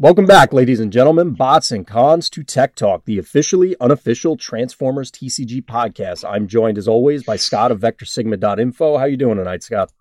[0.00, 5.10] Welcome back, ladies and gentlemen, bots and cons to Tech Talk, the officially unofficial Transformers
[5.10, 6.26] TCG podcast.
[6.26, 8.96] I'm joined as always by Scott of VectorSigma.info.
[8.96, 9.92] How you doing tonight, Scott?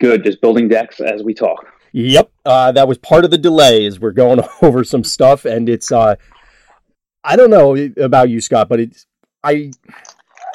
[0.00, 1.66] Good, just building decks as we talk.
[1.92, 3.84] Yep, uh, that was part of the delay.
[3.84, 6.16] Is we're going over some stuff, and it's uh,
[7.22, 9.06] I don't know about you, Scott, but it's
[9.44, 9.70] I.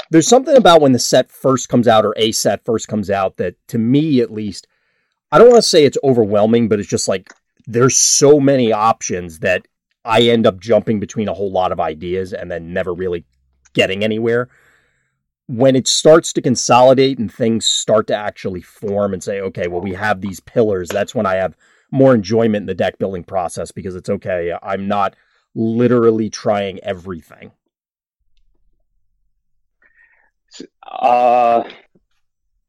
[0.09, 3.38] There's something about when the set first comes out or a set first comes out
[3.38, 4.65] that, to me at least,
[5.31, 7.31] I don't want to say it's overwhelming, but it's just like
[7.66, 9.68] there's so many options that
[10.06, 13.25] I end up jumping between a whole lot of ideas and then never really
[13.74, 14.50] getting anywhere.
[15.47, 19.82] When it starts to consolidate and things start to actually form and say, okay, well,
[19.82, 21.55] we have these pillars, that's when I have
[21.91, 24.54] more enjoyment in the deck building process because it's okay.
[24.64, 25.16] I'm not
[25.54, 27.52] literally trying everything.
[30.83, 31.64] Uh,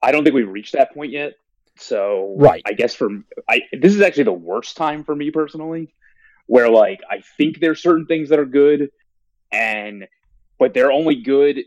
[0.02, 1.34] I don't think we've reached that point yet.
[1.76, 3.08] So right, I guess for
[3.48, 5.94] I this is actually the worst time for me personally,
[6.46, 8.90] where like I think there's certain things that are good,
[9.50, 10.06] and
[10.58, 11.60] but they're only good.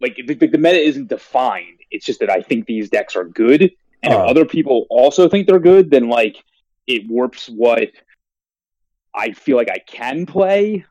[0.00, 1.80] Like the, the meta isn't defined.
[1.90, 3.70] It's just that I think these decks are good,
[4.02, 6.42] and uh, if other people also think they're good, then like
[6.86, 7.90] it warps what
[9.14, 10.84] I feel like I can play.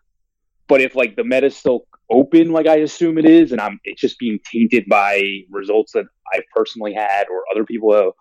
[0.68, 4.02] But if like the meta's still open like I assume it is, and I'm it's
[4.02, 8.14] just being tainted by results that I've personally had or other people have,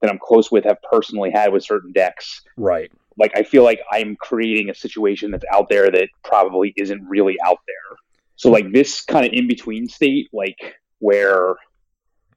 [0.00, 2.42] that I'm close with have personally had with certain decks.
[2.56, 2.90] Right.
[3.18, 7.36] Like I feel like I'm creating a situation that's out there that probably isn't really
[7.44, 7.98] out there.
[8.36, 11.54] So like this kind of in between state, like where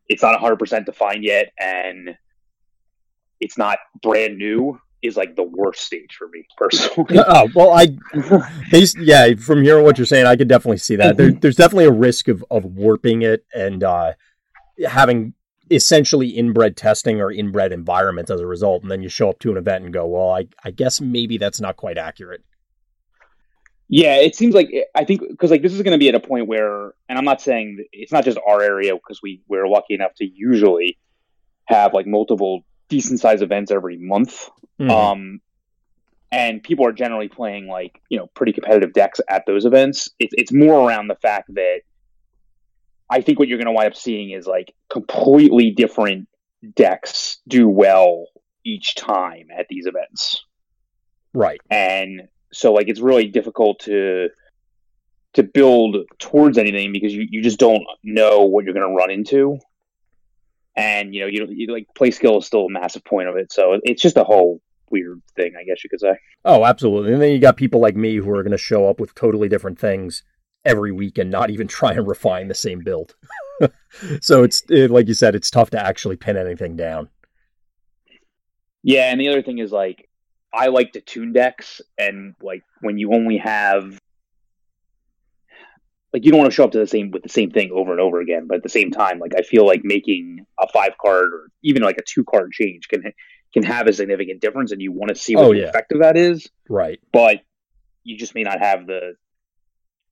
[0.10, 2.18] it's not 100% defined yet and
[3.40, 7.20] it's not brand new is like the worst stage for me personally.
[7.28, 7.96] oh well, I,
[8.98, 11.18] yeah, from hearing what you're saying, I could definitely see that.
[11.18, 14.14] There, there's definitely a risk of of warping it and uh,
[14.88, 15.34] having
[15.72, 19.52] essentially inbred testing or inbred environments as a result, and then you show up to
[19.52, 22.44] an event and go, well, I I guess maybe that's not quite accurate.
[23.90, 26.20] Yeah, it seems like I think because like this is going to be at a
[26.20, 29.94] point where, and I'm not saying it's not just our area because we we're lucky
[29.94, 30.98] enough to usually
[31.66, 34.50] have like multiple decent sized events every month.
[34.80, 34.90] Mm-hmm.
[34.90, 35.42] Um,
[36.32, 40.10] and people are generally playing like you know pretty competitive decks at those events.
[40.20, 41.82] It's it's more around the fact that
[43.10, 46.28] I think what you're going to wind up seeing is like completely different
[46.76, 48.28] decks do well
[48.64, 50.44] each time at these events.
[51.34, 51.60] Right.
[51.70, 54.30] And so like it's really difficult to
[55.34, 59.10] to build towards anything because you, you just don't know what you're going to run
[59.10, 59.58] into.
[60.76, 63.52] And you know you, you like play skill is still a massive point of it.
[63.52, 66.16] So it's just a whole weird thing i guess you could say.
[66.46, 67.14] Oh absolutely.
[67.14, 69.50] And then you got people like me who are going to show up with totally
[69.50, 70.24] different things
[70.66, 73.16] every week and not even try and refine the same build
[74.22, 77.10] so it's it, like you said it's tough to actually pin anything down
[78.82, 80.10] yeah and the other thing is like
[80.54, 84.00] i like to tune decks and like when you only have
[86.14, 87.92] like you don't want to show up to the same with the same thing over
[87.92, 88.46] and over again.
[88.48, 91.82] But at the same time, like I feel like making a five card or even
[91.82, 93.12] like a two card change can
[93.54, 95.70] can have a significant difference, and you want to see what oh, the yeah.
[95.70, 96.48] effect of that is.
[96.70, 97.00] Right.
[97.12, 97.42] But
[98.04, 99.16] you just may not have the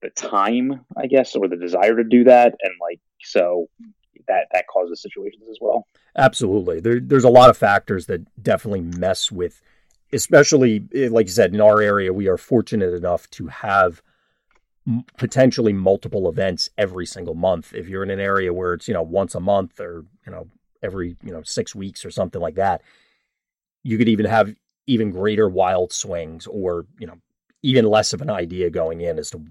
[0.01, 3.67] the time, I guess, or the desire to do that, and like so
[4.27, 5.87] that that causes situations as well.
[6.17, 6.79] Absolutely.
[6.79, 9.61] There, there's a lot of factors that definitely mess with,
[10.13, 12.13] especially eh, like you said in our area.
[12.13, 14.01] We are fortunate enough to have
[15.17, 17.73] potentially multiple events every single month.
[17.73, 20.47] If you're in an area where it's, you know, once a month or, you know,
[20.81, 22.81] every, you know, six weeks or something like that,
[23.83, 24.53] you could even have
[24.87, 27.17] even greater wild swings or, you know,
[27.61, 29.45] even less of an idea going in as to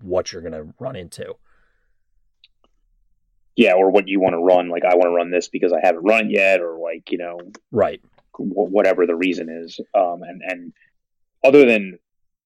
[0.00, 1.34] what you're going to run into.
[3.54, 4.68] Yeah, or what you want to run.
[4.68, 7.18] Like, I want to run this because I haven't run it yet, or like, you
[7.18, 7.40] know,
[7.72, 8.02] right,
[8.38, 9.80] whatever the reason is.
[9.94, 10.72] Um, and and
[11.42, 11.98] other than,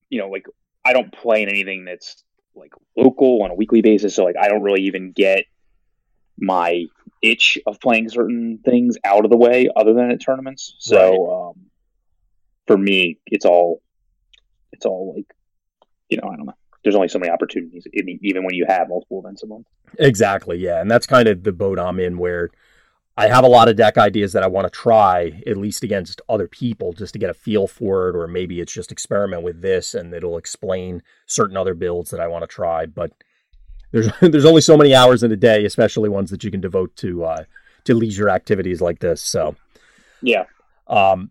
[0.09, 0.47] you know, like
[0.85, 2.23] I don't play in anything that's
[2.55, 5.45] like local on a weekly basis, so like I don't really even get
[6.39, 6.85] my
[7.23, 10.75] itch of playing certain things out of the way other than at tournaments.
[10.79, 11.49] So right.
[11.49, 11.67] um,
[12.67, 13.83] for me, it's all
[14.73, 15.27] it's all like
[16.09, 16.55] you know I don't know.
[16.83, 19.67] There's only so many opportunities, even when you have multiple events a month.
[19.99, 22.51] Exactly, yeah, and that's kind of the boat I'm in where
[23.21, 26.23] I have a lot of deck ideas that I want to try, at least against
[26.29, 29.61] other people, just to get a feel for it, or maybe it's just experiment with
[29.61, 32.87] this and it'll explain certain other builds that I want to try.
[32.87, 33.13] But
[33.91, 36.97] there's there's only so many hours in a day, especially ones that you can devote
[36.97, 37.45] to uh,
[37.85, 39.21] to leisure activities like this.
[39.21, 39.55] So,
[40.23, 40.45] yeah.
[40.87, 41.31] Um,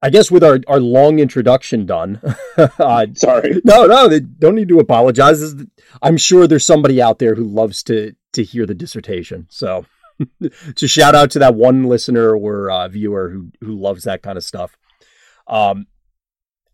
[0.00, 2.20] I guess with our, our long introduction done,
[2.56, 5.54] uh, sorry, no, no, they don't need to apologize.
[6.02, 9.46] I'm sure there's somebody out there who loves to to hear the dissertation.
[9.50, 9.86] So
[10.76, 14.38] to shout out to that one listener or uh, viewer who who loves that kind
[14.38, 14.76] of stuff.
[15.48, 15.86] Um,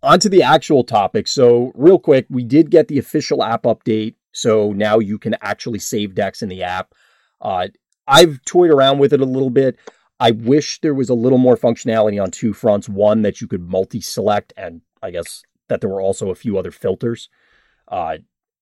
[0.05, 1.27] on to the actual topic.
[1.27, 4.15] So, real quick, we did get the official app update.
[4.33, 6.93] So now you can actually save decks in the app.
[7.41, 7.69] Uh,
[8.07, 9.79] I've toyed around with it a little bit.
[10.21, 12.89] I wish there was a little more functionality on two fronts.
[12.89, 16.57] One, that you could multi select, and I guess that there were also a few
[16.59, 17.29] other filters.
[17.89, 18.19] Uh,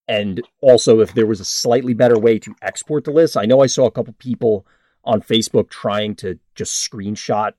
[0.09, 3.37] and also, if there was a slightly better way to export the list.
[3.37, 4.67] I know I saw a couple people
[5.05, 7.53] on Facebook trying to just screenshot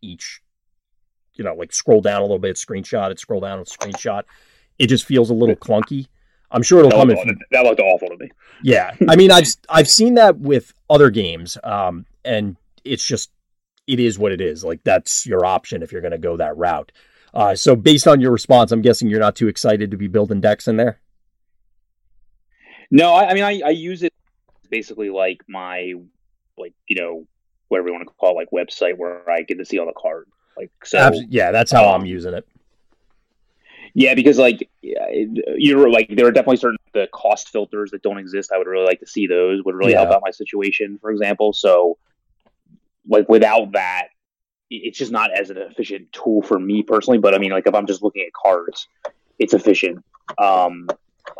[0.00, 0.40] each,
[1.34, 4.22] you know, like scroll down a little bit, screenshot it, scroll down and screenshot.
[4.78, 6.06] It just feels a little clunky.
[6.50, 7.38] I'm sure it'll That come looked, in.
[7.52, 8.30] that looked awful to me.
[8.62, 13.30] Yeah, I mean, I've I've seen that with other games, um, and it's just
[13.86, 14.64] it is what it is.
[14.64, 16.92] Like that's your option if you're going to go that route.
[17.32, 20.40] Uh, so based on your response, I'm guessing you're not too excited to be building
[20.40, 21.00] decks in there.
[22.90, 24.12] No, I, I mean I, I use it
[24.70, 25.94] basically like my
[26.56, 27.26] like you know
[27.68, 29.92] whatever you want to call it, like website where I get to see all the
[29.92, 30.30] cards.
[30.56, 32.46] Like so, Abs- yeah, that's how I'm um, using it.
[33.94, 35.06] yeah, because like yeah,
[35.56, 38.52] you're like there are definitely certain the cost filters that don't exist.
[38.54, 39.62] I would really like to see those.
[39.64, 41.52] Would really help out my situation, for example.
[41.52, 41.98] So
[43.08, 44.08] like without that,
[44.70, 47.18] it's just not as an efficient tool for me personally.
[47.18, 48.88] But I mean, like if I'm just looking at cards,
[49.38, 50.04] it's efficient.
[50.38, 50.88] Um,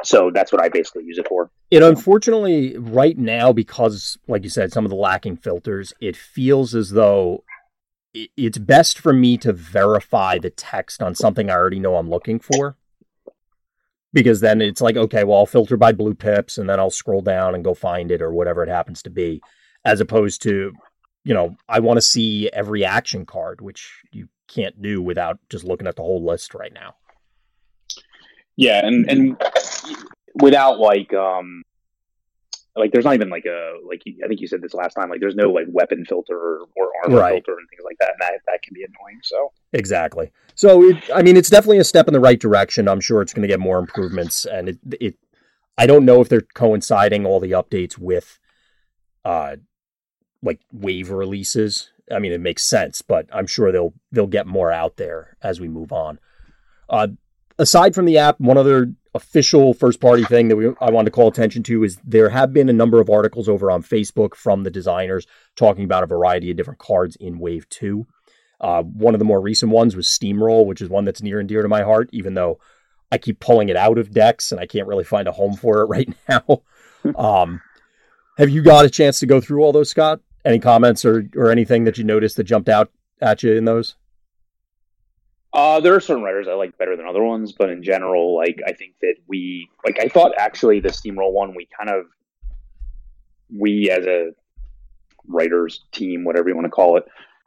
[0.03, 1.51] so that's what I basically use it for.
[1.71, 6.75] It unfortunately right now because, like you said, some of the lacking filters, it feels
[6.75, 7.45] as though
[8.15, 12.39] it's best for me to verify the text on something I already know I'm looking
[12.39, 12.77] for.
[14.13, 17.21] Because then it's like, okay, well, I'll filter by blue pips and then I'll scroll
[17.21, 19.43] down and go find it or whatever it happens to be,
[19.85, 20.73] as opposed to,
[21.25, 25.65] you know, I want to see every action card, which you can't do without just
[25.65, 26.97] looking at the whole list right now.
[28.57, 29.43] Yeah, and and
[30.41, 31.63] without like um
[32.77, 35.21] like there's not even like a like I think you said this last time like
[35.21, 37.33] there's no like weapon filter or, or armor Right.
[37.33, 39.21] filter and things like that and that that can be annoying.
[39.23, 40.31] So Exactly.
[40.55, 42.89] So, it, I mean, it's definitely a step in the right direction.
[42.89, 45.17] I'm sure it's going to get more improvements, and it, it,
[45.77, 48.39] I don't know if they're coinciding all the updates with,
[49.25, 49.57] uh,
[50.45, 51.91] like wave releases.
[52.13, 55.61] I mean, it makes sense, but I'm sure they'll they'll get more out there as
[55.61, 56.21] we move on.
[56.89, 57.09] Uh,
[57.59, 61.13] aside from the app, one other official first party thing that we, I wanted to
[61.13, 64.65] call attention to is there have been a number of articles over on Facebook from
[64.65, 65.27] the designers
[65.57, 68.07] talking about a variety of different cards in Wave Two.
[68.61, 71.49] Uh, one of the more recent ones was Steamroll, which is one that's near and
[71.49, 72.59] dear to my heart, even though
[73.11, 75.83] I keep pulling it out of decks and I can't really find a home for
[75.83, 76.63] it right now.
[77.17, 77.61] um,
[78.39, 80.21] have you got a chance to go through all those, Scott?
[80.45, 83.97] Any comments or, or anything that you noticed that jumped out at you in those?
[85.55, 88.61] uh there are certain writers I like better than other ones, but in general, like
[88.67, 92.07] I think that we like I thought actually the steamroll one we kind of
[93.57, 94.33] we as a
[95.29, 97.05] writers team, whatever you want to call it,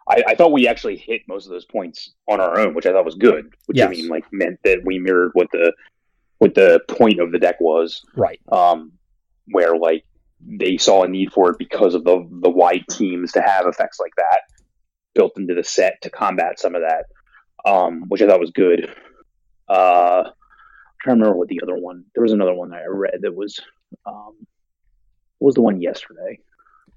[0.07, 2.91] I, I thought we actually hit most of those points on our own, which I
[2.91, 3.53] thought was good.
[3.65, 3.87] Which Yes.
[3.87, 5.73] I mean, like meant that we mirrored what the
[6.37, 8.05] what the point of the deck was.
[8.15, 8.39] Right.
[8.51, 8.93] Um,
[9.49, 10.05] where like
[10.45, 13.99] they saw a need for it because of the the wide teams to have effects
[13.99, 14.41] like that
[15.15, 17.05] built into the set to combat some of that,
[17.69, 18.93] um, which I thought was good.
[19.67, 20.33] Uh, I'm
[21.01, 22.05] trying to remember what the other one.
[22.13, 23.59] There was another one that I read that was
[24.05, 24.35] um,
[25.39, 26.39] what was the one yesterday?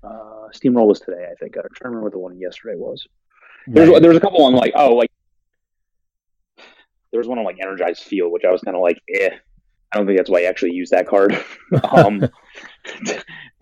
[0.02, 1.56] Uh, Steamroll was today, I think.
[1.56, 3.06] I'm trying to remember what the one yesterday was.
[3.66, 4.00] There's Right.
[4.00, 5.10] there was a couple on like oh like
[7.10, 9.30] there was one on like Energized Field, which I was kind of like eh.
[9.92, 11.32] I don't think that's why I actually use that card.
[11.92, 12.20] um,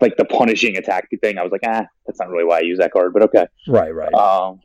[0.01, 2.79] like the punishing attack thing, I was like ah, that's not really why I use
[2.79, 3.47] that card, but okay.
[3.67, 4.13] Right, right.
[4.13, 4.61] Um,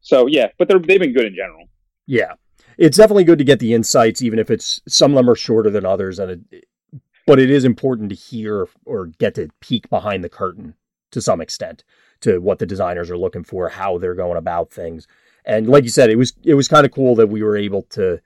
[0.00, 1.68] so yeah, but they're they've been good in general.
[2.06, 2.34] Yeah,
[2.78, 5.70] it's definitely good to get the insights, even if it's some of them are shorter
[5.70, 6.64] than others, and it,
[7.26, 10.74] but it is important to hear or get to peek behind the curtain
[11.10, 11.84] to some extent
[12.20, 15.06] to what the designers are looking for, how they're going about things,
[15.44, 17.82] and like you said, it was it was kind of cool that we were able
[17.90, 18.20] to,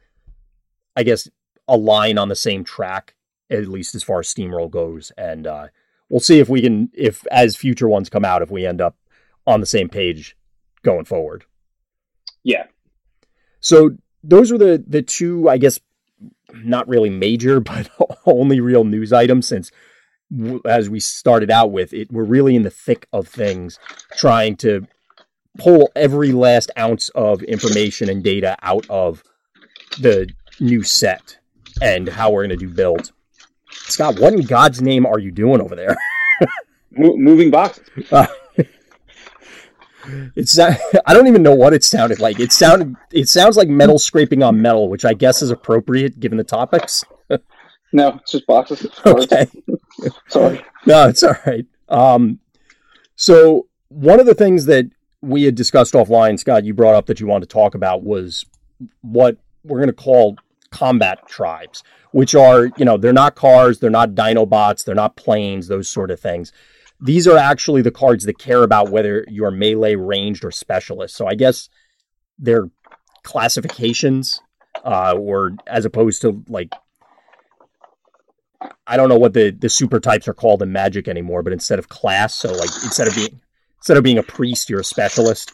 [0.96, 1.28] I guess,
[1.68, 3.14] align on the same track
[3.52, 5.68] at least as far as Steamroll goes, and uh,
[6.08, 8.96] we'll see if we can, if as future ones come out, if we end up
[9.46, 10.36] on the same page
[10.82, 11.44] going forward.
[12.42, 12.64] Yeah,
[13.60, 13.90] So
[14.24, 15.78] those are the the two, I guess,
[16.54, 17.90] not really major, but
[18.26, 19.46] only real news items.
[19.46, 19.70] Since,
[20.64, 23.78] as we started out with, it we're really in the thick of things,
[24.16, 24.86] trying to
[25.58, 29.22] pull every last ounce of information and data out of
[30.00, 30.26] the
[30.58, 31.38] new set
[31.80, 33.12] and how we're going to do build.
[33.70, 35.96] Scott, what in God's name are you doing over there?
[36.90, 37.88] Mo- moving boxes.
[40.34, 42.40] It's I don't even know what it sounded like.
[42.40, 46.38] It sounded it sounds like metal scraping on metal, which I guess is appropriate given
[46.38, 47.04] the topics.
[47.92, 48.86] No, it's just boxes.
[49.04, 49.46] Okay.
[50.28, 50.64] Sorry.
[50.86, 51.66] No, it's all right.
[51.88, 52.40] Um,
[53.16, 54.86] so one of the things that
[55.20, 58.46] we had discussed offline, Scott, you brought up that you wanted to talk about was
[59.02, 60.36] what we're going to call
[60.72, 65.68] combat tribes, which are, you know, they're not cars, they're not Dinobots, they're not planes,
[65.68, 66.52] those sort of things.
[67.00, 71.14] These are actually the cards that care about whether you're melee, ranged, or specialist.
[71.14, 71.68] So I guess
[72.38, 72.70] they're
[73.22, 74.40] classifications,
[74.84, 76.72] uh, or as opposed to like
[78.86, 81.78] I don't know what the the super types are called in Magic anymore, but instead
[81.78, 83.40] of class, so like instead of being
[83.78, 85.52] instead of being a priest, you're a specialist.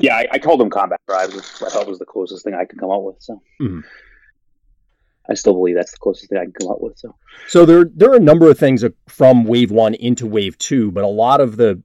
[0.00, 1.34] Yeah, I, I called them combat tribes.
[1.34, 3.16] Which I thought was the closest thing I could come up with.
[3.20, 3.80] So mm-hmm.
[5.28, 6.98] I still believe that's the closest thing I can come up with.
[6.98, 7.14] So
[7.48, 11.04] so there there are a number of things from Wave One into Wave Two, but
[11.04, 11.82] a lot of the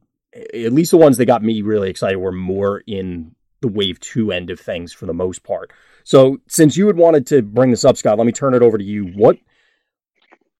[0.54, 4.32] at least the ones that got me really excited were more in the Wave Two
[4.32, 5.72] end of things for the most part.
[6.04, 8.78] So since you had wanted to bring this up, Scott, let me turn it over
[8.78, 9.08] to you.
[9.08, 9.38] What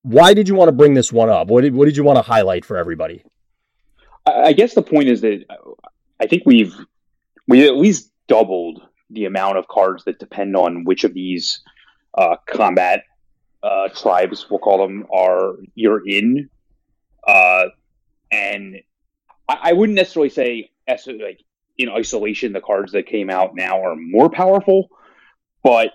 [0.04, 1.48] why did you want to bring this one up?
[1.48, 3.24] What did what did you want to highlight for everybody?
[4.26, 5.46] I guess the point is that
[6.20, 6.76] I think we've
[7.48, 11.62] we at least doubled the amount of cards that depend on which of these
[12.18, 13.04] uh, combat
[13.64, 16.50] uh, tribes, we'll call them, are you're in.
[17.26, 17.66] Uh,
[18.32, 18.78] and
[19.48, 21.42] I, I, wouldn't necessarily say like
[21.78, 24.90] in isolation the cards that came out now are more powerful,
[25.64, 25.92] but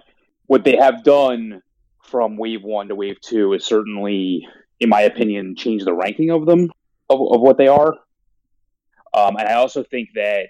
[0.47, 1.63] what they have done
[2.05, 4.47] from wave one to wave two is certainly,
[4.81, 6.71] in my opinion, changed the ranking of them
[7.09, 7.95] of, of what they are.
[9.15, 10.49] Um, and I also think that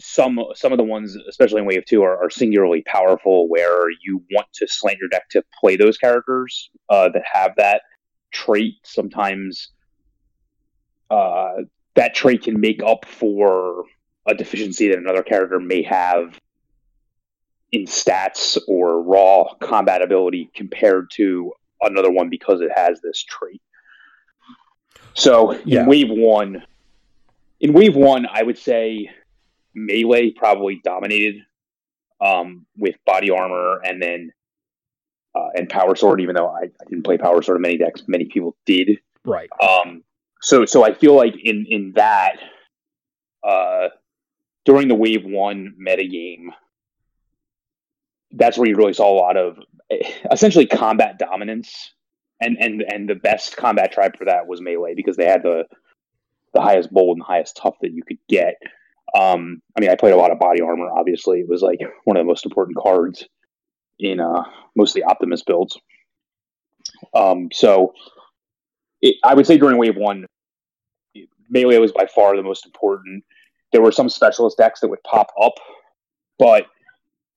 [0.00, 3.48] some some of the ones, especially in Wave Two, are, are, singularly powerful.
[3.48, 7.82] Where you want to slant your deck to play those characters uh, that have that
[8.32, 8.74] trait.
[8.84, 9.70] Sometimes
[11.10, 11.62] uh,
[11.94, 13.84] that trait can make up for
[14.26, 16.38] a deficiency that another character may have
[17.72, 21.52] in stats or raw combat ability compared to
[21.82, 23.62] another one because it has this trait.
[25.14, 25.86] So in yeah.
[25.86, 26.64] Wave One,
[27.60, 29.10] in Wave One, I would say
[29.74, 31.36] melee probably dominated
[32.20, 34.32] um, with body armor and then
[35.34, 36.20] uh, and power sword.
[36.20, 38.98] Even though I, I, didn't play power sword in many decks, many people did.
[39.24, 39.48] Right.
[39.60, 40.02] Um,
[40.42, 42.36] so so I feel like in in that
[43.42, 43.88] uh,
[44.64, 46.52] during the wave one meta game,
[48.32, 49.58] that's where you really saw a lot of
[50.30, 51.92] essentially combat dominance.
[52.42, 55.64] And, and and the best combat tribe for that was melee because they had the
[56.54, 58.54] the highest bold and highest tough that you could get.
[59.18, 60.88] Um, I mean, I played a lot of body armor.
[60.90, 63.24] Obviously, it was like one of the most important cards
[63.98, 64.44] in uh,
[64.76, 65.78] most of the Optimus builds.
[67.14, 67.92] Um, so,
[69.02, 70.26] it, I would say during Wave One,
[71.48, 73.24] melee was by far the most important.
[73.72, 75.54] There were some specialist decks that would pop up,
[76.38, 76.66] but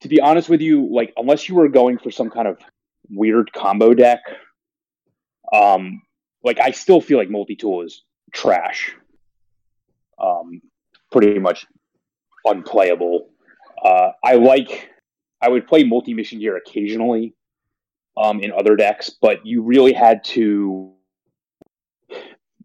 [0.01, 2.57] to be honest with you, like unless you were going for some kind of
[3.09, 4.21] weird combo deck,
[5.51, 6.01] um,
[6.43, 8.93] like I still feel like multi tool is trash.
[10.19, 10.61] Um,
[11.13, 11.65] pretty much
[12.43, 13.29] unplayable.
[13.81, 14.89] Uh, I like
[15.41, 17.35] I would play multi mission gear occasionally
[18.17, 20.91] um, in other decks, but you really had to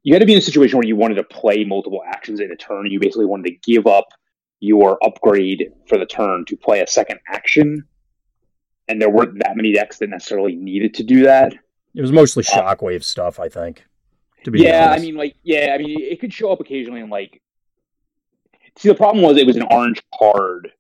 [0.03, 2.51] you had to be in a situation where you wanted to play multiple actions in
[2.51, 2.87] a turn.
[2.87, 4.07] You basically wanted to give up
[4.61, 7.85] your upgrade for the turn to play a second action,
[8.89, 11.55] and there weren't that many decks that necessarily needed to do that.
[11.95, 13.85] It was mostly uh, shockwave uh, stuff, I think.
[14.45, 15.03] To be yeah, honest.
[15.03, 17.43] I mean, like, yeah, I mean, it could show up occasionally in like
[18.79, 20.71] See, the problem was it was an orange card,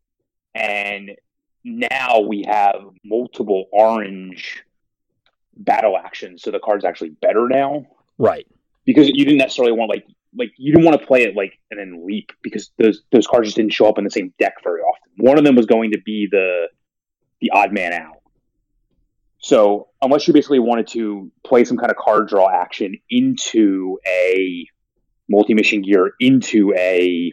[0.55, 1.11] and
[1.64, 4.62] now we have multiple orange
[5.57, 7.87] battle actions, so the card's actually better now.
[8.17, 8.47] Right.
[8.85, 11.81] Because you didn't necessarily want like like you didn't want to play it like and
[11.81, 14.81] then leap because those those cards just didn't show up in the same deck very
[14.81, 15.11] often.
[15.17, 16.69] One of them was going to be the
[17.40, 18.21] the odd man out.
[19.38, 24.67] So unless you basically wanted to play some kind of card draw action into a
[25.28, 27.33] multi mission gear into a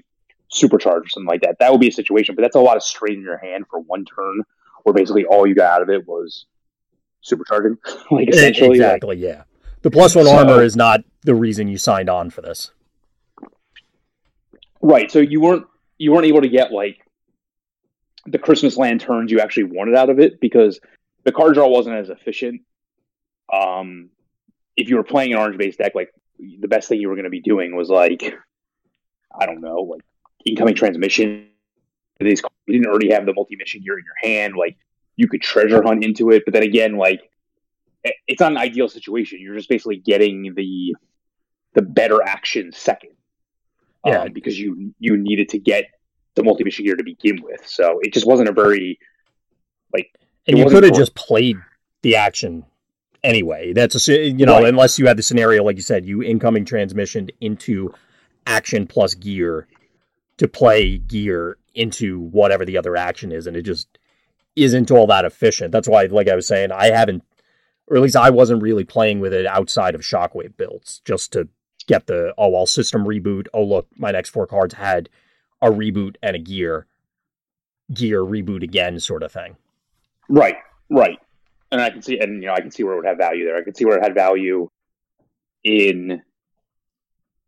[0.55, 1.57] supercharge or something like that.
[1.59, 3.79] That would be a situation, but that's a lot of strain in your hand for
[3.79, 4.41] one turn,
[4.83, 6.45] where basically all you got out of it was
[7.23, 7.77] supercharging.
[8.11, 9.43] like essentially, exactly, like, yeah.
[9.81, 12.71] The plus one so, armor is not the reason you signed on for this,
[14.81, 15.11] right?
[15.11, 16.97] So you weren't you weren't able to get like
[18.25, 20.79] the Christmas lanterns you actually wanted out of it because
[21.23, 22.61] the card draw wasn't as efficient.
[23.53, 24.09] Um,
[24.75, 27.25] if you were playing an orange based deck, like the best thing you were going
[27.25, 28.23] to be doing was like
[29.39, 30.01] I don't know, like
[30.45, 31.47] incoming transmission.
[32.19, 34.55] These you didn't already have the multi mission gear in your hand.
[34.55, 34.77] Like
[35.15, 37.29] you could treasure hunt into it, but then again, like
[38.27, 39.39] it's not an ideal situation.
[39.41, 40.95] You're just basically getting the
[41.73, 43.11] the better action second.
[44.05, 45.85] Yeah, um, because you you needed to get
[46.35, 47.67] the multi mission gear to begin with.
[47.67, 48.99] So it just wasn't a very
[49.93, 50.11] like.
[50.47, 51.57] And you could have just played
[52.03, 52.65] the action
[53.23, 53.73] anyway.
[53.73, 54.65] That's a you know right.
[54.65, 57.93] unless you had the scenario like you said, you incoming transmission into
[58.47, 59.67] action plus gear
[60.37, 63.97] to play gear into whatever the other action is, and it just
[64.55, 65.71] isn't all that efficient.
[65.71, 67.23] That's why, like I was saying, I haven't,
[67.87, 71.47] or at least I wasn't really playing with it outside of Shockwave builds, just to
[71.87, 73.47] get the oh well system reboot.
[73.53, 75.09] Oh look, my next four cards had
[75.61, 76.87] a reboot and a gear,
[77.93, 79.57] gear reboot again sort of thing.
[80.29, 80.57] Right,
[80.89, 81.19] right.
[81.71, 83.45] And I can see, and you know, I can see where it would have value
[83.45, 83.57] there.
[83.57, 84.69] I can see where it had value
[85.63, 86.21] in,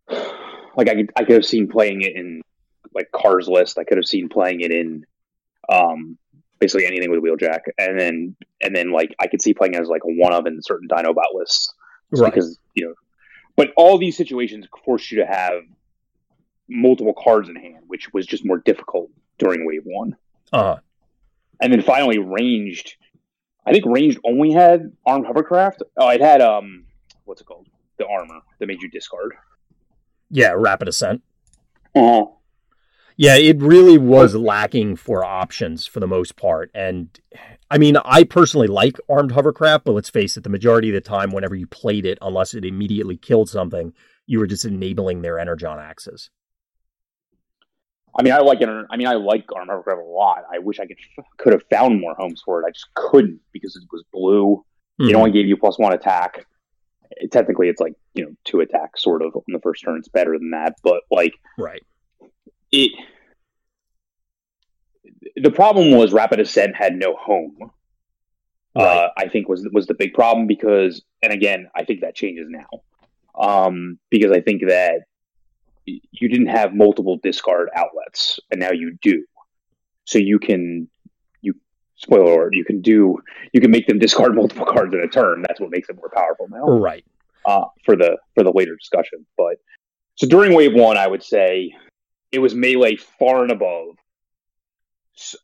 [0.10, 2.42] like, I could, I could have seen playing it in
[2.94, 3.78] like Cars List.
[3.78, 5.06] I could have seen playing it in,
[5.72, 6.18] um,
[6.60, 9.88] basically anything with Wheeljack, and then and then like I could see playing it as
[9.88, 11.74] like a one of in certain Dinobot lists,
[12.12, 12.34] right?
[12.34, 12.94] Because you know,
[13.56, 15.64] but all these situations force you to have
[16.70, 20.16] multiple cards in hand, which was just more difficult during Wave One.
[20.54, 20.78] Uh-huh.
[21.62, 22.96] And then finally, ranged.
[23.66, 25.84] I think ranged only had armed hovercraft.
[25.98, 26.86] Oh, it had um,
[27.26, 27.68] what's it called?
[27.98, 29.34] The armor that made you discard.
[30.30, 31.22] Yeah, rapid ascent.
[31.96, 32.28] Uh-huh.
[33.18, 36.70] Yeah, it really was lacking for options for the most part.
[36.76, 37.10] And
[37.72, 41.02] I mean, I personally like armed hovercraft, but let's face it, the majority of the
[41.02, 43.94] time, whenever you played it, unless it immediately killed something,
[44.28, 46.30] you were just enabling their energon axes.
[48.18, 48.70] I mean, I like it.
[48.70, 50.44] I mean, I like armed hovercraft a lot.
[50.52, 50.98] I wish I could
[51.40, 52.66] could have found more homes for it.
[52.68, 54.64] I just couldn't because it was blue.
[55.02, 55.10] Mm-hmm.
[55.10, 56.46] It only gave you plus one attack.
[57.12, 59.98] It, technically, it's like you know two attacks sort of on the first turn.
[59.98, 61.84] It's better than that, but like right
[62.72, 62.92] it
[65.36, 67.58] the problem was rapid ascent had no home.
[68.76, 68.98] Uh, right.
[68.98, 72.48] uh, i think was was the big problem because and again i think that changes
[72.50, 72.68] now.
[73.40, 75.02] Um, because i think that
[75.86, 79.24] you didn't have multiple discard outlets and now you do.
[80.06, 80.90] So you can
[81.42, 81.54] you
[81.96, 83.18] spoiler alert you can do
[83.54, 85.44] you can make them discard multiple cards in a turn.
[85.48, 86.68] That's what makes it more powerful now.
[86.68, 87.06] Right.
[87.46, 89.26] Uh, for the for the later discussion.
[89.38, 89.58] But
[90.16, 91.72] so during wave one i would say
[92.32, 93.96] it was melee far and above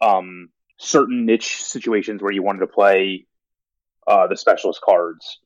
[0.02, 3.25] um, certain niche situations where you wanted to play
[4.08, 5.40] uh, the specialist cards,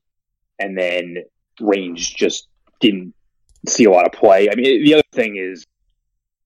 [0.58, 1.18] and then
[1.60, 2.48] range just
[2.80, 3.14] didn't
[3.66, 4.48] see a lot of play.
[4.50, 5.64] I mean, the other thing is,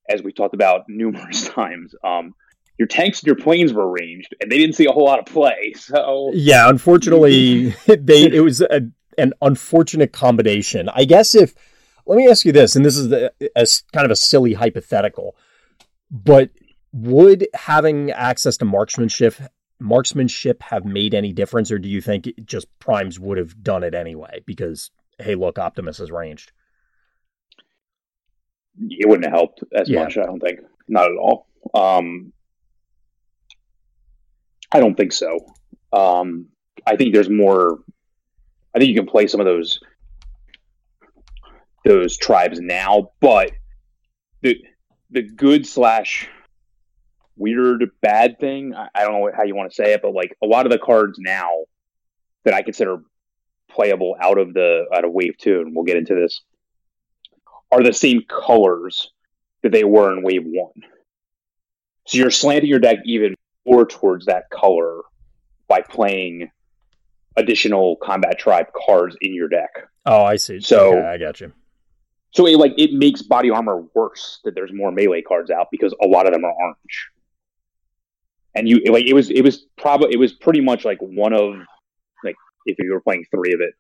[0.09, 2.35] as we talked about numerous times, um,
[2.79, 5.27] your tanks and your planes were ranged, and they didn't see a whole lot of
[5.27, 5.75] play.
[5.83, 10.88] So yeah, unfortunately, they it was a, an unfortunate combination.
[10.88, 11.55] I guess if
[12.07, 15.37] let me ask you this, and this is a, a kind of a silly hypothetical,
[16.11, 16.51] but
[16.93, 19.35] would having access to marksmanship
[19.79, 23.95] marksmanship have made any difference, or do you think just primes would have done it
[23.95, 24.43] anyway?
[24.47, 26.53] Because hey, look, Optimus is ranged.
[28.88, 30.05] It wouldn't have helped as yeah.
[30.05, 30.17] much.
[30.17, 31.47] I don't think, not at all.
[31.75, 32.33] Um,
[34.73, 35.38] I don't think so.
[35.93, 36.47] Um,
[36.87, 37.81] I think there's more.
[38.75, 39.81] I think you can play some of those
[41.85, 43.53] those tribes now, but
[44.40, 44.57] the
[45.11, 46.29] the good slash
[47.37, 50.37] weird bad thing, I, I don't know how you want to say it, but like
[50.42, 51.51] a lot of the cards now
[52.45, 53.03] that I consider
[53.71, 56.42] playable out of the out of wave two, and we'll get into this,
[57.71, 59.11] are the same colors
[59.62, 60.83] that they were in wave one.
[62.07, 65.03] So you're slanting your deck even more towards that color
[65.68, 66.51] by playing
[67.37, 69.71] additional combat tribe cards in your deck.
[70.05, 70.61] Oh, I see.
[70.61, 71.53] So okay, I got you.
[72.33, 75.95] So it like it makes body armor worse that there's more melee cards out because
[76.03, 77.09] a lot of them are orange.
[78.55, 81.55] And you like it was it was probably it was pretty much like one of
[82.25, 83.75] like if you were playing three of it,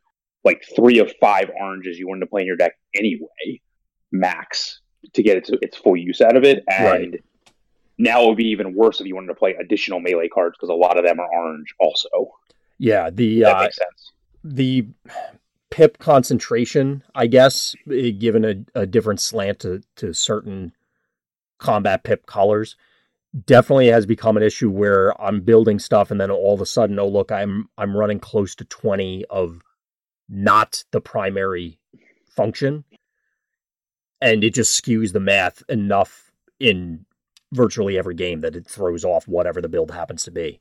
[0.44, 3.60] like three of five oranges you wanted to play in your deck anyway,
[4.10, 4.80] max
[5.14, 6.62] to get its its full use out of it.
[6.68, 7.24] And right.
[7.96, 10.70] now it would be even worse if you wanted to play additional melee cards because
[10.70, 12.32] a lot of them are orange also.
[12.78, 14.12] Yeah, the that uh, makes sense.
[14.44, 14.86] The
[15.72, 20.72] pip concentration, I guess, eh, given a, a different slant to, to certain
[21.58, 22.76] combat pip colors,
[23.46, 26.98] definitely has become an issue where I'm building stuff and then all of a sudden,
[26.98, 29.62] oh look, I'm I'm running close to 20 of
[30.28, 31.78] not the primary
[32.36, 32.84] function.
[34.20, 36.30] And it just skews the math enough
[36.60, 37.06] in
[37.50, 40.60] virtually every game that it throws off whatever the build happens to be.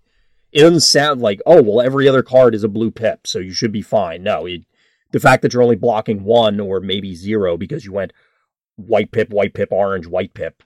[0.54, 3.54] It doesn't sound like, oh, well, every other card is a blue pip, so you
[3.54, 4.24] should be fine.
[4.24, 4.63] No, it,
[5.12, 8.13] the fact that you're only blocking one or maybe zero because you went
[8.76, 10.63] white pip, white pip, orange, white pip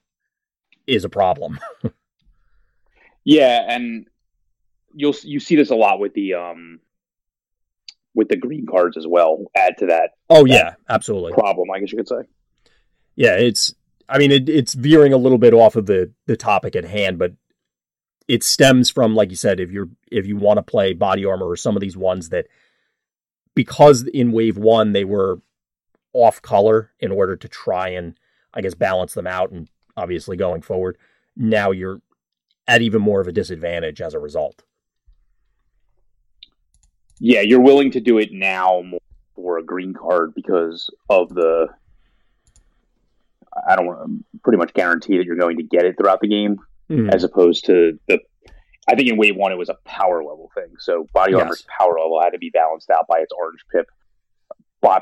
[0.88, 1.60] is a problem.
[3.24, 4.08] yeah, and
[4.94, 6.80] you'll you see this a lot with the um
[8.14, 9.44] with the green cards as well.
[9.56, 10.12] Add to that.
[10.30, 11.34] Oh that yeah, absolutely.
[11.34, 12.22] Problem, I guess you could say.
[13.16, 13.74] Yeah, it's.
[14.08, 17.18] I mean, it, it's veering a little bit off of the the topic at hand,
[17.18, 17.34] but
[18.28, 21.48] it stems from, like you said, if you're if you want to play body armor
[21.48, 22.48] or some of these ones that
[23.56, 25.42] because in wave one they were
[26.14, 28.18] off color in order to try and
[28.54, 30.98] I guess balance them out and obviously going forward.
[31.36, 32.02] Now you're
[32.68, 34.64] at even more of a disadvantage as a result.
[37.20, 38.84] Yeah, you're willing to do it now
[39.36, 41.68] for a green card because of the.
[43.70, 46.28] I don't want to pretty much guarantee that you're going to get it throughout the
[46.28, 47.14] game, mm.
[47.14, 48.20] as opposed to the.
[48.88, 51.42] I think in wave one it was a power level thing, so body yes.
[51.42, 53.88] armor's power level had to be balanced out by its orange pip.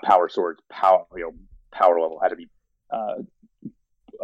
[0.05, 1.33] Power swords power you know
[1.69, 2.47] power level had to be
[2.89, 3.15] uh,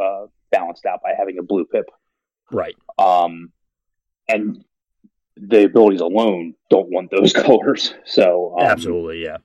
[0.02, 1.86] uh, balanced out by having a blue pip.
[2.52, 2.76] Right.
[2.98, 3.52] Um,
[4.28, 4.64] and
[5.36, 7.94] the abilities alone don't want those colors.
[8.06, 9.38] So um, absolutely, yeah.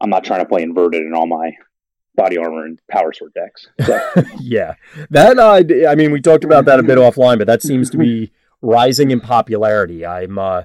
[0.00, 1.52] I'm not trying to play inverted in all my
[2.14, 3.68] body armor and power sword decks.
[3.84, 4.00] So.
[4.40, 4.74] yeah,
[5.10, 7.98] that uh, I mean, we talked about that a bit offline, but that seems to
[7.98, 10.04] be rising in popularity.
[10.04, 10.62] I'm, uh,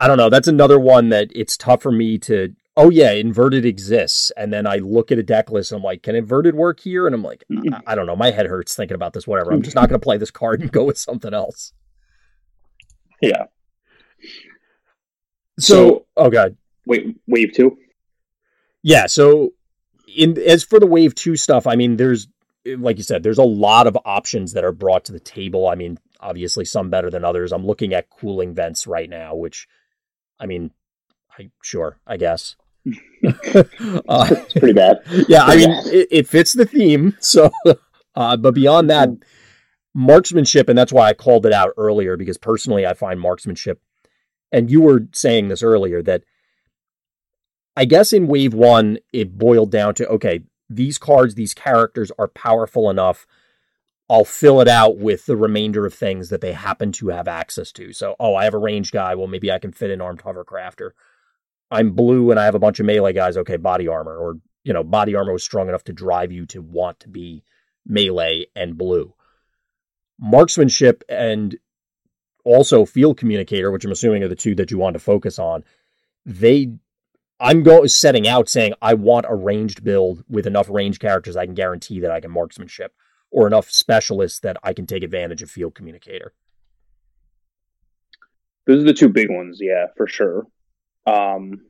[0.00, 0.30] I don't know.
[0.30, 4.32] That's another one that it's tough for me to oh yeah, inverted exists.
[4.36, 7.06] And then I look at a deck list and I'm like, can inverted work here?
[7.06, 8.16] And I'm like, I, I don't know.
[8.16, 9.26] My head hurts thinking about this.
[9.26, 9.52] Whatever.
[9.52, 11.72] I'm just not going to play this card and go with something else.
[13.20, 13.44] Yeah.
[15.58, 16.56] So, so oh god.
[16.86, 17.78] Wait, wave two.
[18.82, 19.06] Yeah.
[19.06, 19.54] So,
[20.14, 22.28] in as for the wave two stuff, I mean, there's
[22.66, 25.68] like you said, there's a lot of options that are brought to the table.
[25.68, 27.52] I mean, obviously some better than others.
[27.52, 29.68] I'm looking at cooling vents right now, which,
[30.40, 30.70] I mean,
[31.38, 32.56] I sure, I guess.
[32.86, 33.62] uh,
[34.30, 34.98] it's pretty bad.
[35.28, 37.16] Yeah, I mean, it, it, fits the theme.
[37.20, 37.50] So,
[38.14, 39.10] uh, but beyond that,
[39.94, 43.80] marksmanship, and that's why I called it out earlier because personally, I find marksmanship,
[44.50, 46.24] and you were saying this earlier that
[47.76, 52.28] I guess in wave one, it boiled down to okay, these cards, these characters are
[52.28, 53.26] powerful enough.
[54.08, 57.72] I'll fill it out with the remainder of things that they happen to have access
[57.72, 57.92] to.
[57.92, 59.14] So, oh, I have a range guy.
[59.14, 60.90] Well, maybe I can fit an armed hovercrafter.
[61.70, 64.72] I'm blue and I have a bunch of melee guys, okay, body armor, or you
[64.72, 67.44] know, body armor was strong enough to drive you to want to be
[67.86, 69.14] melee and blue.
[70.18, 71.56] Marksmanship and
[72.44, 75.64] also field communicator, which I'm assuming are the two that you want to focus on,
[76.24, 76.72] they
[77.40, 81.46] I'm going setting out saying I want a ranged build with enough range characters I
[81.46, 82.94] can guarantee that I can marksmanship,
[83.34, 86.32] or enough specialists that I can take advantage of field communicator.
[88.64, 90.46] Those are the two big ones, yeah, for sure.
[91.04, 91.60] Um,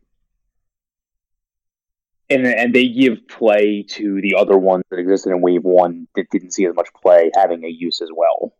[2.29, 6.27] and and they give play to the other ones that existed in Wave One that
[6.31, 8.55] didn't see as much play having a use as well.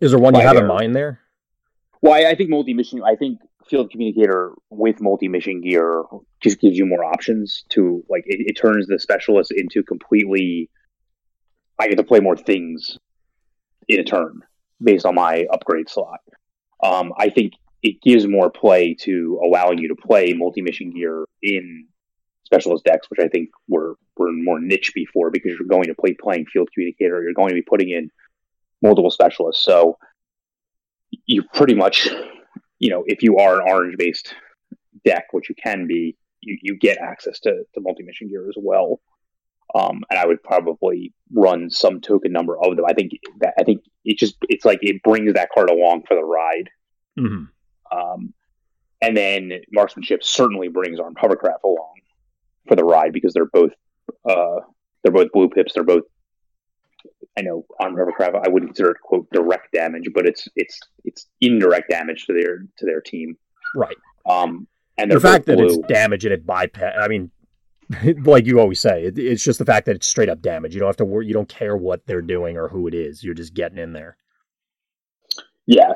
[0.00, 1.20] Is there one you have in mind there?
[2.00, 3.02] Well, I, I think multi mission.
[3.04, 6.02] I think field communicator with multi mission gear
[6.40, 8.24] just gives you more options to like.
[8.26, 10.70] It, it turns the specialist into completely.
[11.82, 12.96] I get to play more things
[13.88, 14.42] in a turn
[14.80, 16.20] based on my upgrade slot.
[16.82, 21.88] Um, I think it gives more play to allowing you to play multi-mission gear in
[22.44, 26.14] specialist decks, which I think were were more niche before because you're going to play
[26.14, 28.10] playing field communicator, you're going to be putting in
[28.80, 29.64] multiple specialists.
[29.64, 29.98] So
[31.26, 32.08] you pretty much,
[32.78, 34.34] you know, if you are an orange based
[35.04, 39.00] deck, which you can be, you, you get access to, to multi-mission gear as well.
[39.74, 42.84] Um, and I would probably run some token number of them.
[42.86, 46.14] I think that I think it just it's like it brings that card along for
[46.14, 46.70] the ride.
[47.18, 47.98] Mm-hmm.
[47.98, 48.34] Um,
[49.00, 51.94] and then marksmanship certainly brings armed hovercraft along
[52.68, 53.72] for the ride because they're both
[54.28, 54.60] uh,
[55.02, 55.72] they're both blue pips.
[55.74, 56.04] They're both
[57.38, 58.36] I know armed hovercraft.
[58.44, 62.58] I wouldn't consider it quote direct damage, but it's it's it's indirect damage to their
[62.78, 63.36] to their team.
[63.74, 63.96] Right.
[64.28, 64.66] Um,
[64.98, 66.94] and the fact that it's damage and it bypass.
[67.00, 67.30] I mean,
[68.24, 70.74] like you always say, it, it's just the fact that it's straight up damage.
[70.74, 71.26] You don't have to worry.
[71.26, 73.22] You don't care what they're doing or who it is.
[73.22, 74.16] You're just getting in there.
[75.66, 75.92] Yeah,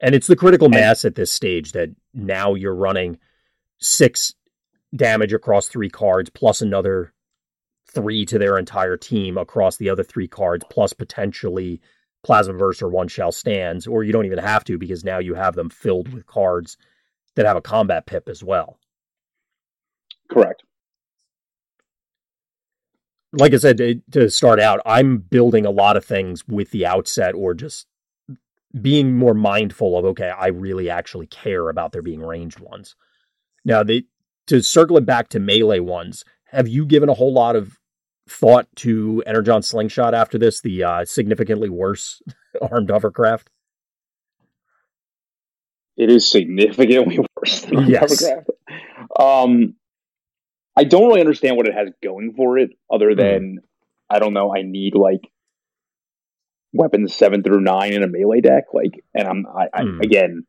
[0.00, 3.18] and it's the critical mass at this stage that now you're running
[3.78, 4.34] six
[4.94, 7.12] damage across three cards plus another
[7.88, 11.80] three to their entire team across the other three cards, plus potentially
[12.26, 15.54] Plasmaverse or One Shall stands, or you don't even have to because now you have
[15.54, 16.76] them filled with cards
[17.36, 18.78] that have a combat pip as well.
[20.30, 20.62] Correct.
[23.36, 26.86] Like I said, to, to start out, I'm building a lot of things with the
[26.86, 27.86] outset or just
[28.80, 32.94] being more mindful of okay, I really actually care about there being ranged ones.
[33.64, 34.04] Now, they,
[34.46, 37.78] to circle it back to melee ones, have you given a whole lot of
[38.28, 42.22] thought to Energon Slingshot after this, the uh, significantly worse
[42.62, 43.50] armed hovercraft?
[45.96, 48.22] It is significantly worse than yes.
[48.22, 48.50] hovercraft.
[49.18, 49.74] Um,
[50.76, 53.18] I don't really understand what it has going for it, other hmm.
[53.18, 53.58] than.
[54.08, 54.54] I don't know.
[54.54, 55.22] I need like
[56.72, 58.64] weapons seven through nine in a melee deck.
[58.72, 60.00] Like, and I'm I, I mm.
[60.04, 60.44] again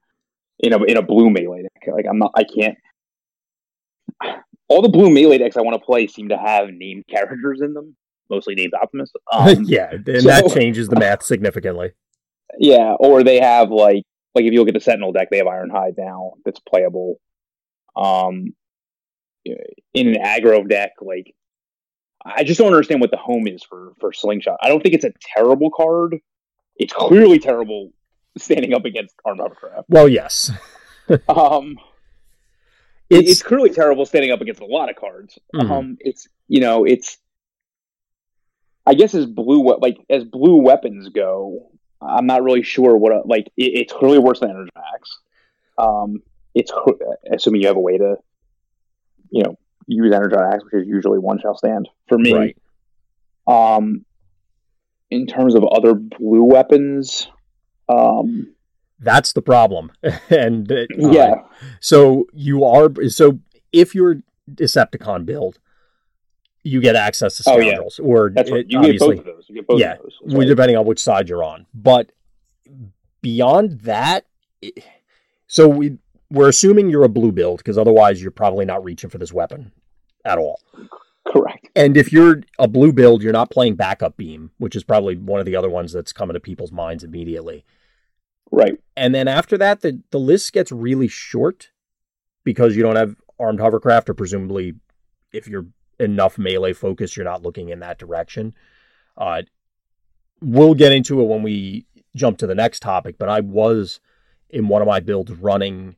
[0.59, 1.93] in a in a blue melee deck.
[1.93, 2.33] Like, I'm not.
[2.35, 2.77] I can't.
[4.67, 7.73] All the blue melee decks I want to play seem to have named characters in
[7.73, 7.95] them
[8.29, 9.11] mostly named Optimus.
[9.31, 11.91] Um, yeah, and so- that changes the math significantly.
[12.59, 14.03] yeah, or they have like
[14.35, 17.19] like if you look at the Sentinel deck, they have Ironhide now that's playable.
[17.95, 18.53] Um,
[19.93, 21.33] in an aggro deck, like
[22.25, 24.57] I just don't understand what the home is for for Slingshot.
[24.61, 26.17] I don't think it's a terrible card.
[26.75, 27.91] It's clearly terrible
[28.37, 29.85] standing up against Armed Hovercraft.
[29.89, 30.51] Well, yes,
[31.29, 31.77] Um,
[33.09, 35.39] it's, it's clearly terrible standing up against a lot of cards.
[35.55, 35.69] Mhm.
[35.71, 37.17] Um, it's you know it's.
[38.85, 41.69] I guess as blue like as blue weapons go,
[42.01, 45.19] I'm not really sure what a, like it, it's clearly worse than Energon Axe.
[45.77, 46.21] Um,
[46.55, 46.71] it's
[47.31, 48.15] assuming you have a way to,
[49.31, 52.33] you know, use Energon Axe, which is usually one shall stand for me.
[52.33, 52.57] right.
[53.47, 54.05] Um,
[55.09, 57.27] in terms of other blue weapons,
[57.87, 58.53] um,
[58.99, 59.91] That's the problem,
[60.29, 61.35] and uh, yeah,
[61.79, 63.39] So you are so
[63.71, 64.17] if you're
[64.51, 65.59] Decepticon build,
[66.63, 67.69] you get access to Oh, yeah.
[67.71, 68.65] scoundrels, or that's right.
[68.67, 69.45] You get both obviously of those.
[69.47, 70.19] You get both Yeah, of those.
[70.35, 70.45] Right.
[70.47, 71.65] depending on which side you're on.
[71.73, 72.11] But
[73.21, 74.25] beyond that,
[74.61, 74.83] it-
[75.47, 75.97] so we
[76.29, 79.71] we're assuming you're a blue build because otherwise you're probably not reaching for this weapon
[80.25, 80.59] at all.
[81.25, 81.67] Correct.
[81.75, 85.39] And if you're a blue build, you're not playing backup beam, which is probably one
[85.39, 87.65] of the other ones that's coming to people's minds immediately.
[88.51, 88.79] Right.
[88.95, 91.71] And then after that, the, the list gets really short
[92.43, 94.75] because you don't have armed hovercraft, or presumably,
[95.33, 95.67] if you're
[95.99, 98.55] enough melee focused, you're not looking in that direction.
[99.17, 99.41] Uh,
[100.41, 101.85] we'll get into it when we
[102.15, 103.99] jump to the next topic, but I was
[104.49, 105.97] in one of my builds running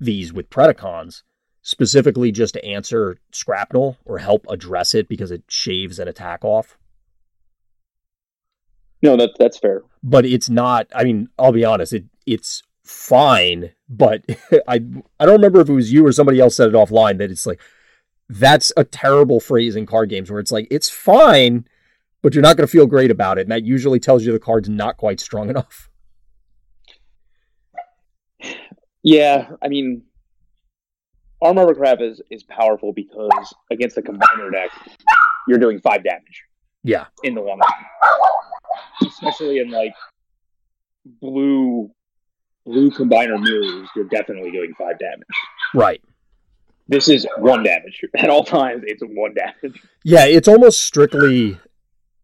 [0.00, 1.22] these with Predacons
[1.62, 6.78] specifically just to answer Scrapnel or help address it because it shaves an attack off?
[9.02, 9.82] No, that that's fair.
[10.02, 14.24] but it's not i mean i'll be honest it it's fine but
[14.66, 14.80] i
[15.20, 17.46] i don't remember if it was you or somebody else said it offline that it's
[17.46, 17.60] like
[18.28, 21.66] that's a terrible phrase in card games where it's like it's fine
[22.26, 23.42] but you're not going to feel great about it.
[23.42, 25.88] And that usually tells you the card's not quite strong enough
[29.06, 30.02] Yeah, I mean,
[31.40, 34.70] Arm Hovercraft is is powerful because against a combiner deck,
[35.46, 36.42] you're doing five damage
[36.82, 39.92] yeah in the long run, especially in like
[41.20, 41.88] blue
[42.64, 43.88] blue combiner mirrors.
[43.94, 45.22] You're definitely doing five damage.
[45.72, 46.02] right
[46.88, 48.82] This is one damage at all times.
[48.88, 49.80] It's one damage.
[50.02, 51.60] yeah it's almost strictly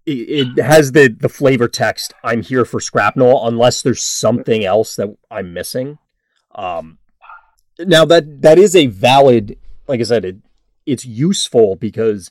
[0.05, 4.97] it, it has the the flavor text i'm here for scrapnel unless there's something else
[4.97, 5.99] that i'm missing
[6.55, 6.99] um
[7.81, 10.37] now that that is a valid like i said it,
[10.87, 12.31] it's useful because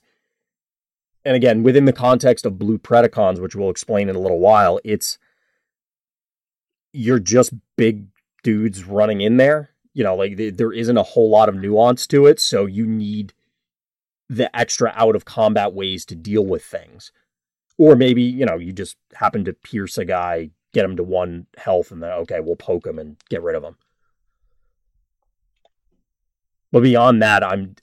[1.26, 4.80] and again within the context of blue predacons which we'll explain in a little while
[4.84, 5.18] it's
[6.94, 8.08] you're just big
[8.44, 9.70] dudes running in there.
[9.94, 12.86] You know like th- there isn't a whole lot of nuance to it so you
[12.86, 13.34] need
[14.30, 17.12] the extra out of combat ways to deal with things.
[17.78, 21.48] Or maybe you know you just happen to pierce a guy get him to one
[21.58, 23.76] health and then okay we'll poke him and get rid of him
[26.72, 27.76] but beyond that i'm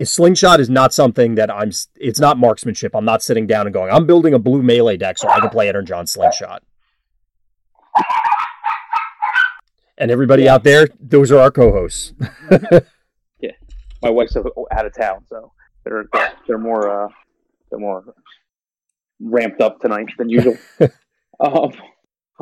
[0.00, 3.74] a slingshot is not something that i'm it's not marksmanship i'm not sitting down and
[3.74, 6.62] going i'm building a blue melee deck so i can play Energon slingshot
[9.98, 10.54] and everybody Yeah.
[10.54, 12.12] out there those are our co-hosts
[13.40, 13.50] yeah,
[14.02, 15.52] My wife's out of town, so
[15.84, 17.08] they're they're, they're more uh,
[17.70, 18.04] they're more
[19.20, 20.56] ramped up tonight than usual.
[21.40, 21.72] um,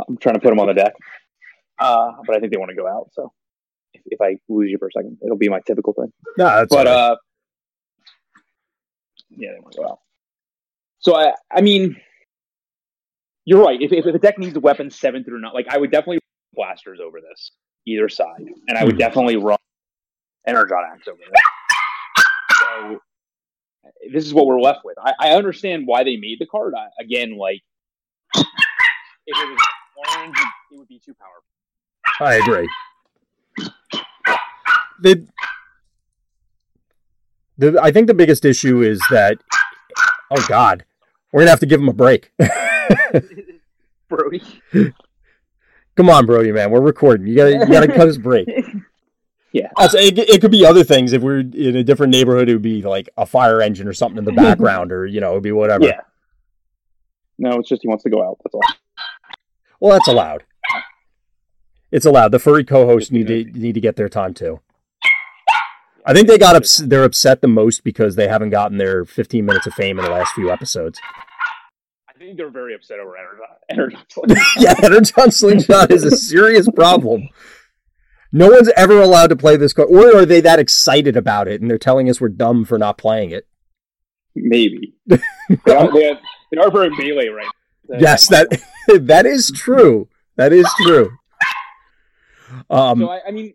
[0.09, 0.93] I'm trying to put them on the deck,
[1.79, 3.09] uh, but I think they want to go out.
[3.12, 3.33] So
[3.97, 6.13] if, if I lose you for a second, it'll be my typical thing.
[6.39, 6.95] no that's but right.
[6.95, 7.17] uh,
[9.31, 9.99] yeah, they want to go out.
[10.99, 11.97] So I, I mean,
[13.45, 13.81] you're right.
[13.81, 16.67] If, if the deck needs a weapon seven through nine, like I would definitely run
[16.69, 17.53] blasters over this
[17.87, 18.99] either side, and I would Mhm.
[18.99, 19.59] definitely run
[20.47, 22.59] Energon Axe over this.
[22.59, 23.01] So
[24.13, 24.97] this is what we're left with.
[24.99, 26.75] I, I understand why they made the card.
[26.77, 27.61] I, again, like
[28.35, 28.45] if
[29.27, 29.59] it was
[30.15, 30.37] orange,
[30.73, 31.43] it would be too powerful.
[32.21, 32.69] I agree.
[35.03, 35.27] The,
[37.59, 39.39] the I think the biggest issue is that
[40.31, 40.85] oh god,
[41.33, 42.33] we're gonna have to give him a break.
[44.09, 44.43] Brody.
[45.97, 47.27] Come on, Brody, man, we're recording.
[47.27, 48.49] You gotta you gotta cut his break.
[49.53, 49.71] Yeah.
[49.77, 51.15] Also, it, it could be other things.
[51.15, 54.19] If we're in a different neighborhood, it would be like a fire engine or something
[54.19, 55.87] in the background, or you know, it'd be whatever.
[55.87, 56.01] Yeah.
[57.39, 58.39] No, it's just he wants to go out.
[58.45, 58.61] That's all.
[59.81, 60.45] Well, that's allowed.
[61.91, 62.33] It's allowed.
[62.33, 64.61] The furry co-hosts need to need to get their time too.
[66.07, 69.45] I think they got ups- they're upset the most because they haven't gotten their 15
[69.45, 71.01] minutes of fame in the last few episodes.
[72.09, 73.47] I think they're very upset over Energon.
[73.69, 74.37] Energon.
[74.59, 77.29] yeah, Energon Slingshot is a serious problem.
[78.33, 81.61] No one's ever allowed to play this card, or are they that excited about it
[81.61, 83.49] and they're telling us we're dumb for not playing it?
[84.35, 84.95] Maybe.
[85.07, 85.16] they,
[85.75, 86.21] are, they, are,
[86.53, 87.49] they are very melee right.
[87.99, 88.61] yes, that
[89.01, 90.09] that is true.
[90.37, 91.11] That is true.
[92.69, 93.55] Um, so I, I mean,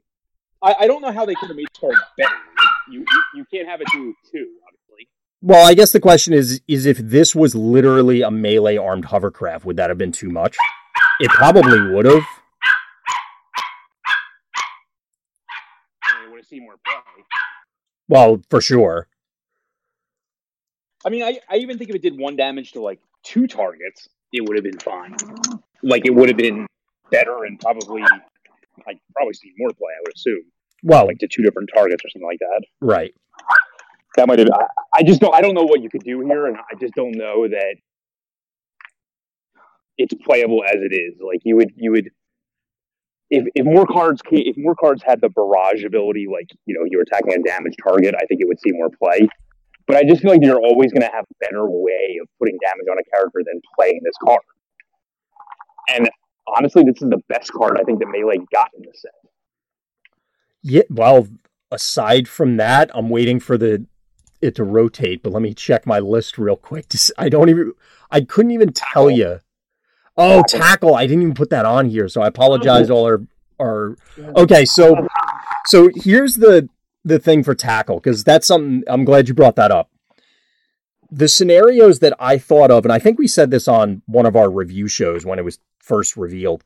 [0.64, 2.30] I, I, don't know how they could have made Scar better.
[2.90, 5.08] You, you you can't have it do two, obviously.
[5.42, 9.66] Well, I guess the question is is if this was literally a melee armed hovercraft,
[9.66, 10.58] would that have been too much?
[11.20, 12.24] It probably would have.
[16.04, 16.96] I would have seen more play.
[18.08, 19.08] Well, for sure.
[21.06, 24.08] I mean, I, I even think if it did one damage to like two targets,
[24.32, 25.16] it would have been fine.
[25.82, 26.68] Like it would have been
[27.10, 28.04] better and probably
[28.88, 29.92] I'd probably see more play.
[29.98, 30.44] I would assume.
[30.84, 32.64] Well, like to two different targets or something like that.
[32.82, 33.14] Right.
[34.16, 34.50] That might have.
[34.52, 34.66] I,
[35.00, 35.34] I just don't.
[35.34, 37.76] I don't know what you could do here, and I just don't know that
[39.98, 41.20] it's playable as it is.
[41.26, 42.10] Like you would, you would.
[43.30, 46.86] If, if more cards came, if more cards had the barrage ability, like you know
[46.90, 49.30] you're attacking a damaged target, I think it would see more play.
[49.88, 52.58] But I just feel like you're always going to have a better way of putting
[52.64, 54.42] damage on a character than playing this card.
[55.90, 56.10] And
[56.48, 59.12] honestly, this is the best card I think that Melee got in the set.
[60.64, 61.28] Yeah, well,
[61.72, 63.86] aside from that, I'm waiting for the
[64.42, 65.24] it to rotate.
[65.24, 66.88] But let me check my list real quick.
[67.18, 67.74] I don't even.
[68.10, 69.40] I couldn't even tell you.
[70.18, 70.96] Oh, tackle!
[70.96, 72.90] I didn't even put that on here, so I oh, apologize.
[72.90, 73.22] All our
[73.60, 73.96] our
[74.36, 74.66] okay.
[74.66, 75.08] So
[75.66, 76.70] so here's the
[77.04, 78.84] the thing for tackle because that's something.
[78.88, 79.91] I'm glad you brought that up.
[81.12, 84.36] The scenarios that I thought of, and I think we said this on one of
[84.36, 86.64] our review shows when it was first revealed.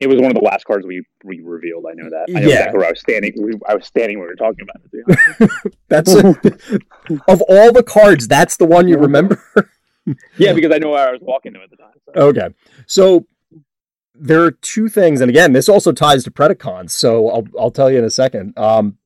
[0.00, 1.84] It was one of the last cards we, we revealed.
[1.90, 2.26] I know that.
[2.28, 2.54] I know yeah.
[2.54, 3.60] exactly where I was standing.
[3.68, 5.72] I was standing when we were talking about it.
[5.88, 6.28] that's a,
[7.26, 8.28] of all the cards.
[8.28, 9.42] That's the one you remember.
[10.36, 11.94] yeah, because I know where I was walking to at the time.
[12.04, 12.12] So.
[12.28, 12.48] Okay,
[12.86, 13.26] so
[14.14, 16.90] there are two things, and again, this also ties to Predacons.
[16.90, 18.56] So I'll I'll tell you in a second.
[18.56, 18.98] Um,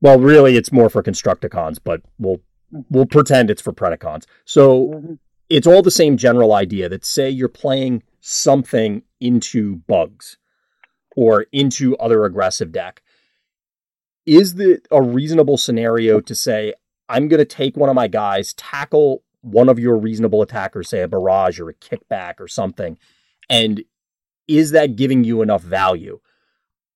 [0.00, 4.24] well, really, it's more for Constructicons, but we'll we'll pretend it's for Predacons.
[4.44, 5.14] So mm-hmm.
[5.48, 10.38] it's all the same general idea that say you're playing something into bugs
[11.16, 13.02] or into other aggressive deck.
[14.26, 16.74] Is the a reasonable scenario to say
[17.08, 21.00] I'm going to take one of my guys, tackle one of your reasonable attackers, say
[21.00, 22.98] a barrage or a kickback or something,
[23.48, 23.82] and
[24.46, 26.20] is that giving you enough value?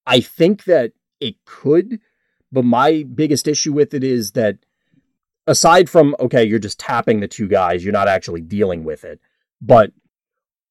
[0.07, 2.01] I think that it could,
[2.51, 4.59] but my biggest issue with it is that
[5.47, 9.21] aside from okay, you're just tapping the two guys, you're not actually dealing with it.
[9.61, 9.93] But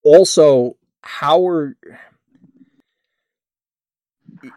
[0.03, 1.77] also how are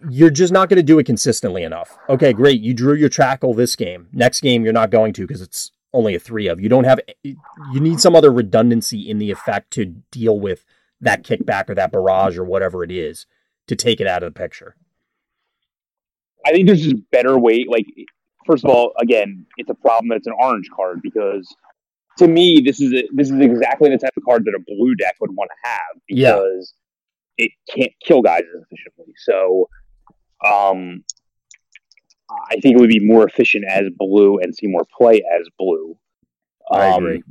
[0.09, 1.96] you're just not going to do it consistently enough.
[2.09, 2.61] Okay, great.
[2.61, 4.09] You drew your tackle this game.
[4.12, 6.61] Next game, you're not going to because it's only a three of.
[6.61, 7.00] You don't have.
[7.24, 7.35] Eh,
[7.72, 10.64] you need some other redundancy in the effect to deal with
[11.00, 13.27] that kickback or that barrage or whatever it is
[13.66, 14.77] to take it out of the picture.
[16.46, 17.64] I think there's just better way.
[17.68, 17.87] Like,
[18.46, 21.54] first of all, again, it's a problem that it's an orange card because
[22.18, 24.94] to me, this is a, this is exactly the type of card that a blue
[24.94, 26.74] deck would want to have because
[27.37, 27.46] yeah.
[27.46, 29.14] it can't kill guys as efficiently.
[29.24, 29.68] So,
[30.44, 31.04] um,
[32.30, 35.96] I think it would be more efficient as blue and see more play as blue.
[36.70, 37.22] Um, I agree.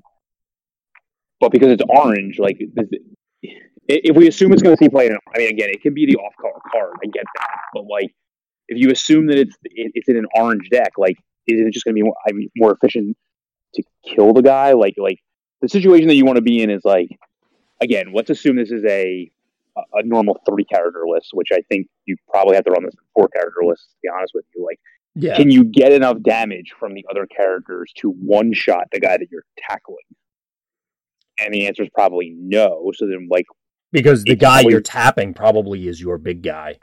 [1.39, 2.57] But because it's orange, like
[3.87, 6.15] if we assume it's going to see play, I mean, again, it could be the
[6.15, 6.93] off color card.
[7.03, 8.13] I get that, but like
[8.67, 11.95] if you assume that it's it's in an orange deck, like is it just going
[11.95, 13.17] to be more, I mean, more efficient
[13.75, 14.73] to kill the guy.
[14.73, 15.19] Like like
[15.61, 17.09] the situation that you want to be in is like
[17.81, 19.29] again, let's assume this is a
[19.75, 23.27] a normal three character list, which I think you probably have to run this four
[23.27, 23.89] character list.
[23.89, 24.79] To be honest with you, like,
[25.15, 25.35] yeah.
[25.35, 29.27] can you get enough damage from the other characters to one shot the guy that
[29.31, 29.97] you're tackling?
[31.39, 32.91] And the answer is probably no.
[32.93, 33.45] So then, like,
[33.91, 36.77] because the guy probably, you're tapping probably is your big guy,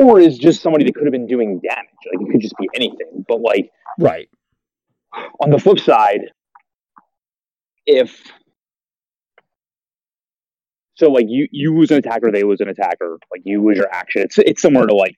[0.00, 1.86] or is just somebody that could have been doing damage.
[2.12, 3.24] Like, it could just be anything.
[3.28, 4.28] But like, right
[5.40, 6.20] on the flip side,
[7.86, 8.32] if
[10.94, 13.18] so, like you you lose an attacker, they lose an attacker.
[13.30, 14.22] Like you lose your action.
[14.22, 15.16] It's it's similar to like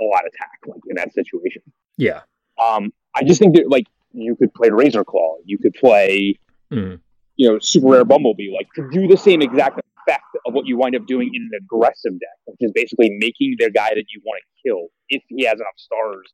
[0.00, 1.62] a lot of attack, like in that situation.
[1.96, 2.20] Yeah.
[2.64, 6.38] Um, I just think that like you could play Razor Claw, you could play,
[6.72, 7.00] mm.
[7.36, 10.76] you know, Super Rare Bumblebee, like to do the same exact effect of what you
[10.76, 14.20] wind up doing in an aggressive deck, which is basically making the guy that you
[14.24, 16.32] want to kill if he has enough stars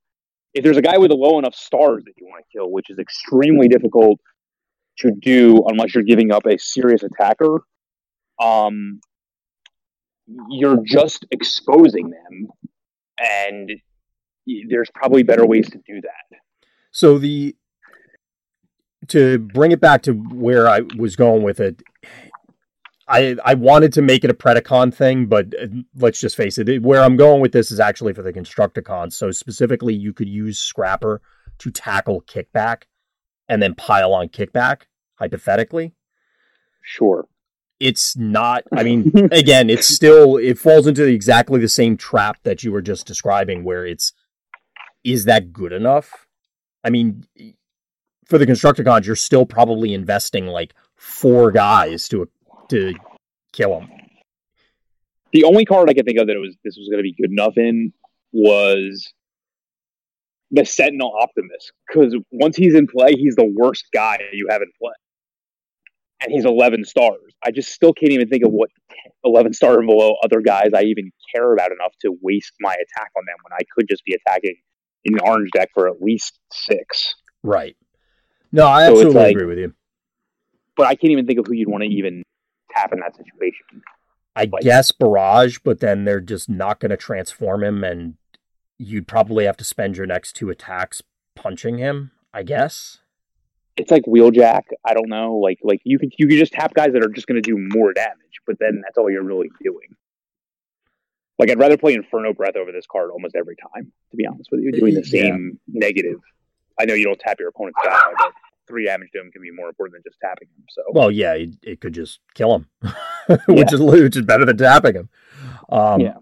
[0.55, 2.91] if there's a guy with a low enough stars that you want to kill, which
[2.91, 4.18] is extremely difficult
[4.99, 7.61] to do unless you're giving up a serious attacker,
[8.41, 9.01] um,
[10.49, 12.49] you're just exposing them,
[13.18, 13.71] and
[14.68, 16.39] there's probably better ways to do that.
[16.91, 17.57] So the
[19.09, 21.83] to bring it back to where I was going with it,
[23.11, 26.83] I I wanted to make it a Predacon thing, but uh, let's just face it.
[26.83, 29.13] Where I'm going with this is actually for the Constructicons.
[29.15, 31.21] So specifically, you could use Scrapper
[31.59, 32.85] to tackle kickback,
[33.51, 34.83] and then pile on kickback.
[35.17, 35.93] hypothetically.
[36.83, 37.29] Sure.
[37.79, 42.63] It's not, I mean, again, it's still, it falls into exactly the same trap that
[42.63, 44.13] you were just describing, where it's,
[45.05, 46.27] is that good enough?
[46.85, 47.25] I mean,
[48.25, 52.29] for the Constructicons, you're still probably investing like four guys to
[52.71, 52.95] to
[53.53, 53.91] kill him.
[55.33, 57.14] The only card I could think of that it was this was going to be
[57.21, 57.93] good enough in
[58.33, 59.12] was
[60.51, 64.68] the Sentinel Optimist because once he's in play, he's the worst guy you have in
[64.81, 64.93] play,
[66.23, 67.33] and he's eleven stars.
[67.45, 68.71] I just still can't even think of what
[69.25, 73.11] eleven star and below other guys I even care about enough to waste my attack
[73.16, 74.57] on them when I could just be attacking
[75.05, 77.14] in the orange deck for at least six.
[77.45, 77.77] Right.
[78.53, 79.75] No, I So absolutely like- agree with you.
[80.77, 82.23] But I can't even think of who you'd want to even
[82.77, 83.83] tap in that situation.
[84.37, 88.14] I like- guess Barrage, but then they're just not going to transform him, and
[88.79, 91.03] you'd probably have to spend your next two attacks
[91.37, 92.12] punching him.
[92.33, 92.99] I guess.
[93.77, 94.62] It's like Wheeljack.
[94.85, 95.37] I don't know.
[95.37, 97.57] Like like you could you could just tap guys that are just going to do
[97.59, 99.89] more damage, but then that's all you're really doing.
[101.39, 103.91] Like I'd rather play Inferno Breath over this card almost every time.
[104.11, 105.23] To be honest with you, doing the Yeah.
[105.23, 106.18] same negative.
[106.79, 108.33] I know you don't tap your opponent's guy, but
[108.71, 110.64] three damage to him can be more important than just tapping him.
[110.71, 112.66] So Well, yeah, it, it could just kill him,
[113.49, 115.09] which is which is better than tapping him.
[115.68, 116.14] Um, Yeah.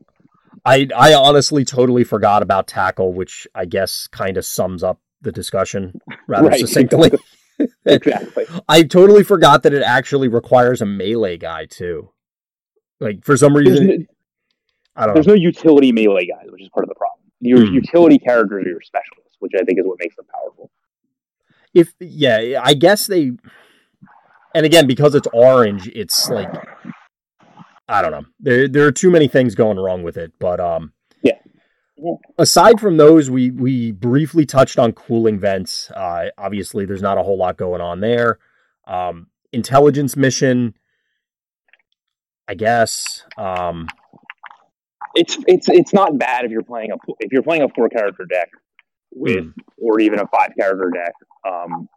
[0.65, 5.31] I I honestly totally forgot about tackle, which I guess kind of sums up the
[5.33, 6.61] discussion rather Right.
[6.61, 7.11] succinctly.
[7.87, 8.45] exactly.
[8.69, 12.11] I totally forgot that it actually requires a melee guy too.
[13.01, 13.95] Like for some reason, no,
[14.97, 15.35] I don't know there's know.
[15.35, 17.31] no utility melee guys, which is part of the problem.
[17.41, 17.75] Your Hmm.
[17.75, 20.71] utility characters are your specialists, which I think is what makes them powerful.
[21.75, 23.33] If yeah, I guess they.
[24.55, 26.53] And again, because it's orange, it's like
[27.89, 28.25] I don't know.
[28.41, 30.93] There there are too many things going wrong with it, but um.
[31.23, 31.35] Yeah.
[32.39, 35.91] Aside from those, we we briefly touched on cooling vents.
[35.91, 38.39] Uh, obviously, there's not a whole lot going on there.
[38.87, 40.75] Um, intelligence mission,
[42.47, 43.25] I guess.
[43.37, 43.89] Um,
[45.15, 48.25] it's it's it's not bad if you're playing a if you're playing a four character
[48.25, 48.51] deck
[49.13, 51.13] with or even a five character deck
[51.47, 51.89] um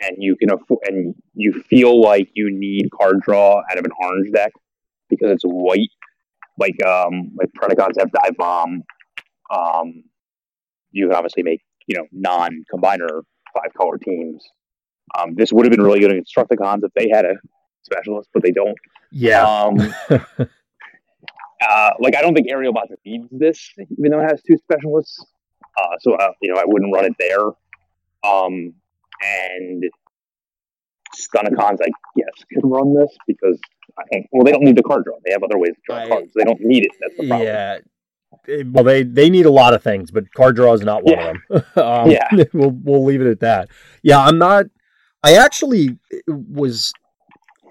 [0.00, 3.90] and you can afford and you feel like you need card draw out of an
[4.02, 4.52] orange deck
[5.08, 5.90] because it's white
[6.58, 8.82] like um like Predacons have dive bomb
[9.54, 10.04] um
[10.92, 13.22] you can obviously make you know non combiner
[13.54, 14.44] five color teams
[15.16, 17.34] um this would have been really good in Constructicons if they had a
[17.84, 18.76] specialist but they don't
[19.10, 19.42] yeah.
[19.42, 19.78] um,
[20.10, 25.24] uh, like I don't think Aerial Bots needs this, even though it has two specialists.
[25.78, 27.50] Uh, so uh, you know I wouldn't run it there.
[28.26, 28.74] Um,
[29.22, 29.84] and
[31.16, 33.58] Stunticons, I guess, can run this because
[33.98, 35.14] I think well they don't need the card draw.
[35.24, 36.32] They have other ways to draw I- cards.
[36.34, 36.90] They don't need it.
[37.00, 37.46] That's the problem.
[37.46, 37.78] Yeah.
[38.48, 41.14] Eh, Well, they they need a lot of things, but card draw is not one
[41.14, 41.32] Yeah.
[41.50, 41.84] of them.
[41.84, 42.28] um, Yeah.
[42.52, 43.68] we'll we'll leave it at that.
[44.02, 44.66] Yeah, I'm not.
[45.22, 45.98] I actually
[46.28, 46.92] was.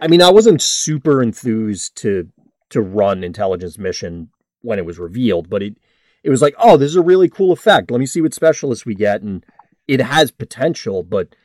[0.01, 2.29] I mean, I wasn't super enthused to
[2.69, 4.29] to run intelligence mission
[4.61, 5.75] when it was revealed, but it
[6.23, 7.91] it was like, oh, this is a really cool effect.
[7.91, 9.45] Let me see what specialists we get, and
[9.87, 11.35] it has potential, but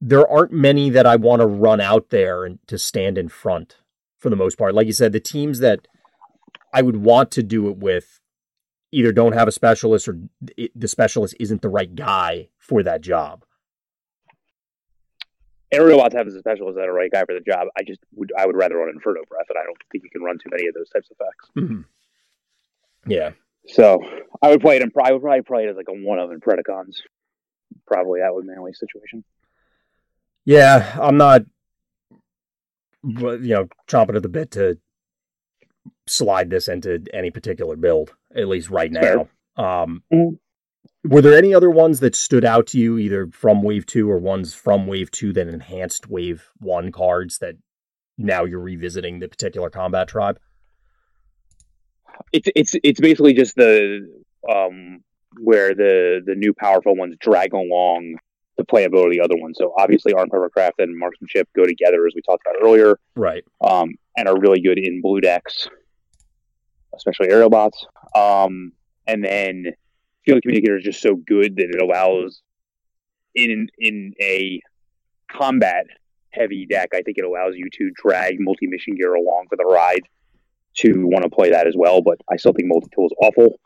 [0.00, 3.78] there aren't many that I want to run out there and to stand in front
[4.18, 4.74] for the most part.
[4.74, 5.86] Like you said, the teams that
[6.72, 8.20] I would want to do it with
[8.92, 10.18] either don't have a specialist or
[10.74, 13.44] the specialist isn't the right guy for that job.
[15.72, 17.66] Aerial Bots have a specialist that are right guy for the job.
[17.76, 20.22] I just would I would rather run Inferno Breath, and I don't think you can
[20.22, 21.50] run too many of those types of effects.
[21.56, 23.10] Mm-hmm.
[23.10, 23.30] Yeah.
[23.66, 24.00] So
[24.40, 24.92] I would play it in.
[25.02, 26.98] I would probably play it as like a one of in Predacons.
[27.86, 29.24] Probably that would manly situation.
[30.44, 31.42] Yeah, I'm not,
[33.02, 34.78] you know, chomping at the bit to
[36.06, 39.28] slide this into any particular build, at least right now.
[39.56, 40.38] Um, Mhm.
[41.06, 44.18] Were there any other ones that stood out to you, either from Wave 2 or
[44.18, 47.56] ones from Wave 2 that enhanced Wave 1 cards that
[48.16, 50.38] now you're revisiting the particular combat tribe?
[52.32, 54.08] It's it's it's basically just the
[54.48, 55.04] um
[55.40, 58.16] where the the new powerful ones drag along
[58.56, 59.56] the playability of the other ones.
[59.58, 63.42] So obviously, arm hovercraft and marksmanship go together, as we talked about earlier, Right.
[63.60, 65.68] um, and are really good in blue decks,
[66.94, 67.84] especially aerial bots.
[68.14, 68.72] Um,
[69.06, 69.66] and then
[70.24, 72.42] field communicator is just so good that it allows
[73.34, 74.60] in in a
[75.30, 75.86] combat
[76.30, 76.90] heavy deck.
[76.94, 80.02] I think it allows you to drag multi mission gear along for the ride
[80.76, 82.02] to want to play that as well.
[82.02, 83.58] But I still think multi tool is awful,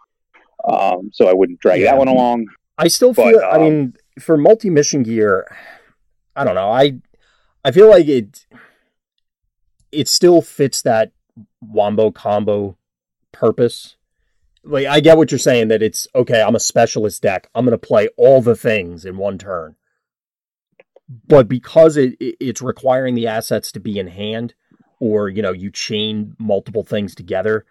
[0.65, 1.93] um, so I wouldn't drag Yeah.
[1.93, 2.47] that one along.
[2.79, 3.41] I still But, feel.
[3.41, 5.47] I um, mean, for multi mission gear,
[6.37, 6.71] I don't know.
[6.71, 6.99] I
[7.65, 8.47] I feel like it.
[9.91, 11.13] It still fits that
[11.61, 12.77] wombo combo
[13.33, 13.97] purpose.
[14.63, 16.43] Like I get what you're saying that it's okay.
[16.43, 17.49] I'm a specialist deck.
[17.55, 19.77] I'm going to play all the things in one turn.
[21.27, 24.55] but because it, it it's requiring the assets to be in hand,
[25.01, 27.65] or you know you chain multiple things together,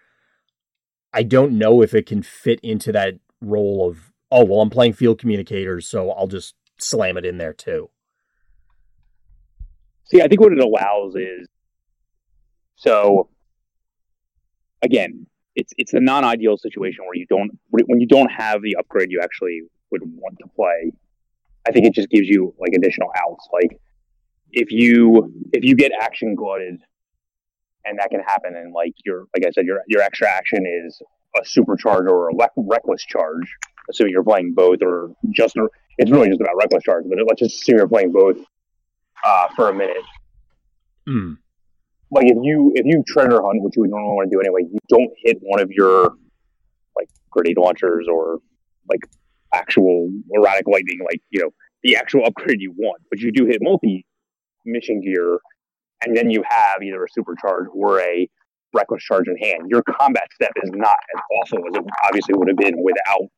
[1.12, 4.92] I don't know if it can fit into that role of oh well I'm playing
[4.94, 7.90] field communicators, so I'll just slam it in there too.
[10.04, 11.48] See, I think what it allows is
[12.76, 13.28] so
[14.82, 19.10] again, it's it's a non-ideal situation where you don't when you don't have the upgrade
[19.10, 20.92] you actually would want to play.
[21.66, 23.48] I think it just gives you like additional outs.
[23.52, 23.80] Like
[24.52, 26.80] if you if you get action glutted,
[27.84, 31.00] and that can happen, and like your like I said, your your extra action is
[31.36, 33.48] a supercharge or a reckless charge.
[33.90, 35.56] Assuming you're playing both, or just
[35.96, 37.04] it's really just about reckless charge.
[37.08, 38.36] But let's just assume you're playing both
[39.24, 40.04] uh, for a minute.
[41.08, 41.38] Mm
[42.10, 44.62] like if you if you treasure hunt, which you would normally want to do anyway,
[44.70, 46.14] you don't hit one of your
[46.96, 48.38] like grenade launchers or
[48.88, 49.00] like
[49.54, 51.50] actual erratic lightning, like you know
[51.82, 54.06] the actual upgrade you want, but you do hit multi
[54.64, 55.38] mission gear,
[56.04, 58.28] and then you have either a supercharge or a
[58.74, 59.70] reckless charge in hand.
[59.70, 63.28] Your combat step is not as awful as it obviously would have been without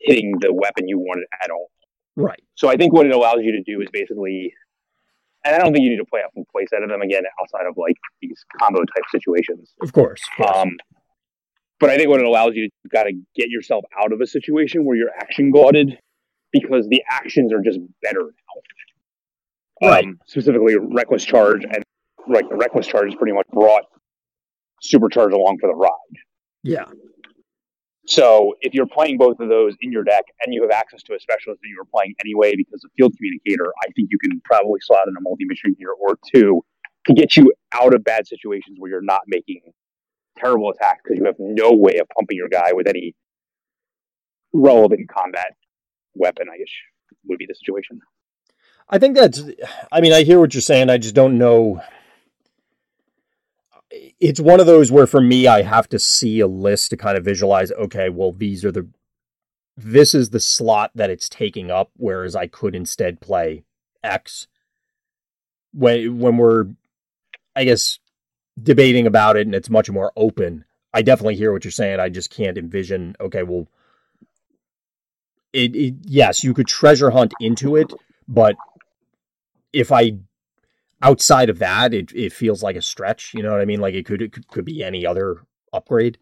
[0.00, 1.70] hitting the weapon you wanted at all.
[2.16, 2.42] Right.
[2.54, 4.52] So I think what it allows you to do is basically
[5.44, 7.22] and I don't think you need to play a full play set of them again
[7.40, 9.74] outside of like these combo type situations.
[9.82, 10.22] Of course.
[10.38, 10.56] Of course.
[10.56, 10.70] Um,
[11.80, 14.26] but I think what it allows you to got to get yourself out of a
[14.26, 15.98] situation where you're action guarded
[16.50, 19.88] because the actions are just better now.
[19.88, 20.04] Right.
[20.04, 21.83] Um, specifically, reckless charge and
[22.28, 23.84] like the reckless charge is pretty much brought
[24.82, 25.90] supercharge along for the ride.
[26.62, 26.84] Yeah.
[28.06, 31.14] So if you're playing both of those in your deck and you have access to
[31.14, 34.40] a specialist that you were playing anyway because of field communicator, I think you can
[34.44, 36.62] probably slot in a multi mission here or two
[37.06, 39.60] to get you out of bad situations where you're not making
[40.38, 43.14] terrible attacks because you have no way of pumping your guy with any
[44.52, 45.54] relevant combat
[46.14, 46.68] weapon, I guess
[47.26, 48.00] would be the situation.
[48.88, 49.42] I think that's
[49.90, 50.90] I mean, I hear what you're saying.
[50.90, 51.80] I just don't know
[54.20, 57.16] it's one of those where for me I have to see a list to kind
[57.16, 58.88] of visualize okay well these are the
[59.76, 63.64] this is the slot that it's taking up whereas I could instead play
[64.02, 64.46] X.
[65.72, 66.66] When when we're
[67.56, 67.98] I guess
[68.60, 71.98] debating about it and it's much more open I definitely hear what you're saying.
[71.98, 73.68] I just can't envision okay well
[75.52, 77.92] it, it yes you could treasure hunt into it
[78.26, 78.56] but
[79.72, 80.18] if I
[81.04, 83.34] outside of that, it, it feels like a stretch.
[83.34, 83.80] You know what I mean?
[83.80, 85.42] Like it could it could, could be any other
[85.72, 86.18] upgrade.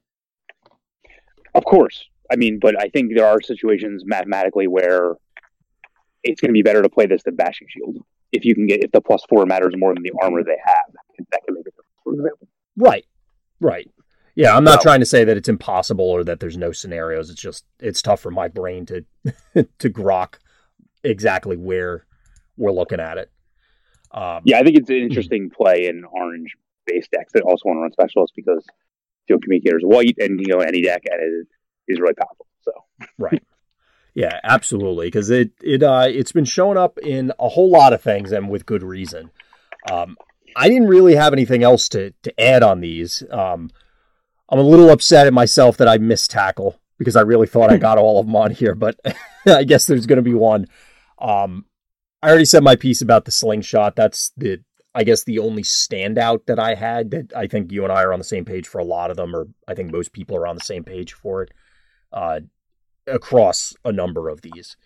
[1.55, 5.15] Of course, I mean, but I think there are situations mathematically where
[6.25, 7.97] it's going to be better to play this than bashing shield
[8.33, 10.95] if you can get if the plus four matters more than the armor they have.
[11.31, 12.49] That can make it, for example.
[12.77, 13.05] Right,
[13.61, 13.89] right.
[14.35, 17.29] Yeah, I'm not trying to say that it's impossible or that there's no scenarios.
[17.29, 19.05] It's just it's tough for my brain to
[19.79, 20.37] to grok
[21.05, 22.07] exactly where
[22.57, 23.31] we're looking at it.
[24.13, 26.55] Um, yeah, I think it's an interesting play in orange
[26.87, 28.65] base decks that also want to run specialists because
[29.27, 31.47] field communicator is white and you know any deck and it
[31.89, 32.47] is really powerful.
[32.63, 32.73] So
[33.19, 33.43] right.
[34.15, 35.07] Yeah, absolutely.
[35.07, 38.51] Because it it uh it's been showing up in a whole lot of things and
[38.51, 39.31] with good reason.
[39.91, 40.17] Um,
[40.55, 43.23] I didn't really have anything else to to add on these.
[43.31, 43.71] Um,
[44.49, 47.77] I'm a little upset at myself that I missed tackle because I really thought I
[47.79, 49.01] got all of them on here, but
[49.47, 50.67] I guess there's going to be one.
[51.19, 51.65] Um,
[52.23, 53.97] I already said my piece about the slingshot.
[53.97, 54.61] That's the
[54.95, 58.13] I guess the only standout that I had that I think you and I are
[58.13, 60.47] on the same page for a lot of them, or I think most people are
[60.47, 61.51] on the same page for it
[62.13, 62.41] uh,
[63.07, 64.77] across a number of these.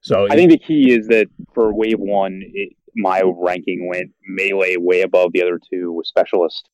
[0.00, 4.76] So I think the key is that for wave one, it, my ranking went melee
[4.78, 6.68] way above the other two with specialist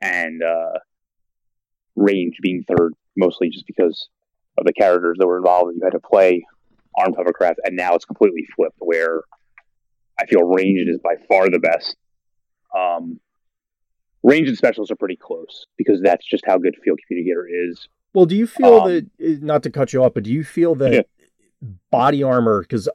[0.00, 0.78] and uh,
[1.96, 4.08] range being third, mostly just because
[4.58, 5.74] of the characters that were involved.
[5.74, 6.44] You had to play
[6.96, 9.22] armed hovercraft, and now it's completely flipped where
[10.20, 11.96] I feel ranged is by far the best.
[12.76, 13.20] Um,
[14.22, 17.88] range and specials are pretty close because that's just how good field communicator is.
[18.14, 20.44] Well, do you feel um, that eh, not to cut you off, but do you
[20.44, 21.68] feel that yeah.
[21.90, 22.62] body armor?
[22.62, 22.88] Because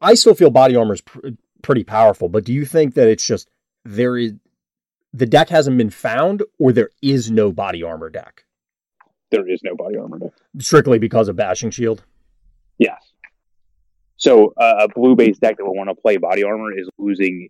[0.00, 1.28] I still feel body armor is pr-
[1.62, 3.48] pretty powerful, but do you think that it's just
[3.84, 4.34] there is
[5.12, 8.44] the deck hasn't been found, or there is no body armor deck?
[9.30, 12.04] There is no body armor deck strictly because of bashing shield.
[12.78, 13.09] Yes.
[14.20, 17.48] So uh, a blue base deck that will want to play body armor is losing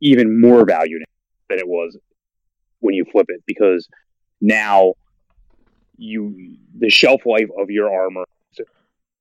[0.00, 0.98] even more value
[1.48, 1.96] than it was
[2.80, 3.88] when you flip it because
[4.42, 4.92] now
[5.96, 8.66] you the shelf life of your armor is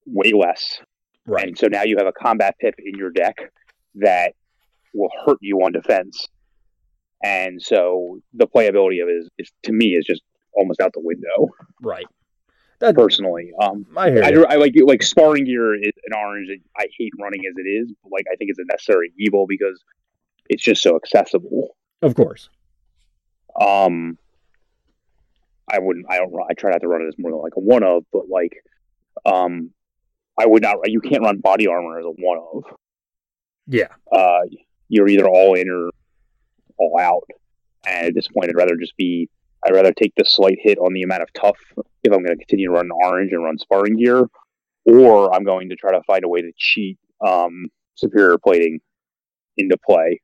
[0.06, 0.80] way less.
[1.26, 1.48] Right.
[1.48, 3.38] And so now you have a combat pip in your deck
[3.96, 4.34] that
[4.94, 6.28] will hurt you on defense.
[7.24, 10.22] And so the playability of it is, is to me is just
[10.54, 11.48] almost out the window.
[11.82, 12.06] Right.
[12.84, 17.14] That, personally, um, I I, I, like like sparring gear is an orange I hate
[17.18, 19.82] running as it is, but like I think it's a necessary evil because
[20.50, 21.78] it's just so accessible.
[22.02, 22.50] Of course.
[23.58, 24.18] Um,
[25.72, 26.08] I wouldn't.
[26.10, 26.34] I don't.
[26.50, 28.52] I try not to run it as more than like a one of, but like,
[29.26, 29.72] um,
[30.38, 30.80] I would not.
[30.84, 32.64] You can't run body armor as a one of.
[33.66, 33.94] Yeah.
[34.12, 34.42] Uh,
[34.90, 35.90] you're either all in or
[36.78, 37.24] all out.
[37.88, 39.30] And at this point, I'd rather just be.
[39.66, 41.56] I'd rather take the slight hit on the amount of tough
[42.04, 44.26] if I'm going to continue to run orange and run sparring gear,
[44.86, 48.80] or I'm going to try to find a way to cheat um, superior plating
[49.58, 50.22] into play.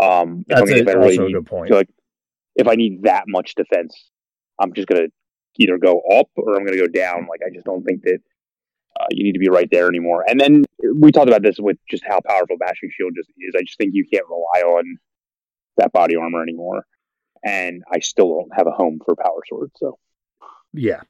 [0.00, 1.70] Um, That's if, a, I really also a need, good point.
[1.70, 1.88] like
[2.54, 4.10] if I need that much defense,
[4.60, 5.08] I'm just going to
[5.58, 7.26] either go up or I'm going to go down.
[7.28, 8.18] Like I just don't think that
[8.98, 10.24] uh, you need to be right there anymore.
[10.28, 10.64] And then
[10.98, 13.54] we talked about this with just how powerful Bashing Shield just is.
[13.56, 14.98] I just think you can't rely on
[15.76, 16.86] that body armor anymore.
[17.44, 19.70] And I still don't have a home for Power Sword.
[19.76, 19.98] So
[20.78, 21.00] Yeah.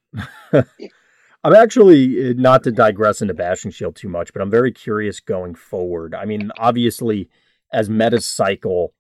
[1.47, 5.21] I'm actually uh, not to digress into Bashing Shield too much, but I'm very curious
[5.21, 6.13] going forward.
[6.13, 7.31] I mean, obviously,
[7.73, 8.95] as meta cycle,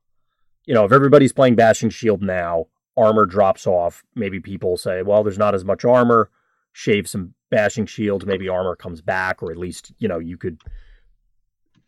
[0.65, 4.05] you know, if everybody's playing Bashing Shield now, armor drops off.
[4.15, 6.31] Maybe people say, well, there's not as much armor.
[6.73, 10.61] Shave some Bashing Shield, maybe armor comes back, or at least, you know, you could.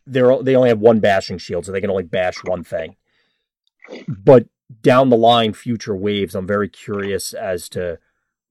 [0.05, 2.95] They're, they only have one Bashing Shield, so they can only bash one thing.
[4.07, 4.47] But
[4.81, 7.99] down the line, future waves, I'm very curious as to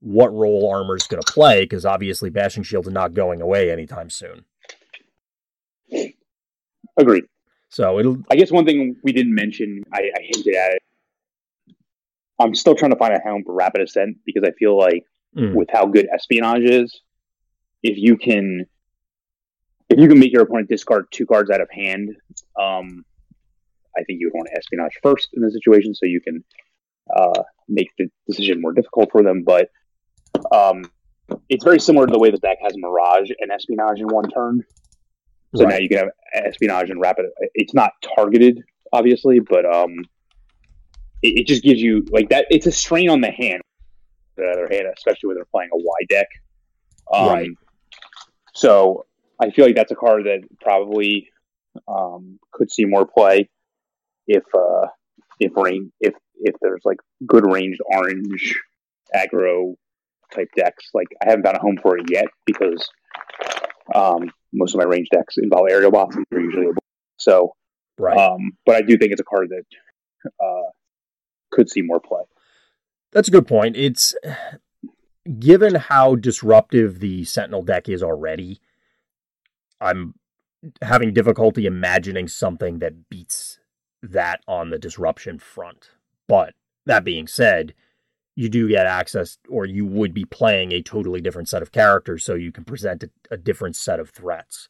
[0.01, 3.71] what role armor is going to play because obviously bashing shield is not going away
[3.71, 4.45] anytime soon.
[6.97, 7.25] agreed.
[7.69, 10.83] So it'll I guess one thing we didn't mention, I, I hinted at it.
[12.39, 15.05] I'm still trying to find a home for Rapid Ascent because I feel like
[15.37, 15.53] Mm.
[15.53, 17.01] with how good espionage is,
[17.83, 18.65] if you can,
[19.87, 22.15] if you can make your opponent discard two cards out of hand,
[22.59, 23.05] um,
[23.95, 26.43] I think you would want to espionage first in the situation so you can
[27.15, 29.43] uh, make the decision more difficult for them.
[29.43, 29.69] But
[30.51, 30.89] um,
[31.49, 34.63] it's very similar to the way the deck has Mirage and espionage in one turn.
[35.55, 37.25] So now you can have espionage and rapid.
[37.55, 38.61] It's not targeted,
[38.93, 40.05] obviously, but um,
[41.23, 42.45] it, it just gives you like that.
[42.51, 43.61] It's a strain on the hand.
[44.35, 46.27] The other hand, especially when they're playing a Y deck.
[47.11, 47.49] Um, Right.
[48.53, 49.05] So
[49.41, 51.29] I feel like that's a card that probably
[51.87, 53.49] um, could see more play
[54.27, 54.87] if uh,
[55.39, 58.59] if rain if if there's like good ranged orange
[59.15, 59.75] aggro
[60.33, 60.89] type decks.
[60.93, 62.87] Like I haven't found a home for it yet because
[63.93, 66.73] um, most of my range decks involve aerial bots and they're usually a
[67.17, 67.53] so.
[67.97, 68.17] right.
[68.17, 70.69] Um, but I do think it's a card that uh,
[71.51, 72.21] could see more play.
[73.11, 73.75] That's a good point.
[73.75, 74.15] It's
[75.39, 78.61] given how disruptive the Sentinel deck is already,
[79.81, 80.15] I'm
[80.81, 83.59] having difficulty imagining something that beats
[84.01, 85.91] that on the disruption front.
[86.27, 86.53] But
[86.85, 87.73] that being said,
[88.39, 92.23] you do get access, or you would be playing a totally different set of characters,
[92.23, 94.69] so you can present a, a different set of threats.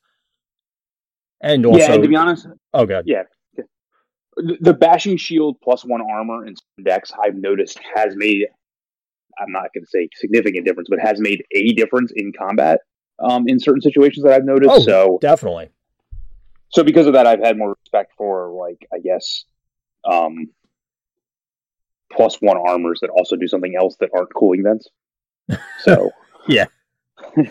[1.39, 3.23] And also, yeah, and to be honest, oh god, yeah,
[4.35, 8.47] the, bashing shield plus one armor in some decks I've noticed has made.
[9.39, 12.79] I'm not going to say significant difference, but has made a difference in combat
[13.19, 14.71] um, in certain situations that I've noticed.
[14.73, 15.69] Oh, so, definitely.
[16.69, 19.45] so because of that, I've had more respect for like I guess
[20.09, 20.47] um,
[22.11, 24.89] plus one armors that also do something else that aren't cooling vents.
[25.79, 26.11] So
[26.47, 26.65] Yeah.
[27.37, 27.45] you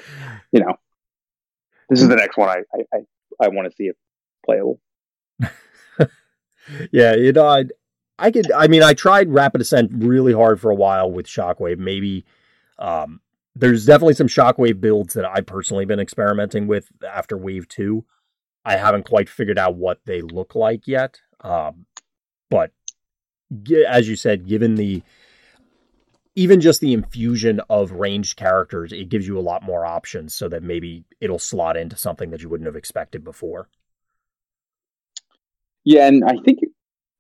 [0.61, 0.79] know,
[1.89, 3.97] this is the next one I I, I, I want to see if
[4.45, 4.81] playable.
[6.93, 7.65] Yeah, you know, I,
[8.19, 8.51] I could.
[8.53, 11.79] I mean, I tried Rapid Ascent really hard for a while with Shockwave.
[11.79, 12.25] Maybe
[12.79, 13.21] um,
[13.55, 18.05] there's definitely some Shockwave builds that I've personally been experimenting with after Wave Two.
[18.65, 21.87] I haven't quite figured out what they look like yet, um,
[22.51, 22.73] but
[23.87, 25.03] as you said, given the
[26.35, 30.49] even just the infusion of ranged characters, it gives you a lot more options, so
[30.49, 33.69] that maybe it'll slot into something that you wouldn't have expected before.
[35.85, 36.61] Yeah, and I think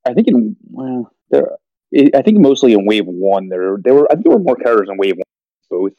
[0.06, 1.50] I think in well, there
[2.14, 4.88] I think mostly in wave one there there were I think there were more characters
[4.90, 5.24] in wave one
[5.70, 5.92] both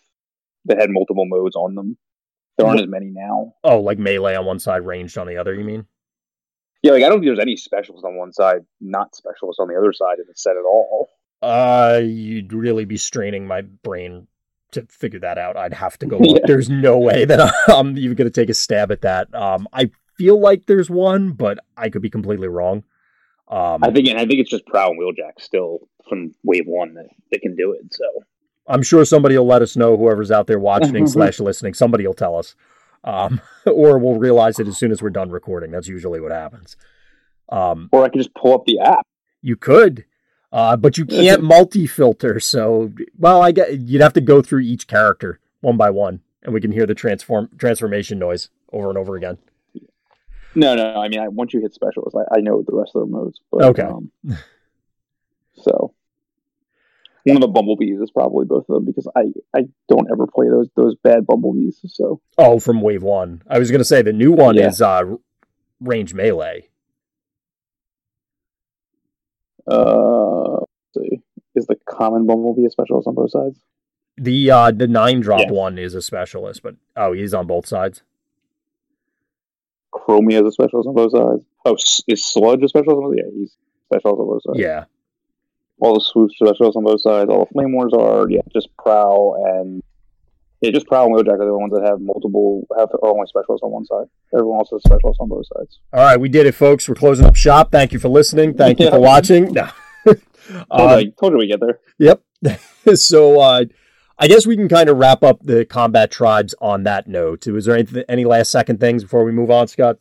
[0.66, 1.98] that had multiple modes on them.
[2.58, 3.54] There aren't as many now.
[3.64, 5.54] Oh, like melee on one side, ranged on the other.
[5.54, 5.86] You mean?
[6.82, 9.76] Yeah, like I don't think there's any specialists on one side, not specialists on the
[9.76, 11.10] other side in the set at all.
[11.42, 14.28] Uh, you'd really be straining my brain
[14.72, 15.58] to figure that out.
[15.58, 16.40] I'd have to go Yeah.
[16.46, 19.34] There's no way that I'm even going to take a stab at that.
[19.34, 22.84] Um, I feel like there's one, but I could be completely wrong.
[23.48, 27.08] Um, I think I think it's just Prowl and Wheeljack still from wave one that,
[27.32, 27.82] that can do it.
[27.92, 28.06] So
[28.68, 29.98] I'm sure somebody will let us know.
[29.98, 32.56] Whoever's out there watching slash listening, somebody will tell us,
[33.04, 35.72] um, or we'll realize it as soon as we're done recording.
[35.72, 36.76] That's usually what happens.
[37.50, 39.06] Um, or I could just pull up the app.
[39.41, 40.06] You could,
[40.52, 42.39] uh, but you can't multi-filter.
[42.39, 46.54] So, well, I get you'd have to go through each character one by one, and
[46.54, 48.50] we can hear the transform transformation noise.
[48.72, 49.38] over and over again.
[50.56, 51.00] No, no.
[51.00, 53.39] I mean, I, once you hit specialist, I, I know the rest of their modes.
[53.52, 53.84] But, Okay.
[53.84, 54.12] Um,
[55.56, 55.93] so
[57.30, 59.24] one of the bumblebees is probably both of them because I
[59.56, 61.80] I don't ever play those those bad bumblebees.
[61.88, 63.42] So Oh, from Wave One.
[63.50, 64.68] I was going to say the new one Yeah.
[64.68, 65.04] is uh,
[65.80, 66.68] range melee.
[69.68, 70.68] uh, let's
[70.98, 71.22] see,
[71.56, 73.60] is the common bumblebee a specialist on both sides?
[74.18, 75.52] The uh, the nine drop Yeah.
[75.52, 78.02] one is a specialist, but oh, he's on both sides.
[79.94, 81.44] Chromia is a specialist on both sides.
[81.66, 81.76] Oh,
[82.08, 83.16] is Sludge a specialist on both?
[83.18, 83.56] Yeah, he's
[83.86, 84.60] specialist on both sides.
[84.60, 84.86] Yeah.
[85.82, 87.30] All the swoops specialists on both sides.
[87.30, 89.82] All the flame wars are yeah, just prowl and
[90.62, 93.64] yeah, just prowl and wheeljack are the ones that have multiple have are only specialists
[93.64, 94.08] on one side.
[94.34, 95.80] Everyone else is specialists on both sides.
[95.94, 96.88] All right, we did it, folks.
[96.90, 97.72] We're closing up shop.
[97.72, 98.56] Thank you for listening.
[98.56, 99.56] Thank you for watching.
[100.06, 100.16] No.
[100.76, 101.80] Told, Uh, you, told you we get there.
[102.00, 102.24] Yep.
[102.96, 103.66] so uh,
[104.18, 107.46] I guess we can kind of wrap up the combat tribes on that note.
[107.46, 109.98] Was there any, any last second things before we move on, Scott?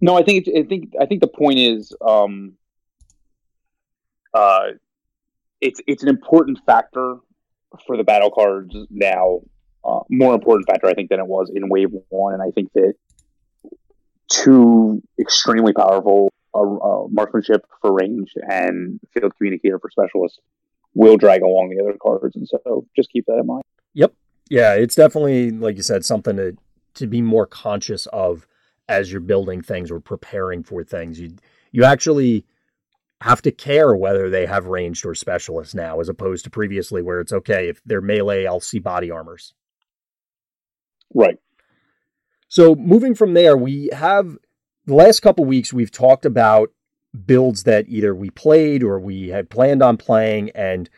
[0.00, 2.54] No, I think it's, I think I think the point is, um,
[4.34, 4.68] uh,
[5.60, 7.16] it's it's an important factor
[7.86, 9.40] for the battle cards now.
[9.84, 12.72] Uh, more important factor, I think, than it was in Wave One, and I think
[12.74, 12.94] that
[14.28, 20.40] two extremely powerful uh, uh, marksmanship for range and field communicator for specialist
[20.94, 23.62] will drag along the other cards, and so just keep that in mind.
[23.94, 24.12] Yep.
[24.50, 26.56] Yeah, it's definitely like you said something to
[26.94, 28.46] to be more conscious of
[28.88, 31.20] as you're building things or preparing for things.
[31.20, 31.34] You
[31.70, 32.44] you actually
[33.20, 37.20] have to care whether they have ranged or specialists now, as opposed to previously where
[37.20, 39.54] it's okay if they're melee, I'll see body armors.
[41.14, 41.38] Right.
[42.48, 44.36] So moving from there, we have
[44.86, 46.70] the last couple weeks we've talked about
[47.26, 50.88] builds that either we played or we had planned on playing and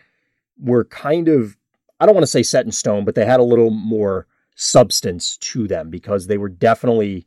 [0.58, 1.56] were kind of
[1.98, 5.36] I don't want to say set in stone, but they had a little more substance
[5.38, 7.26] to them because they were definitely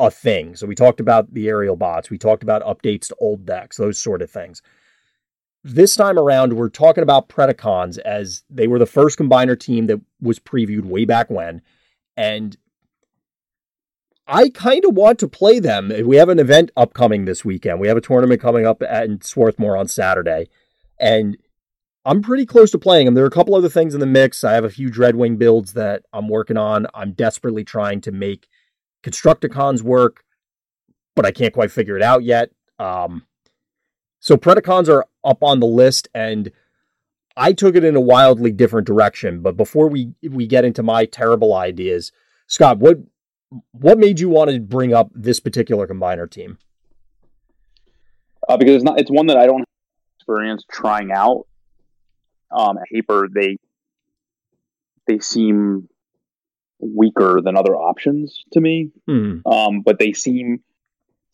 [0.00, 0.56] a thing.
[0.56, 3.98] So we talked about the aerial bots, we talked about updates to old decks, those
[3.98, 4.62] sort of things.
[5.64, 10.00] This time around, we're talking about Predacons as they were the first combiner team that
[10.20, 11.62] was previewed way back when.
[12.16, 12.56] And
[14.26, 15.92] I kind of want to play them.
[16.04, 17.80] We have an event upcoming this weekend.
[17.80, 20.48] We have a tournament coming up at Swarthmore on Saturday.
[21.00, 21.38] And
[22.04, 23.14] I'm pretty close to playing them.
[23.14, 24.44] There are a couple other things in the mix.
[24.44, 26.86] I have a few Dreadwing builds that I'm working on.
[26.94, 28.48] I'm desperately trying to make
[29.08, 30.24] Constructicons work,
[31.14, 32.50] but I can't quite figure it out yet.
[32.78, 33.26] Um,
[34.20, 36.50] so Predacons are up on the list, and
[37.36, 39.40] I took it in a wildly different direction.
[39.40, 42.12] But before we we get into my terrible ideas,
[42.46, 42.98] Scott, what
[43.72, 46.58] what made you want to bring up this particular combiner team?
[48.48, 49.66] uh, because it's not it's one that I don't have
[50.18, 51.46] experience trying out.
[52.50, 53.58] Um, paper they
[55.06, 55.88] they seem
[56.80, 59.38] weaker than other options to me, Hmm.
[59.46, 60.62] um, but they seem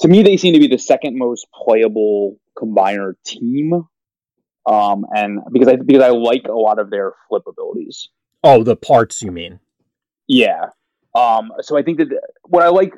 [0.01, 3.87] to me they seem to be the second most playable combiner team.
[4.67, 8.09] Um, and because I because I like a lot of their flip abilities.
[8.43, 9.61] Oh, the parts you mean?
[10.27, 10.67] Yeah.
[11.15, 12.09] Um, so I think that
[12.45, 12.95] what I like,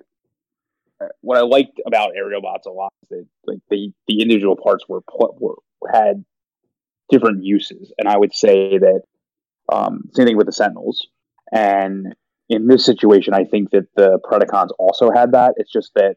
[1.21, 4.85] what I liked about aerial bots a lot is that like the the individual parts
[4.89, 5.03] were
[5.39, 5.57] were
[5.93, 6.25] had
[7.11, 9.03] different uses, and I would say that
[9.73, 11.07] um, same thing with the Sentinels.
[11.53, 12.15] And
[12.49, 15.55] in this situation, I think that the Predacons also had that.
[15.57, 16.17] It's just that,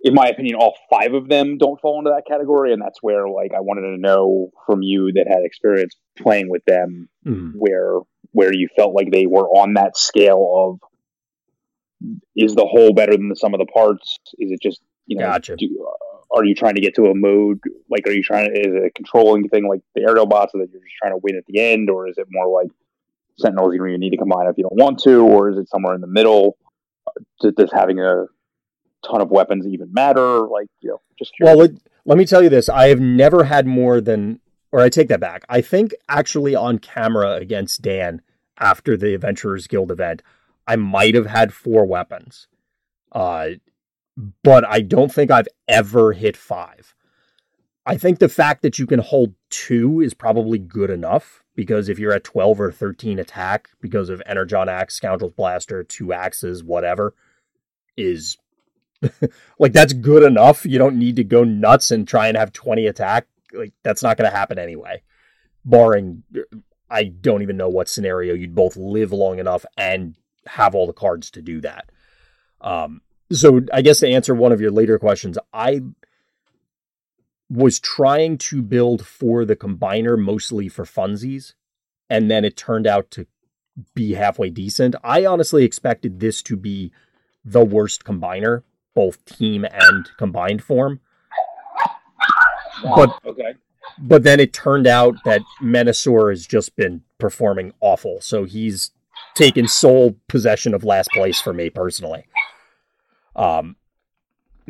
[0.00, 3.28] in my opinion, all five of them don't fall into that category, and that's where
[3.28, 7.50] like I wanted to know from you that had experience playing with them Hmm.
[7.54, 8.00] where
[8.32, 10.88] where you felt like they were on that scale of
[12.34, 14.18] is the whole better than the sum of the parts?
[14.38, 15.26] Is it just you know?
[15.26, 15.56] Gotcha.
[15.56, 18.06] Do, uh, are you trying to get to a mode like?
[18.06, 18.58] Are you trying to?
[18.58, 21.36] Is it a controlling thing like the aerial bots that you're just trying to win
[21.36, 22.72] at the end, or is it more like
[23.38, 23.74] Sentinels?
[23.74, 26.06] You need to combine if you don't want to, or is it somewhere in the
[26.06, 26.56] middle?
[27.06, 28.26] Uh, Does, having a
[29.06, 30.46] ton of weapons even matter?
[30.48, 31.56] Like you know, just curious.
[31.56, 31.70] Well, let,
[32.04, 32.68] let me tell you this.
[32.68, 35.44] I have never had more than, or I take that back.
[35.48, 38.22] I think actually on camera against Dan
[38.58, 40.22] after the Adventurers Guild event,
[40.66, 42.48] I might have had four weapons.
[43.10, 43.50] Uh,
[44.42, 46.94] but I don't think I've ever hit five.
[47.84, 51.98] I think the fact that you can hold two is probably good enough because if
[51.98, 57.14] you're at 12 or 13 attack because of Energon Axe, Scoundrel's Blaster, two axes, whatever,
[57.96, 58.38] is
[59.58, 60.64] like that's good enough.
[60.64, 63.26] You don't need to go nuts and try and have 20 attack.
[63.52, 65.02] Like that's not going to happen anyway.
[65.64, 66.22] Barring
[66.90, 70.92] I don't even know what scenario you'd both live long enough and have all the
[70.92, 71.90] cards to do that.
[72.60, 75.82] Um so I guess to answer one of your later questions, I
[77.52, 81.52] was trying to build for the combiner mostly for funsies
[82.08, 83.26] and then it turned out to
[83.94, 84.94] be halfway decent.
[85.04, 86.92] I honestly expected this to be
[87.44, 88.62] the worst combiner,
[88.94, 91.00] both team and combined form.
[92.82, 93.54] But Okay.
[93.98, 98.20] but then it turned out that Menasor has just been performing awful.
[98.20, 98.90] So he's
[99.34, 102.24] taken sole possession of last place for me personally.
[103.36, 103.76] Um,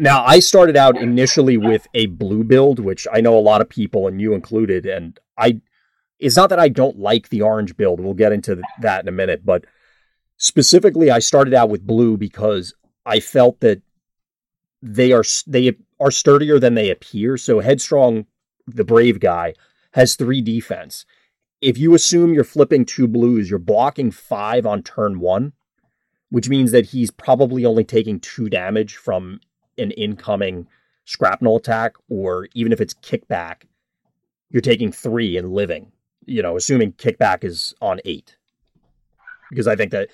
[0.02, 3.68] now I started out initially with a blue build, which I know a lot of
[3.68, 5.60] people and you included, and I.
[6.18, 7.98] It's not that I don't like the orange build.
[7.98, 9.64] We'll get into that in a minute, but
[10.36, 12.74] specifically, I started out with blue because
[13.04, 13.82] I felt that
[14.80, 17.36] they are they are sturdier than they appear.
[17.36, 18.26] So headstrong
[18.66, 19.54] the brave guy,
[19.92, 21.06] has three defense.
[21.60, 25.52] If you assume you're flipping two blues, you're blocking five on turn one,
[26.28, 29.40] which means that he's probably only taking two damage from
[29.78, 30.66] an incoming
[31.04, 33.62] Shrapnel attack, or even if it's kickback,
[34.50, 35.92] you're taking three and living.
[36.26, 38.36] You know, assuming kickback is on eight.
[39.50, 40.08] Because I think that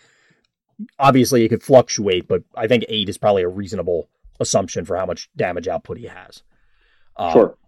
[0.99, 4.09] obviously it could fluctuate, but I think eight is probably a reasonable
[4.41, 6.43] assumption for how much damage output he has.
[7.17, 7.59] Um, Sure.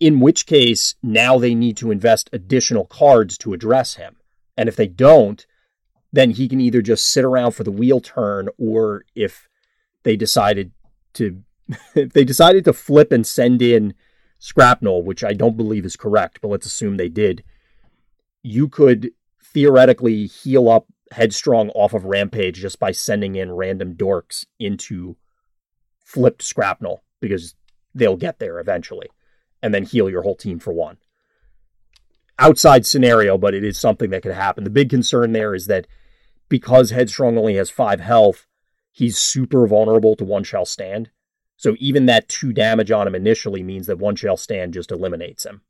[0.00, 4.16] in which case now they need to invest additional cards to address him.
[4.56, 5.46] And if they don't,
[6.12, 9.48] then he can either just sit around for the wheel turn or if
[10.02, 10.72] they decided
[11.16, 11.42] to
[11.94, 13.94] if they decided to flip and send in
[14.38, 17.42] Shrapnel, which I don't believe is correct, but let's assume they did,
[18.42, 19.10] you could
[19.42, 25.16] theoretically heal up headstrong off of rampage just by sending in random dorks into
[26.04, 27.54] flipped Shrapnel because
[27.94, 29.08] they'll get there eventually
[29.62, 30.98] and then heal your whole team for one.
[32.38, 34.64] Outside scenario, but it is something that could happen.
[34.64, 35.86] The big concern there is that
[36.48, 38.46] because Headstrong only has five health,
[38.96, 41.10] he's super vulnerable to One Shall Stand.
[41.58, 45.44] So even that two damage on him initially means that One Shall Stand just eliminates
[45.44, 45.60] him.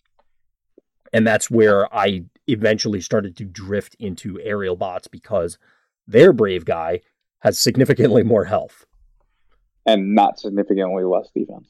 [1.12, 5.58] And that's where I eventually started to drift into aerial bots because
[6.06, 7.00] their brave guy
[7.40, 8.86] has significantly more health.
[9.84, 11.68] And not significantly less defense.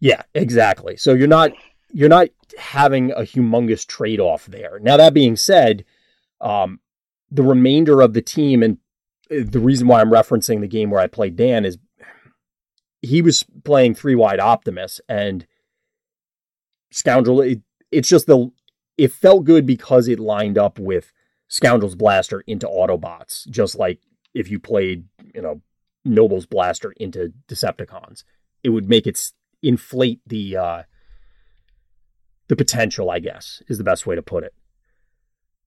[0.00, 0.98] Yeah, exactly.
[0.98, 1.52] So you're not
[1.94, 2.28] you're not
[2.58, 4.78] having a humongous trade off there.
[4.82, 5.86] Now that being said,
[6.42, 6.80] um,
[7.30, 8.76] the remainder of the team and
[9.30, 11.78] the reason why I'm referencing the game where I played Dan is
[13.02, 15.46] he was playing three wide Optimus and
[16.90, 17.40] Scoundrel.
[17.40, 17.60] It,
[17.90, 18.50] it's just the
[18.96, 21.12] it felt good because it lined up with
[21.48, 24.00] Scoundrel's Blaster into Autobots, just like
[24.34, 25.60] if you played you know
[26.04, 28.24] Noble's Blaster into Decepticons,
[28.62, 30.82] it would make it inflate the uh,
[32.48, 34.54] the potential, I guess, is the best way to put it.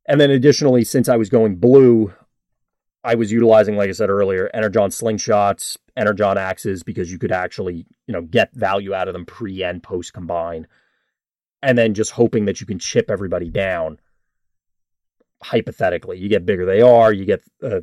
[0.05, 2.13] And then additionally, since I was going blue,
[3.07, 7.85] I was utilizing, like I said earlier, Energon slingshots, Energon axes, because you could actually,
[8.05, 10.67] you know, get value out of them pre and post combine.
[11.63, 14.01] And then just hoping that you can chip everybody down.
[15.41, 17.79] Hypothetically, you get bigger they are, you get uh,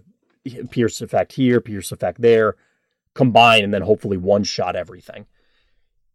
[0.71, 2.57] pierce effect here, pierce effect there,
[3.15, 5.25] combine, and then hopefully one shot everything.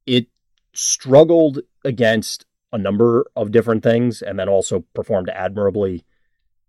[0.05, 0.27] It
[0.73, 6.05] struggled against a number of different things and then also performed admirably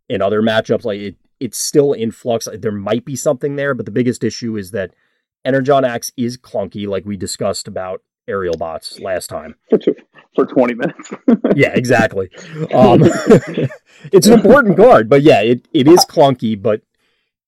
[0.09, 0.87] in other matchups.
[0.87, 2.47] Like it, it's still in flux.
[2.53, 4.95] There might be something there, but the biggest issue is that
[5.45, 9.55] Energon Axe is clunky, like we discussed about aerial bots last time.
[9.71, 9.95] For, two,
[10.35, 11.13] for 20 minutes.
[11.57, 12.31] yeah, exactly.
[12.73, 13.01] Um,
[14.13, 16.83] it's an important card, but yeah, it, it is clunky, but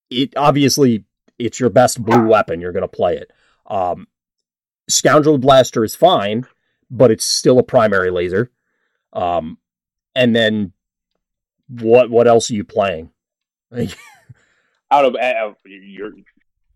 [0.09, 1.05] it obviously
[1.39, 2.59] it's your best blue weapon.
[2.59, 3.31] You're going to play it.
[3.67, 4.07] Um,
[4.89, 6.45] Scoundrel Blaster is fine,
[6.89, 8.51] but it's still a primary laser.
[9.13, 9.59] Um,
[10.15, 10.73] and then
[11.67, 13.12] what what else are you playing?
[14.91, 16.11] out of, out of you're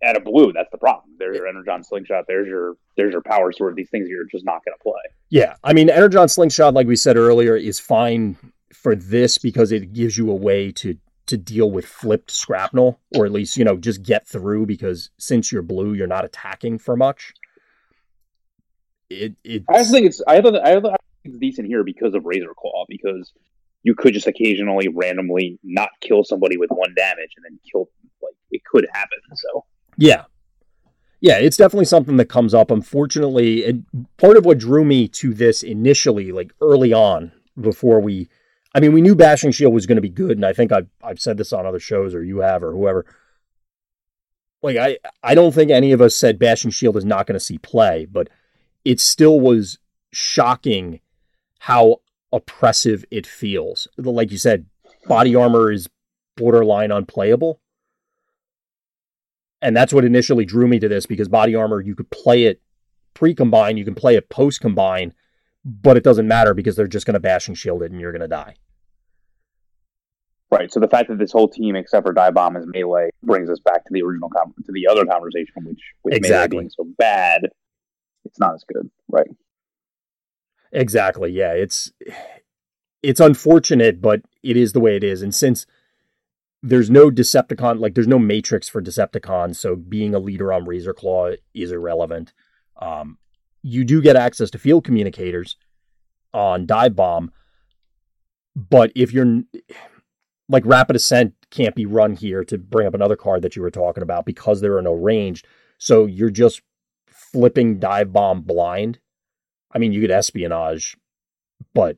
[0.04, 1.16] at a blue, that's the problem.
[1.18, 2.26] There's your Energon slingshot.
[2.28, 3.76] There's your there's your power sword.
[3.76, 5.02] These things you're just not going to play.
[5.30, 8.38] Yeah, I mean, Energon slingshot, like we said earlier, is fine
[8.74, 13.26] for this because it gives you a way to to deal with flipped Shrapnel, or
[13.26, 14.66] at least you know just get through.
[14.66, 17.34] Because since you're blue, you're not attacking for much.
[19.10, 19.64] It it.
[19.70, 23.32] I think it's I thought I thought it's decent here because of Razor Claw because
[23.88, 27.90] you could just occasionally randomly not kill somebody with one damage and then kill
[28.22, 29.18] like it could happen.
[29.34, 29.64] So
[29.96, 30.26] yeah,
[31.22, 32.70] yeah, it's definitely something that comes up.
[32.70, 33.82] Unfortunately,
[34.18, 37.32] part of what drew me to this initially, like early on,
[37.62, 38.28] before we,
[38.76, 40.90] I mean, we knew Bashing Shield was going to be good, and I think I've
[41.02, 43.06] I've said this on other shows, or you have, or whoever.
[44.62, 47.40] Like I, I don't think any of us said Bashing Shield is not going to
[47.40, 48.28] see play, but
[48.84, 49.80] it still was
[50.12, 51.00] shocking
[51.60, 53.88] how oppressive it feels.
[53.98, 54.66] Like you said,
[55.08, 55.88] body armor is
[56.36, 57.60] borderline unplayable.
[59.62, 62.62] And that's what initially drew me to this because body armor, you could play it
[63.14, 65.14] pre combine, you can play it post combine,
[65.66, 68.12] but it doesn't matter because they're just going to bash and shield it and you're
[68.12, 68.56] going to die.
[70.50, 70.72] Right.
[70.72, 73.60] So the fact that this whole team, except for Dive Bomb, is melee, brings us
[73.60, 76.58] back to the original com- to the other conversation, which with Exactly.
[76.58, 77.50] melee being so bad,
[78.24, 78.90] it's not as good.
[79.10, 79.28] Right.
[80.72, 81.32] Exactly.
[81.32, 81.92] Yeah, it's
[83.04, 85.22] it's unfortunate, but it is the way it is.
[85.22, 85.66] And since
[86.64, 90.94] there's no Decepticon, like there's no matrix for Decepticons, so being a leader on Razor
[90.94, 92.34] Claw is irrelevant.
[92.82, 93.18] Um,
[93.64, 95.56] you do get access to field communicators
[96.34, 97.32] on Dive Bomb,
[98.56, 99.44] but if you're
[100.50, 103.72] like Rapid Ascent can't be run here to bring up another card that you were
[103.72, 105.48] talking about because there are no ranged.
[105.78, 106.62] So you're just
[107.08, 109.00] flipping Dive Bomb blind.
[109.78, 110.98] I mean, you get espionage,
[111.76, 111.98] but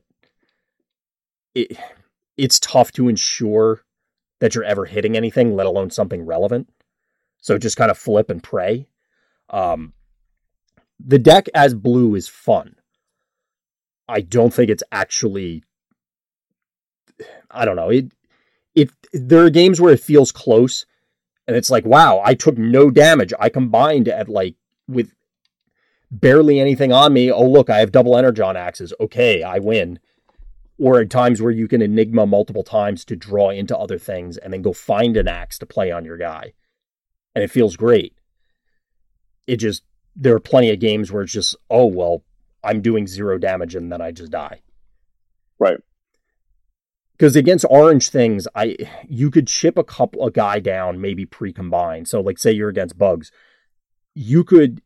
[1.54, 1.78] it
[2.36, 3.80] it's tough to ensure
[4.40, 6.68] that you're ever hitting anything, let alone something relevant.
[7.38, 8.86] So just kind of flip and pray.
[9.48, 9.94] Um,
[11.02, 12.76] the deck as blue is fun.
[14.06, 15.64] I don't think it's actually.
[17.50, 17.88] I don't know.
[17.88, 18.12] It
[18.74, 20.84] it there are games where it feels close,
[21.46, 23.32] and it's like, wow, I took no damage.
[23.40, 24.56] I combined at like
[24.86, 25.14] with
[26.10, 27.30] barely anything on me.
[27.30, 28.92] Oh look, I have double energon axes.
[29.00, 29.98] Okay, I win.
[30.78, 34.52] Or at times where you can enigma multiple times to draw into other things and
[34.52, 36.54] then go find an axe to play on your guy.
[37.34, 38.14] And it feels great.
[39.46, 39.82] It just
[40.16, 42.24] there are plenty of games where it's just, oh well,
[42.64, 44.62] I'm doing zero damage and then I just die.
[45.58, 45.78] Right.
[47.12, 52.08] Because against orange things, I you could chip a couple a guy down maybe pre-combined.
[52.08, 53.30] So like say you're against bugs,
[54.14, 54.80] you could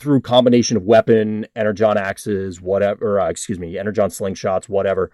[0.00, 5.10] through combination of weapon, energon axes, whatever, uh, excuse me, energon slingshots, whatever,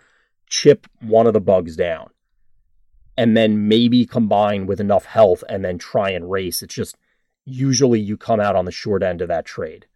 [0.48, 2.08] chip one of the bugs down.
[3.18, 6.62] And then maybe combine with enough health and then try and race.
[6.62, 6.96] It's just
[7.44, 9.86] usually you come out on the short end of that trade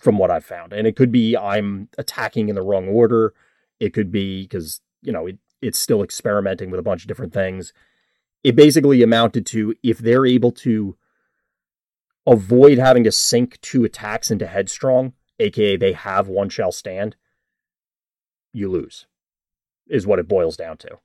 [0.00, 0.72] from what I've found.
[0.72, 3.34] And it could be I'm attacking in the wrong order.
[3.80, 7.34] It could be because, you know, it, it's still experimenting with a bunch of different
[7.34, 7.72] things.
[8.44, 10.96] It basically amounted to if they're able to
[12.28, 17.16] avoid having to sink two attacks into headstrong, aka they have one shall stand,
[18.52, 19.06] you lose.
[19.88, 20.98] Is what it boils down to.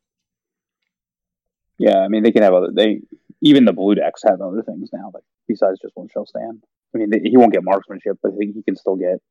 [1.77, 3.01] Yeah, I mean they can have other they
[3.41, 6.63] even the blue decks have other things now, like besides just one shall stand.
[6.93, 9.21] I mean they, he won't get marksmanship, but he, he can still get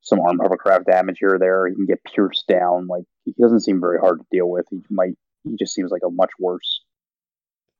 [0.00, 1.66] some arm hovercraft damage here or there.
[1.66, 2.86] He can get pierced down.
[2.86, 4.66] Like he doesn't seem very hard to deal with.
[4.70, 6.80] He might he just seems like a much worse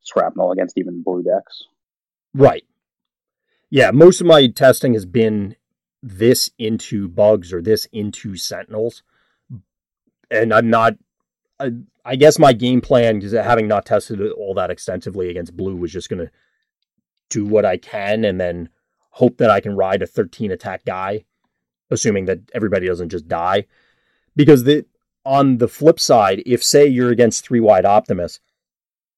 [0.05, 1.63] shrapnel against even blue decks.
[2.35, 2.65] Right.
[3.71, 5.57] Yeah, most of my testing has been
[6.03, 9.03] this into bugs or this into sentinels.
[10.31, 10.95] And I'm not
[11.61, 11.73] I,
[12.05, 15.77] I guess my game plan because having not tested it all that extensively against blue
[15.77, 16.31] was just going to
[17.31, 18.69] do what I can and then
[19.11, 21.25] hope that I can ride a 13 attack guy
[21.91, 23.65] assuming that everybody doesn't just die
[24.37, 24.87] because the
[25.25, 28.41] on the flip side if say you're against three wide optimus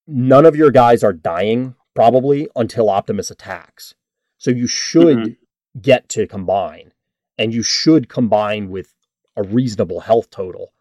[0.07, 3.95] none of your guys are dying probably until optimus attacks
[4.41, 5.81] so you should mm-hmm.
[5.81, 6.93] get to combine
[7.39, 8.93] and you should combine with
[9.37, 10.73] a reasonable health total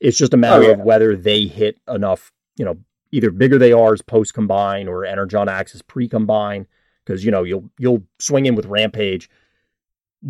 [0.00, 0.72] it's just a matter oh, yeah.
[0.74, 2.78] of whether they hit enough, you know,
[3.10, 6.66] either bigger they are as post combine or Energon axes pre combine.
[7.04, 9.30] Because you know you'll you'll swing in with Rampage,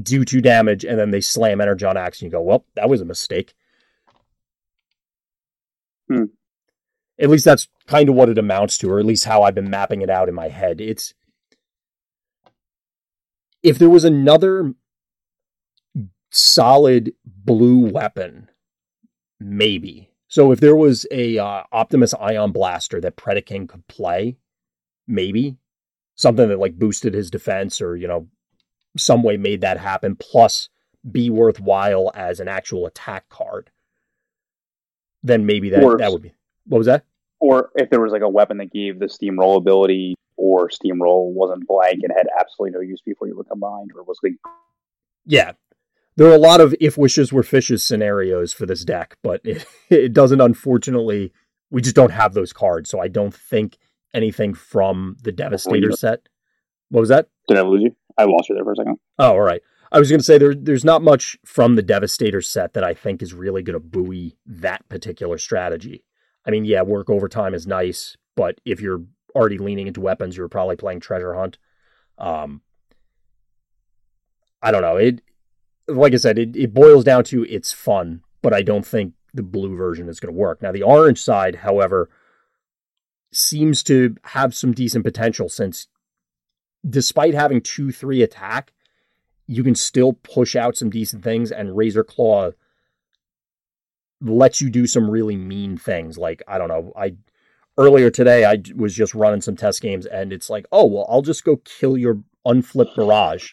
[0.01, 3.01] do two damage, and then they slam Energon axe, and you go, well, that was
[3.01, 3.55] a mistake.
[6.09, 6.25] Hmm.
[7.19, 9.71] At least that's kind of what it amounts to, or at least how I've been
[9.71, 10.81] mapping it out in my head.
[10.81, 11.15] It's
[13.63, 14.75] if there was another
[16.31, 18.51] solid blue weapon
[19.41, 20.11] maybe.
[20.29, 24.37] So if there was a uh, Optimus Ion Blaster that Predaking could play,
[25.07, 25.57] maybe
[26.15, 28.29] something that like boosted his defense or you know
[28.97, 30.69] some way made that happen, plus
[31.11, 33.71] be worthwhile as an actual attack card,
[35.23, 36.35] then maybe that that would be.
[36.67, 37.05] What was that?
[37.41, 41.67] Or if there was like a weapon that gave the steamroll ability, or steamroll wasn't
[41.67, 44.35] blank and had absolutely no use before you were combined, or was like
[45.27, 45.53] yeah,
[46.17, 49.67] there are a lot of if wishes were fishes scenarios for this deck, but it,
[49.91, 51.33] it doesn't unfortunately
[51.71, 53.77] we just don't have those cards, so I don't think
[54.15, 56.29] anything from the Devastator set.
[56.89, 57.29] What was that?
[57.47, 57.97] Did I lose you?
[58.17, 58.97] I lost you there for a second.
[59.19, 59.61] Oh, all right.
[59.93, 62.95] I was going to say there, there's not much from the Devastator set that I
[62.95, 66.05] think is really going to buoy that particular strategy.
[66.47, 69.03] I mean, yeah, work overtime is nice, but if you're
[69.39, 71.59] already leaning into weapons, you're probably playing Treasure Hunt.
[72.19, 72.61] Um,
[74.61, 74.97] I don't know.
[74.97, 75.23] It
[75.87, 79.43] like I said, it, it boils down to it's fun, but I don't think the
[79.43, 80.61] blue version is going to work.
[80.61, 82.11] Now, the orange side, however,
[83.33, 85.87] seems to have some decent potential since
[86.89, 88.73] despite having 2 3 attack,
[89.47, 92.51] you can still push out some decent things, and Razor Claw
[94.21, 96.19] lets you do some really mean things.
[96.19, 97.15] Like I don't know, I
[97.79, 101.23] earlier today I was just running some test games, and it's like, oh well, I'll
[101.23, 103.53] just go kill your unflipped barrage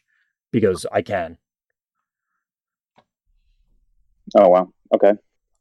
[0.51, 1.37] because I can.
[4.35, 4.73] Oh wow.
[4.93, 5.13] Okay.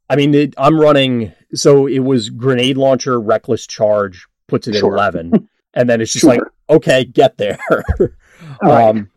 [0.09, 1.33] I mean, it, I'm running.
[1.53, 4.93] So it was grenade launcher, reckless charge, puts it Sure.
[4.93, 6.31] at eleven, and then it's just Sure.
[6.31, 7.57] like, okay, get there.
[8.61, 8.89] Right.
[8.89, 9.09] um,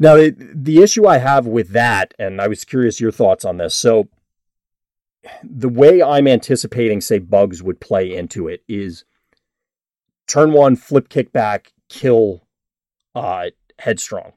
[0.00, 3.56] now, the, the issue I have with that, and I was curious your thoughts on
[3.56, 3.74] this.
[3.74, 4.08] So,
[5.42, 9.04] the way I'm anticipating, say, bugs would play into it is
[10.26, 12.46] turn one, flip kickback, kill
[13.14, 13.46] uh,
[13.78, 14.32] headstrong,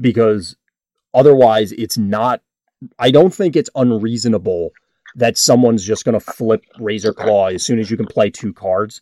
[0.00, 0.56] because
[1.12, 2.42] otherwise, it's not.
[2.98, 4.70] I don't think it's unreasonable
[5.16, 8.52] that someone's just going to flip Razor Claw as soon as you can play two
[8.52, 9.00] cards,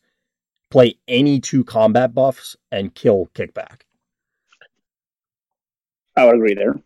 [0.70, 3.82] play any two combat buffs, and kill kickback.
[6.16, 6.76] I would agree there.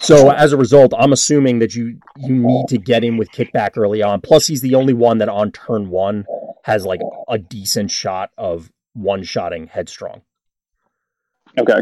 [0.00, 3.76] So as a result, I'm assuming that you you need to get in with kickback
[3.76, 4.20] early on.
[4.20, 6.24] Plus, he's the only one that on turn one
[6.64, 10.22] has like a decent shot of one shotting headstrong.
[11.58, 11.80] Okay.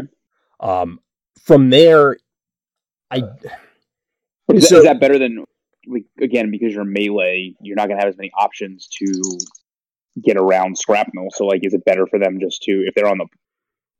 [0.59, 0.99] Um,
[1.43, 2.17] from there,
[3.11, 3.21] I
[4.47, 5.45] But is, So- that, is that better than
[5.87, 9.21] like again because you're melee, you're not gonna have as many options to
[10.21, 11.29] get around shrapnel.
[11.31, 13.27] So like, is it better for them just to if they're on the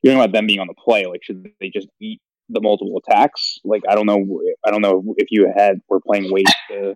[0.01, 1.05] you're talking about them being on the play?
[1.05, 3.60] Like, should they just eat the multiple attacks?
[3.64, 4.41] Like, I don't know.
[4.66, 6.95] I don't know if you had were playing weight to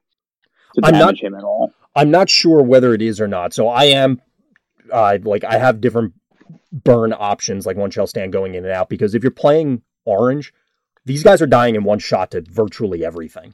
[0.75, 1.71] to damage not- him at all.
[1.95, 3.53] I'm not sure whether it is or not.
[3.53, 4.19] So I am,
[4.91, 6.13] uh, like I have different
[6.71, 8.89] burn options, like one shall stand going in and out.
[8.89, 10.51] Because if you're playing orange,
[11.05, 13.53] these guys are dying in one shot to virtually everything.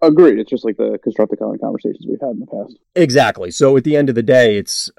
[0.00, 0.38] Agreed.
[0.38, 2.78] It's just like the of conversations we've had in the past.
[2.94, 3.50] Exactly.
[3.50, 4.90] So at the end of the day, it's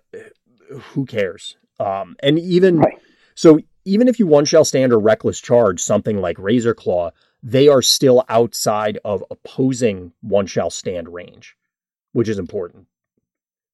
[0.91, 1.57] who cares?
[1.79, 2.97] Um, and even Right.
[3.33, 7.11] so, even if you one shall stand or reckless charge something like Razor Claw,
[7.43, 11.55] they are still outside of opposing one shall stand range,
[12.11, 12.87] which is important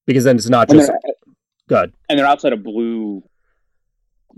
[0.05, 1.13] because then it's not just they're,
[1.67, 1.93] good.
[2.09, 3.23] and they're outside of blue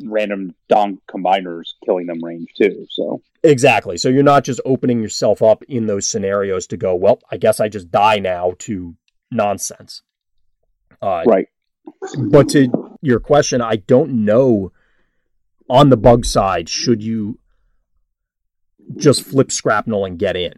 [0.06, 2.86] random donk combiners killing them range too.
[2.90, 3.98] So Exactly.
[3.98, 7.60] So you're not just opening yourself up in those scenarios to go, well, I guess
[7.60, 8.96] I just die now to
[9.32, 10.02] nonsense.
[11.02, 11.48] Uh, right.
[12.18, 14.72] But to your question, I don't know
[15.70, 17.40] on the bug side, should you
[18.98, 20.54] just flip shrapnel and get in?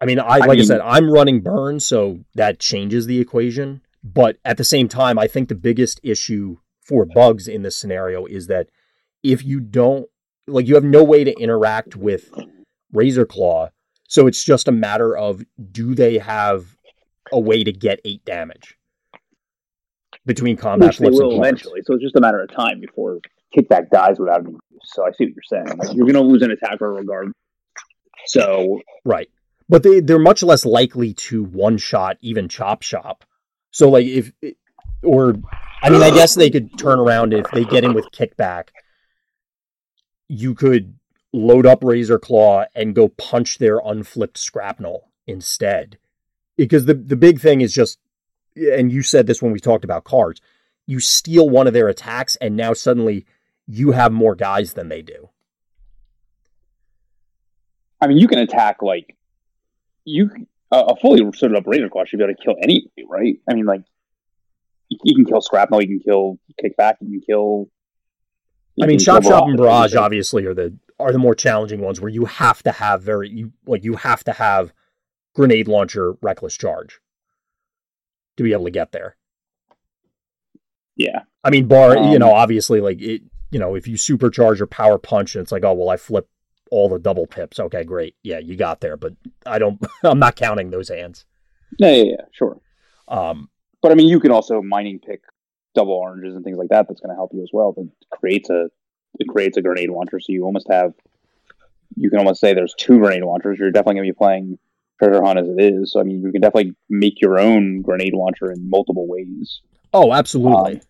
[0.00, 3.80] I mean, I like I mean- said, I'm running burn, so that changes the equation.
[4.02, 8.26] But at the same time, I think the biggest issue for bugs in this scenario
[8.26, 8.68] is that
[9.22, 10.06] if you don't
[10.46, 12.30] like you have no way to interact with
[12.92, 13.70] Razor Claw,
[14.06, 15.42] so it's just a matter of
[15.72, 16.76] do they have
[17.32, 18.76] a way to get eight damage
[20.26, 21.80] between combat Which they flips and will eventually.
[21.84, 23.20] So it's just a matter of time before
[23.56, 24.80] kickback dies without any use.
[24.84, 25.78] So I see what you're saying.
[25.78, 27.32] Like, you're going to lose an attacker regard.
[28.26, 29.28] So Right.
[29.68, 33.24] But they they're much less likely to one shot even chop shop.
[33.70, 34.32] So like if
[35.02, 35.34] or
[35.82, 38.68] I mean I guess they could turn around if they get in with kickback.
[40.28, 40.98] You could
[41.32, 45.98] load up Razor Claw and go punch their unflipped shrapnel instead.
[46.56, 47.98] Because the the big thing is just
[48.56, 50.40] and you said this when we talked about cards.
[50.86, 53.26] You steal one of their attacks and now suddenly
[53.66, 55.30] you have more guys than they do.
[58.00, 59.16] I mean, you can attack like
[60.04, 60.30] you
[60.70, 63.36] a a fully suited up razor claw should be able to kill anybody, right?
[63.48, 63.82] I mean, like
[64.90, 67.70] you, can kill shrapnel, you can kill kickback, you can kill.
[68.76, 71.80] you I mean, Chop Shop and Barrage, Barrage obviously are the are the more challenging
[71.80, 74.72] ones where you have to have very you like you have to have
[75.34, 77.00] grenade launcher reckless charge
[78.36, 79.16] to be able to get there.
[80.96, 84.60] Yeah, I mean, bar you Um, know obviously like it you know if you supercharge
[84.60, 86.28] or power punch and it's like oh well I flip
[86.70, 89.12] all the double pips okay great yeah you got there but
[89.44, 91.24] I don't I'm not counting those hands.
[91.78, 92.60] yeah, yeah, yeah, sure.
[93.08, 93.50] Um,
[93.82, 95.22] But I mean, you can also mining pick
[95.74, 96.86] double oranges and things like that.
[96.88, 97.72] That's going to help you as well.
[97.72, 98.68] That creates a
[99.18, 100.20] it creates a grenade launcher.
[100.20, 100.92] So you almost have
[101.96, 103.58] you can almost say there's two grenade launchers.
[103.58, 104.58] You're definitely going to be playing
[105.02, 105.92] treasure hunt as it is.
[105.92, 109.60] So I mean, you can definitely make your own grenade launcher in multiple ways,
[109.92, 110.74] oh absolutely.
[110.74, 110.80] Um,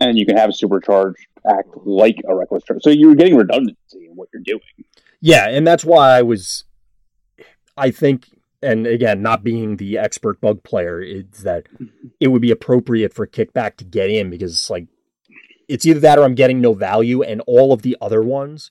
[0.00, 2.82] and you can have supercharged act like a reckless charge.
[2.82, 4.60] So you're getting redundancy in what you're doing.
[5.20, 6.64] Yeah, and that's why I was
[7.76, 8.28] I think
[8.62, 11.66] and again, not being the expert bug player, is that
[12.20, 14.86] it would be appropriate for kickback to get in because it's like
[15.68, 18.70] it's either that or I'm getting no value and all of the other ones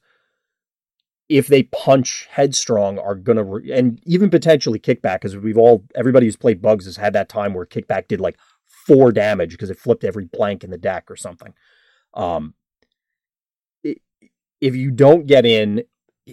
[1.29, 5.83] if they punch headstrong are going to re- and even potentially kickback because we've all
[5.95, 9.69] everybody who's played bugs has had that time where kickback did like 4 damage because
[9.69, 11.53] it flipped every blank in the deck or something.
[12.13, 12.53] Um
[13.85, 13.97] i-
[14.61, 15.83] if you don't get in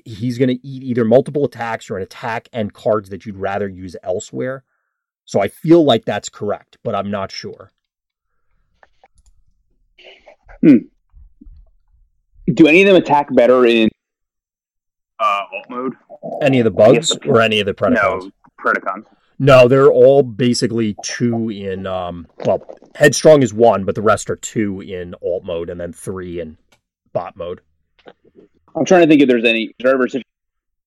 [0.04, 3.68] he's going to eat either multiple attacks or an attack and cards that you'd rather
[3.68, 4.64] use elsewhere.
[5.24, 7.70] So I feel like that's correct, but I'm not sure.
[10.60, 10.76] Hmm.
[12.52, 13.88] Do any of them attack better in
[15.24, 15.94] uh, alt mode?
[16.42, 17.94] Any of the bugs or any of the Predacons?
[17.94, 18.30] No,
[18.60, 19.04] Predacons.
[19.38, 22.62] No, they're all basically two in um well,
[22.94, 26.56] headstrong is one, but the rest are two in alt mode and then three in
[27.12, 27.60] bot mode.
[28.76, 30.06] I'm trying to think if there's any is there ever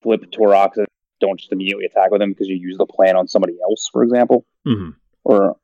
[0.02, 0.88] flip Taurox and
[1.20, 4.04] don't just immediately attack with them because you use the plan on somebody else, for
[4.04, 4.46] example.
[4.66, 4.92] hmm
[5.24, 5.58] Or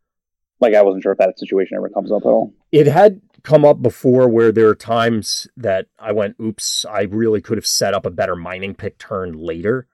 [0.60, 2.54] like I wasn't sure if that situation ever comes up at all.
[2.72, 7.42] It had come up before where there are times that I went, oops, I really
[7.42, 9.88] could have set up a better mining pick turn later.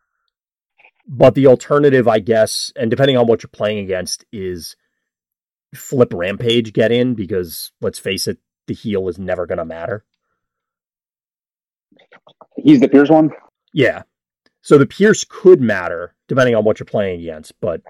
[1.07, 4.75] But the alternative, I guess, and depending on what you're playing against, is
[5.73, 10.05] flip Rampage get in because let's face it, the heal is never going to matter.
[12.55, 13.31] He's the Pierce one?
[13.73, 14.03] Yeah.
[14.61, 17.81] So the Pierce could matter depending on what you're playing against, but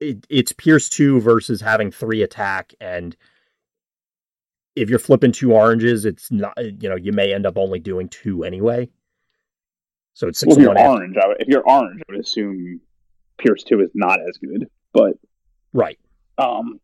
[0.00, 2.74] it, it's Pierce 2 versus having three attack.
[2.80, 3.16] And
[4.80, 8.08] if you're flipping two oranges, it's not, you know, you may end up only doing
[8.08, 8.88] two anyway.
[10.14, 12.80] So it's six Well, if you're orange, I would, if you're orange, I would assume
[13.38, 14.68] Pierce two is not as good.
[14.92, 15.14] But
[15.72, 15.98] Right.
[16.38, 16.80] um,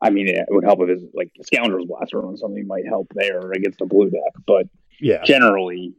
[0.00, 3.52] I mean, it would help if it's like Scoundrels Blaster or something might help there
[3.52, 4.32] against the blue deck.
[4.46, 4.66] But
[5.00, 5.22] Yeah.
[5.24, 5.94] generally,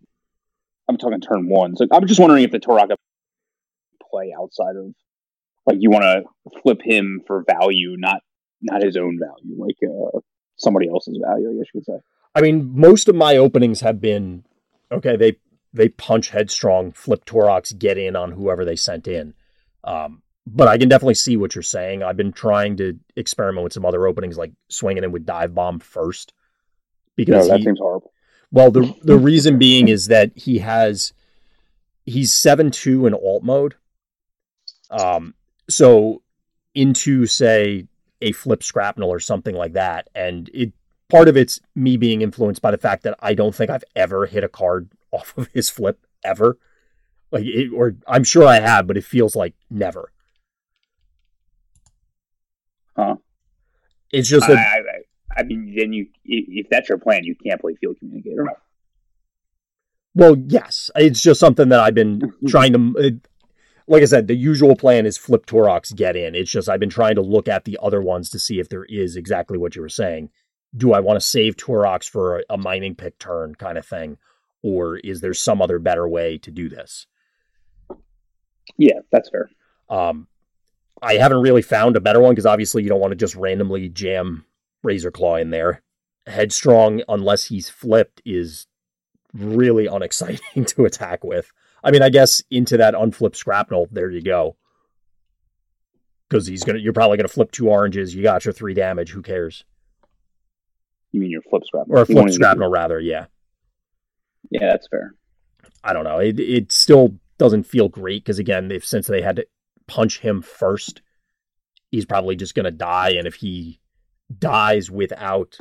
[0.88, 1.76] I'm talking turn one.
[1.76, 2.96] So I'm just wondering if the Toraka
[4.12, 4.94] play outside of
[5.66, 6.24] like you want to
[6.62, 8.22] flip him for value, not
[8.62, 10.20] not his own value, like uh,
[10.57, 11.49] somebody else's value.
[11.49, 11.99] I guess you could say.
[12.34, 14.44] I mean, most of my openings have been
[14.91, 15.15] okay.
[15.15, 15.38] They
[15.73, 19.34] they punch headstrong, flip Torox, get in on whoever they sent in.
[19.84, 22.03] Um, but I can definitely see what you're saying.
[22.03, 25.80] I've been trying to experiment with some other openings, like swinging in with dive bomb
[25.80, 28.11] first, No, because that he- seems horrible.
[28.52, 31.14] well, the the reason being is that he has
[32.06, 33.76] he's seven two in alt mode.
[34.90, 35.34] Um,
[35.69, 36.22] so
[36.76, 37.88] into say
[38.26, 40.74] a flip scrapnel or something like that, and it
[41.10, 44.26] part of it's me being influenced by the fact that I don't think I've ever
[44.26, 46.58] hit a card off of his flip ever.
[47.32, 50.12] Like, it, or I'm sure I have, but it feels like never.
[52.96, 53.16] Huh.
[54.12, 57.60] It's just I, that I, I mean, then you if that's your plan, you can't
[57.62, 58.48] play field communicator.
[60.14, 63.20] Well, yes, it's just something that I've been trying to.
[63.88, 66.34] Like I said, the usual plan is flip Torox, get in.
[66.34, 68.86] It's just I've been trying to look at the other ones to see if there
[68.86, 70.30] is exactly what you were saying.
[70.76, 74.18] Do I want to save Torox for a, a mining pick turn kind of thing,
[74.64, 77.06] or is there some other better way to do this?
[78.78, 79.49] Yeah, that's fair.
[79.90, 80.28] Um,
[81.02, 83.90] I haven't really found a better one because obviously you don't want to just randomly
[83.90, 84.45] jam
[84.84, 85.82] Razor Claw in there.
[86.28, 88.68] Headstrong, unless he's flipped, is
[89.34, 91.52] really unexciting to attack with.
[91.86, 94.57] I mean, I guess into that unflipped shrapnel, there you go.
[96.28, 98.16] Because he's gonna, you're probably gonna flip two oranges.
[98.16, 99.12] You got your three damage.
[99.12, 99.64] Who cares?
[101.12, 102.99] You mean your flip scrap Or a flip shrapnel, rather.
[102.99, 103.28] Yeah,
[104.49, 105.14] Yeah, that's fair.
[105.84, 106.18] I don't know.
[106.18, 109.48] It it still doesn't feel great because again, if since they had to
[109.88, 111.03] punch him first,
[111.91, 113.12] he's probably just gonna die.
[113.12, 113.80] And if he
[114.40, 115.60] dies without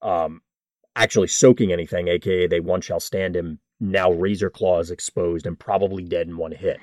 [0.00, 0.42] um
[0.94, 6.04] actually soaking anything, aka they one shall stand him, now Razor claws exposed and probably
[6.04, 6.78] dead in one hit.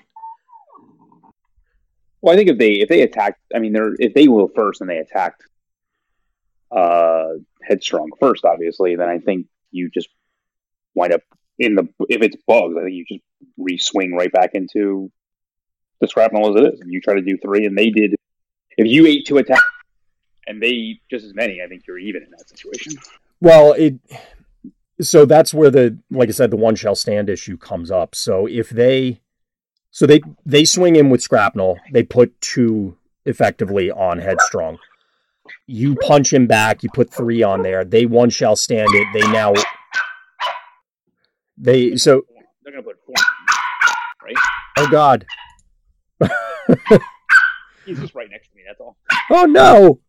[2.21, 4.81] Well, I think if they if they attacked, I mean, they're if they will first
[4.81, 5.43] and they attacked
[6.71, 10.09] uh headstrong first, obviously, then I think you just
[10.95, 11.21] wind up
[11.59, 13.23] in the if it's bugs, I think you just
[13.57, 15.11] re-swing right back into
[16.01, 18.15] the shrapnel as it is, and you try to do three, and they did.
[18.77, 19.61] If you ate two attacks
[20.45, 22.93] and they eat just as many, I think you're even in that situation.
[23.39, 23.95] Well, it
[25.01, 28.15] so that's where the like I said, the one shall stand issue comes up.
[28.15, 29.21] So if they
[29.91, 34.77] so they they swing in with shrapnel, they put two effectively on headstrong.
[35.65, 39.27] You punch him back, you put three on there, they one shall stand it, they
[39.31, 39.53] now
[41.57, 42.23] they so
[42.63, 43.15] They're gonna put four,
[44.23, 44.35] right?
[44.77, 45.25] oh god.
[47.85, 48.63] He's just right next to me.
[48.67, 48.97] That's all.
[49.31, 49.99] Oh no.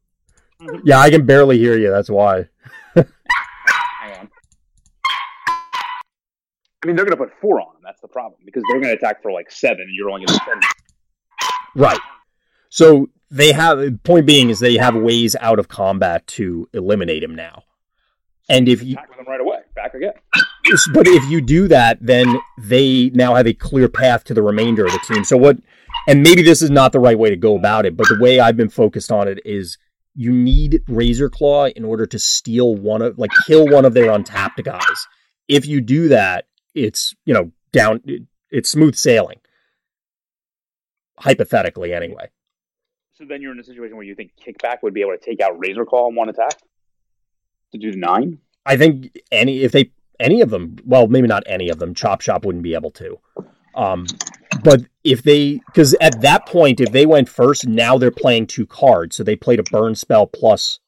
[0.60, 0.80] Mm-hmm.
[0.84, 2.48] Yeah, I can barely hear you, that's why.
[2.94, 3.06] Hang
[4.18, 4.28] on.
[6.82, 7.82] I mean, they're gonna put four on him.
[7.84, 9.82] That's the problem because they're gonna attack for like seven.
[9.82, 10.62] and You're only gonna seven.
[11.74, 12.00] Right.
[12.70, 17.22] So they have the point being is they have ways out of combat to eliminate
[17.22, 17.64] him now.
[18.48, 19.58] And if you attack with them right away.
[19.74, 20.12] Back again.
[20.94, 24.86] but if you do that, then they now have a clear path to the remainder
[24.86, 25.24] of the team.
[25.24, 25.58] So what
[26.06, 28.40] and maybe this is not the right way to go about it, but the way
[28.40, 29.76] I've been focused on it is
[30.14, 34.10] you need Razor Claw in order to steal one of like kill one of their
[34.10, 35.06] untapped guys.
[35.48, 36.46] If you do that,
[36.84, 38.02] it's you know down
[38.50, 39.40] it's smooth sailing.
[41.18, 42.30] Hypothetically anyway.
[43.14, 45.40] So then you're in a situation where you think kickback would be able to take
[45.40, 46.56] out razor claw in one attack?
[47.72, 48.38] To do the nine.
[48.64, 49.90] i think any if they
[50.20, 53.18] any of them well maybe not any of them chop shop wouldn't be able to.
[53.74, 54.06] Um
[54.62, 58.66] but if they because at that point if they went first now they're playing two
[58.66, 59.16] cards.
[59.16, 60.78] So they played a burn spell plus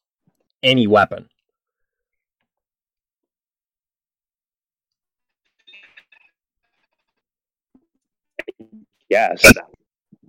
[0.63, 1.27] any weapon
[9.11, 9.43] Yes.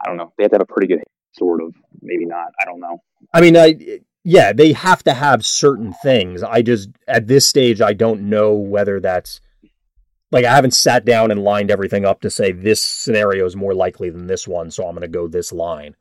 [0.05, 0.33] I don't know.
[0.37, 1.05] They have to have a pretty good
[1.35, 1.73] sort of.
[2.03, 2.49] Maybe not.
[2.61, 3.01] I don't know.
[3.33, 6.43] I mean, I yeah, they have to have certain things.
[6.43, 9.41] I just at this stage, I don't know whether that's
[10.33, 13.73] like I haven't sat down and lined everything up to say this scenario is more
[13.73, 15.95] likely than this one, so I'm going to go this line.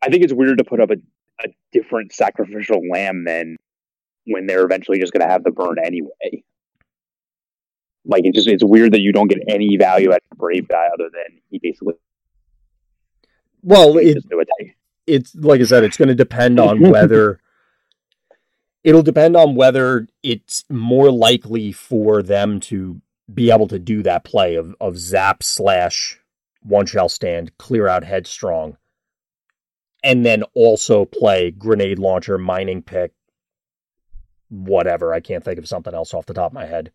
[0.00, 0.96] I think it's weird to put up a,
[1.44, 3.56] a different sacrificial lamb than
[4.26, 6.44] when they're eventually just going to have the burn anyway.
[8.06, 10.86] Like it's just it's weird that you don't get any value out of brave guy
[10.92, 11.94] other than he basically
[13.62, 14.18] Well, it,
[15.06, 17.40] it's like I said, it's going to depend on whether
[18.84, 23.00] it'll depend on whether it's more likely for them to
[23.32, 26.20] be able to do that play of of zap slash
[26.62, 28.76] one shall stand, clear out headstrong,
[30.02, 33.12] and then also play grenade launcher, mining pick,
[34.48, 35.12] whatever.
[35.12, 36.92] I can't think of something else off the top of my head.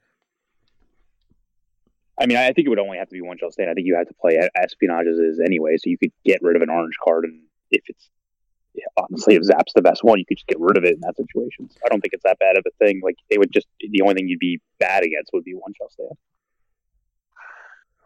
[2.21, 3.69] I mean, I think it would only have to be one shall stand.
[3.69, 6.61] I think you have to play espionages is anyway, so you could get rid of
[6.61, 7.41] an orange card, and
[7.71, 8.09] if it's
[8.73, 11.01] yeah, honestly, if Zap's the best one, you could just get rid of it in
[11.01, 11.69] that situation.
[11.69, 13.01] So I don't think it's that bad of a thing.
[13.03, 15.89] Like they would just the only thing you'd be bad against would be one shall
[15.89, 16.11] stand.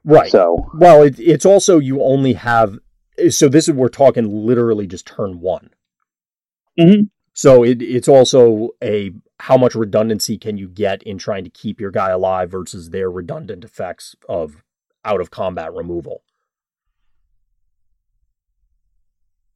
[0.04, 0.32] Right.
[0.32, 2.80] So Well, it, it's also you only have.
[3.30, 5.70] So this is we're talking literally just turn one.
[6.80, 7.10] Mhm.
[7.36, 11.80] So it, it's also a how much redundancy can you get in trying to keep
[11.80, 14.64] your guy alive versus their redundant effects of
[15.04, 16.24] out of combat removal.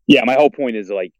[0.10, 1.14] yeah, my whole point is like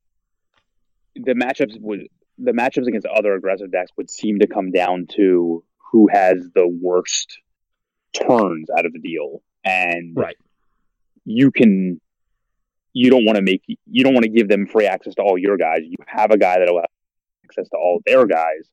[1.16, 2.08] the matchups would
[2.40, 6.68] the matchups against other aggressive decks would seem to come down to who has the
[6.82, 7.38] worst
[8.16, 10.36] turns out of the deal, and Right.
[11.24, 12.02] you can
[12.94, 15.38] you don't want to make you don't want to give them free access to all
[15.38, 15.80] your guys.
[15.84, 16.86] You have a guy that'll have
[17.46, 18.70] access to all their guys,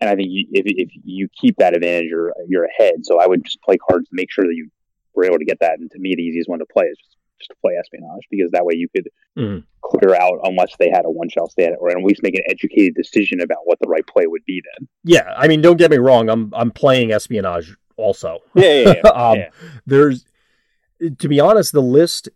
[0.00, 3.04] and I think you, if if you keep that advantage, you're you're ahead.
[3.04, 4.68] So I would just play cards to make sure that you
[5.14, 5.78] were able to get that.
[5.78, 8.50] And to me, the easiest one to play is just just to play espionage because
[8.50, 9.62] that way you could Mhm.
[9.80, 12.94] clear out unless they had a one shall stand, or at least make an educated
[12.96, 14.60] decision about what the right play would be.
[14.76, 16.28] Then Yeah, I mean, don't get me wrong.
[16.28, 18.40] I'm I'm playing espionage also.
[18.56, 19.44] yeah, yeah, um,
[19.86, 20.24] There's,
[21.18, 22.28] to be honest, the list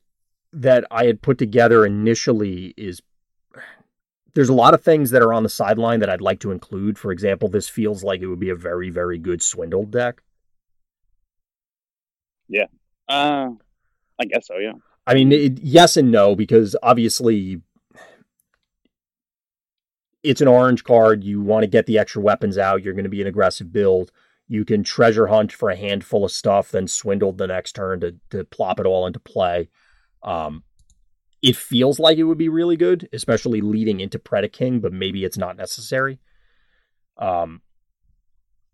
[0.52, 3.00] that I had put together initially is
[4.34, 6.98] there's a lot of things that are on the sideline that I'd like to include.
[6.98, 10.22] For example, this feels like it would be a very, very good swindled deck.
[12.48, 12.66] Yeah.
[13.08, 13.50] Uh,
[14.18, 14.58] I guess so.
[14.58, 14.72] Yeah.
[15.06, 17.60] I mean, it, yes and no, because obviously
[20.22, 21.24] it's an orange card.
[21.24, 22.82] You want to get the extra weapons out.
[22.82, 24.12] You're going to be an aggressive build.
[24.48, 28.16] You can treasure hunt for a handful of stuff, then swindle the next turn to,
[28.30, 29.68] to plop it all into play.
[30.22, 30.64] Um,
[31.42, 35.36] it feels like it would be really good, especially leading into Predaking, but maybe it's
[35.38, 36.20] not necessary.
[37.18, 37.62] Um,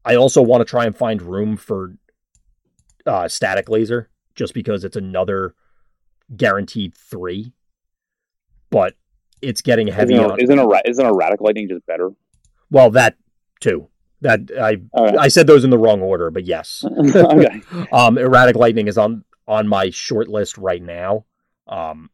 [0.04, 1.94] I also want to try and find room for
[3.06, 5.54] uh, static laser, just because it's another
[6.36, 7.52] guaranteed three,
[8.70, 8.94] but
[9.40, 10.38] it's getting heavy Isn't, on.
[10.38, 12.10] a, isn't a isn't erratic lightning just better?
[12.70, 13.16] Well, that
[13.60, 13.88] too.
[14.20, 15.16] That I Okay.
[15.16, 16.84] I said those in the wrong order, but yes.
[17.14, 17.62] okay.
[17.92, 21.24] Um, erratic lightning is on on my short list right now.
[21.68, 22.10] Um,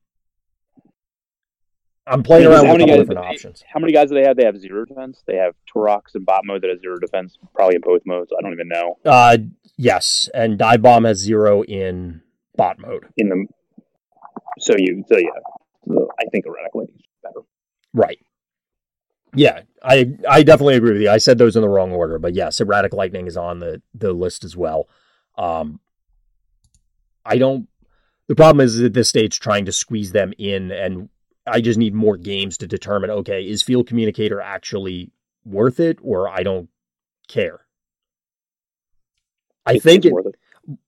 [2.07, 3.65] I'm playing around with a couple guys- different options.
[3.73, 4.37] How many guys do they have?
[4.37, 5.23] They have zero defense.
[5.27, 8.31] They have Turox and bot mode that has zero defense, probably in both modes.
[8.37, 8.99] I don't even know.
[9.05, 9.39] Uh,
[9.77, 12.21] yes, and dive bomb has zero in
[12.57, 13.07] bot mode.
[13.17, 13.47] In the
[14.59, 15.31] so you so yeah,
[15.89, 17.41] So I think erratic lightning is better.
[17.95, 18.19] Right.
[19.35, 21.11] Yeah, I I definitely agree with you.
[21.11, 24.13] I said those in the wrong order, but yes, erratic lightning is on the the
[24.13, 24.89] list as well.
[25.37, 25.81] Um,
[27.25, 27.67] I don't.
[28.29, 31.09] The problem is at this stage trying to squeeze them in, and
[31.47, 33.11] I just need more games to determine.
[33.11, 35.11] Okay, is field communicator actually
[35.45, 36.69] worth it, or I don't
[37.29, 37.61] care.
[39.67, 40.13] I It's- think it.
[40.13, 40.35] worth it.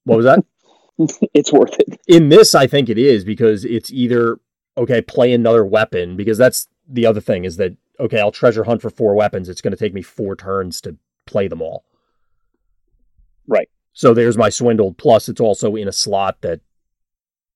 [0.04, 0.38] What was that?
[1.34, 2.00] it's worth it.
[2.08, 4.38] in this i think it is because it's either
[4.78, 8.80] okay play another weapon because that's the other thing is that okay i'll treasure hunt
[8.80, 10.96] for four weapons it's going to take me four turns to
[11.26, 11.84] play them all
[13.46, 13.68] Right.
[13.92, 16.60] so there's my swindled plus it's also in a slot that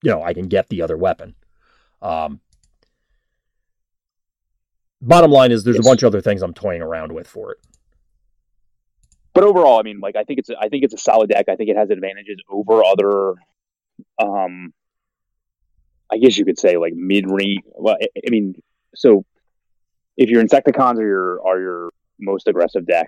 [0.03, 1.35] you know i can get the other weapon
[2.01, 2.39] um
[5.01, 5.85] bottom line is there's Yes.
[5.85, 7.59] a bunch of other things i'm toying around with for it
[9.33, 11.45] but overall, I mean, like I think it's I think it's a solid deck.
[11.47, 13.35] I think it has advantages over other,
[14.21, 14.73] um,
[16.11, 17.61] I guess you could say like mid range.
[17.67, 18.55] Well, I, I mean,
[18.93, 19.23] so
[20.17, 23.07] if your Insecticons are your are your most aggressive deck,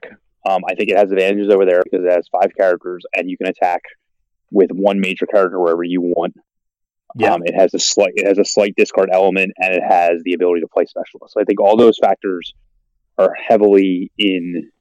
[0.49, 3.37] um, I think it has advantages over there because it has five characters and you
[3.37, 3.81] can attack
[4.49, 6.35] with one major character wherever you want.
[7.15, 7.33] Yeah.
[7.33, 10.33] Um, it has a slight it has a slight discard element and it has the
[10.33, 11.33] ability to play specialist.
[11.33, 12.53] So I think all those factors
[13.17, 14.71] are heavily in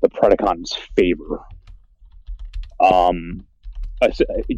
[0.00, 1.40] the Predacon's favor.
[2.80, 3.44] Um,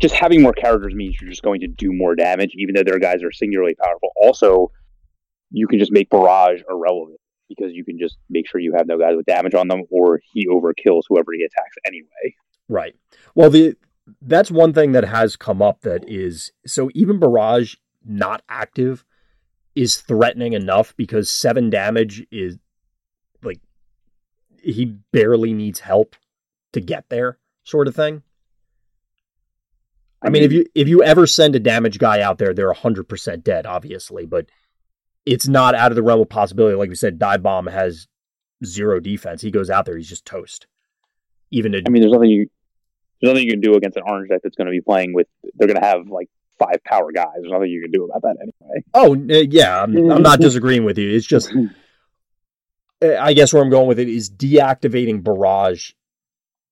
[0.01, 2.99] just having more characters means you're just going to do more damage, even though their
[2.99, 4.11] guys are singularly powerful.
[4.17, 4.71] Also,
[5.51, 8.99] you can just make barrage irrelevant because you can just make sure you have no
[8.99, 12.35] guys with damage on them, or he overkills whoever he attacks anyway.
[12.69, 12.95] Right.
[13.35, 13.77] Well, the
[14.21, 19.05] that's one thing that has come up that is so even barrage not active
[19.75, 22.59] is threatening enough because seven damage is
[23.43, 23.61] like
[24.63, 26.17] he barely needs help
[26.73, 28.23] to get there, sort of thing.
[30.23, 33.09] I mean, if you if you ever send a damage guy out there, they're hundred
[33.09, 34.47] percent dead, obviously, but
[35.27, 36.77] it's not out of the realm of possibility.
[36.77, 38.09] Like we said, dive bomb has
[38.65, 39.43] zero defense.
[39.43, 40.67] He goes out there, he's just toast.
[41.51, 42.49] Even to, I mean, there's nothing you
[43.25, 45.27] there's nothing you can do against an orange deck that's going to be playing with.
[45.55, 46.29] They're going to have like
[46.59, 47.29] five power guys.
[47.41, 48.85] There's nothing you can do about that anyway.
[48.93, 51.11] Oh eh, yeah, I'm, I'm not disagreeing with you.
[51.11, 51.53] It's just,
[53.03, 55.93] eh, I guess where I'm going with it is deactivating barrage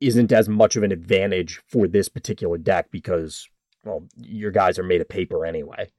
[0.01, 3.49] isn't as much of an advantage for this particular deck because
[3.85, 5.91] well, your guys are made of paper anyway.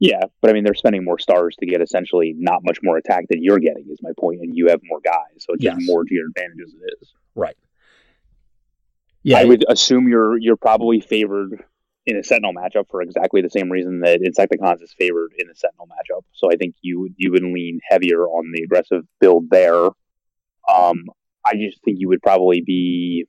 [0.00, 3.26] Yeah, but I mean, they're spending more stars to get essentially not much more attack
[3.30, 3.86] than you're getting.
[3.90, 5.76] Is my point, and you have more guys, so it's yes.
[5.76, 7.12] just more to your advantage as it is.
[7.34, 7.56] Right.
[9.24, 11.64] Yeah, I would assume you're you're probably favored
[12.06, 15.54] in a Sentinel matchup for exactly the same reason that Insecticons is favored in a
[15.54, 16.22] Sentinel matchup.
[16.32, 19.86] So I think you would you would lean heavier on the aggressive build there.
[20.68, 21.04] Um,
[21.44, 23.26] I just think you would probably be.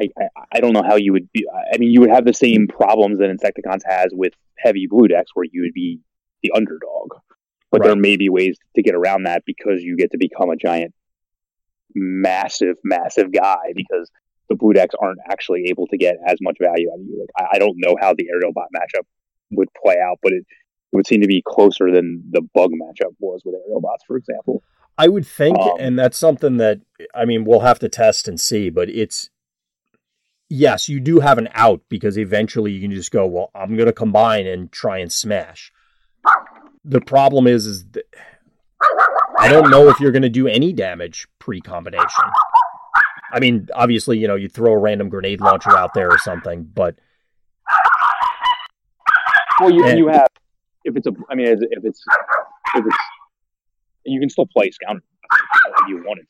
[0.00, 1.46] I, I, I don't know how you would be.
[1.72, 5.30] I mean, you would have the same problems that Insecticons has with heavy blue decks,
[5.34, 6.00] where you would be
[6.42, 7.10] the underdog.
[7.70, 7.88] But right.
[7.88, 10.94] there may be ways to get around that because you get to become a giant,
[11.94, 14.10] massive, massive guy because
[14.48, 17.20] the blue decks aren't actually able to get as much value out of you.
[17.20, 19.04] Like I, I don't know how the aerial bot matchup
[19.52, 23.14] would play out, but it, it would seem to be closer than the bug matchup
[23.18, 24.62] was with aerial bots, for example.
[24.96, 26.80] I would think, um, and that's something that
[27.14, 29.30] I mean we'll have to test and see, but it's
[30.48, 33.86] yes, you do have an out because eventually you can just go, well, I'm going
[33.86, 35.72] to combine and try and smash.
[36.84, 38.04] The problem is, is that
[39.38, 42.24] I don't know if you're going to do any damage pre-combination.
[43.32, 46.62] I mean, obviously, you know, you throw a random grenade launcher out there or something,
[46.62, 46.96] but
[49.60, 50.28] well, you, and, you have
[50.84, 52.04] if it's a, I mean, if it's
[52.74, 52.96] if it's
[54.04, 55.04] you can still play Scoundrel
[55.82, 56.26] if you want it.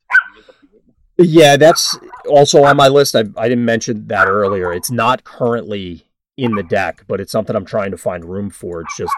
[1.17, 1.97] Yeah, that's
[2.29, 3.15] also on my list.
[3.15, 4.73] I, I didn't mention that earlier.
[4.73, 6.07] It's not currently
[6.37, 8.81] in the deck, but it's something I'm trying to find room for.
[8.81, 9.13] It's just,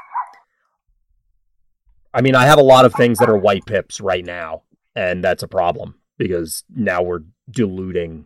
[2.16, 4.62] I mean, I have a lot of things that are white pips right now,
[4.94, 8.24] and that's a problem because now we're diluting,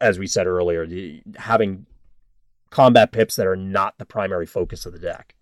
[0.00, 1.86] as we said earlier, the, having
[2.70, 5.36] combat pips that are not the primary focus of the deck.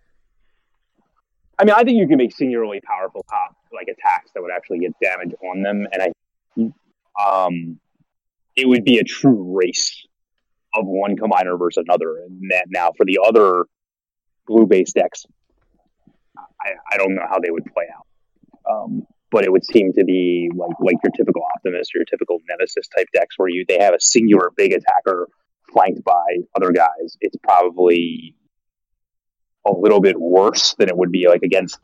[1.57, 3.25] I mean, I think you can make singularly powerful
[3.73, 6.13] like attacks that would actually get damage on them, and
[7.17, 7.79] I, um,
[8.55, 10.05] it would be a true race
[10.75, 12.17] of one combiner versus another.
[12.17, 13.65] And that now for the other
[14.45, 15.25] blue based decks,
[16.67, 18.05] I, I don't know how they would play out.
[18.69, 22.39] Um, but it would seem to be like like your typical Optimus or your typical
[22.49, 25.27] nemesis type decks where you they have a singular big attacker
[25.71, 26.25] flanked by
[26.55, 27.17] other guys.
[27.21, 28.35] It's probably
[29.65, 31.77] a little bit worse than it would be like against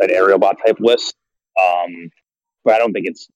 [0.00, 1.14] an aerial bot type list.
[1.60, 2.10] Um,
[2.64, 3.28] but I don't think it's.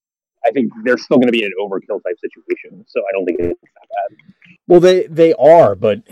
[0.45, 3.41] I think they're still going to be an overkill type situation, so I don't think
[3.41, 4.35] it's that bad.
[4.67, 6.03] Well, they they are, but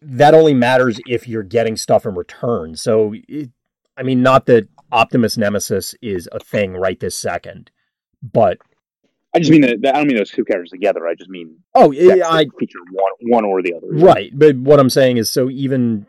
[0.00, 2.74] that only matters if you're getting stuff in return.
[2.74, 3.50] So, it,
[3.96, 7.70] I mean, not that Optimus Nemesis is a thing right this second,
[8.22, 8.58] but
[9.34, 11.06] I just mean that I don't mean those two characters together.
[11.06, 13.88] I just mean oh, I feature one one or the other.
[13.88, 16.06] Right, but what I'm saying is, so even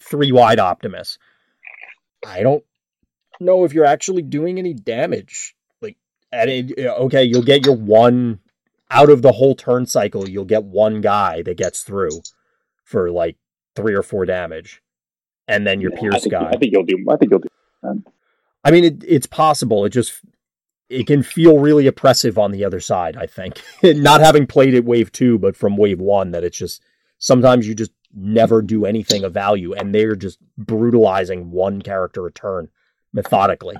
[0.00, 1.18] three wide Optimus.
[2.26, 2.64] I don't
[3.40, 5.54] know if you're actually doing any damage.
[5.80, 5.96] Like,
[6.32, 8.40] at it, okay, you'll get your one
[8.90, 10.28] out of the whole turn cycle.
[10.28, 12.22] You'll get one guy that gets through
[12.82, 13.36] for like
[13.76, 14.82] three or four damage,
[15.48, 16.48] and then your yeah, Pierce I think, guy.
[16.50, 17.04] I think you'll do.
[17.08, 17.48] I think you'll do.
[17.82, 18.04] Um,
[18.64, 19.84] I mean, it, it's possible.
[19.84, 20.20] It just
[20.88, 23.16] it can feel really oppressive on the other side.
[23.16, 26.82] I think not having played it wave two, but from wave one, that it's just
[27.18, 32.32] sometimes you just never do anything of value, and they're just brutalizing one character a
[32.32, 32.68] turn
[33.12, 33.76] methodically.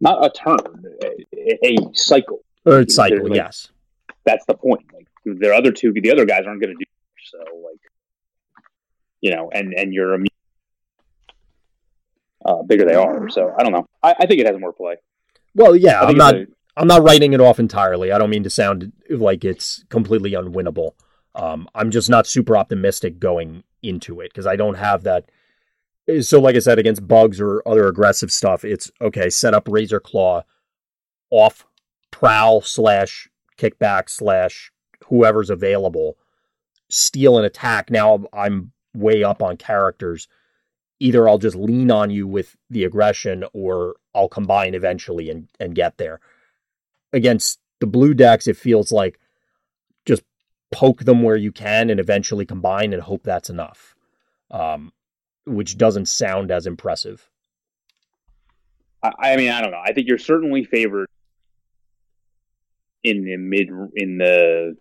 [0.00, 0.58] not a turn,
[1.02, 2.44] a, a cycle.
[2.64, 3.68] Or cycle, Like, yes.
[4.24, 4.82] That's the point.
[4.92, 6.84] Like their other two, the other guys aren't going to do
[7.30, 7.80] so like
[9.20, 10.27] you know, and and you're immune.
[12.44, 13.86] Uh, bigger they are, so I don't know.
[14.02, 14.96] I, I think it has more play.
[15.54, 16.34] Well, yeah, I I'm not.
[16.34, 18.12] it's I'm not writing it off entirely.
[18.12, 20.92] I don't mean to sound like it's completely unwinnable.
[21.34, 25.28] Um, I'm just not super optimistic going into it because I don't have that.
[26.20, 29.28] So, like I said, against bugs or other aggressive stuff, it's okay.
[29.28, 30.44] Set up Razor Claw,
[31.30, 31.66] off
[32.12, 33.28] prowl slash
[33.58, 34.70] kickback slash
[35.06, 36.16] whoever's available,
[36.88, 37.90] steal an attack.
[37.90, 40.28] Now I'm way up on characters.
[41.00, 45.74] Either I'll just lean on you with the aggression, or I'll combine eventually and and
[45.74, 46.20] get there
[47.12, 49.18] against the blue decks, it feels like
[50.04, 50.22] just
[50.70, 53.94] poke them where you can and eventually combine and hope that's enough,
[54.50, 54.92] um,
[55.46, 57.30] which doesn't sound as impressive.
[59.02, 59.82] I, I mean, I don't know.
[59.84, 61.08] I think you're certainly favored
[63.04, 64.76] in the mid in the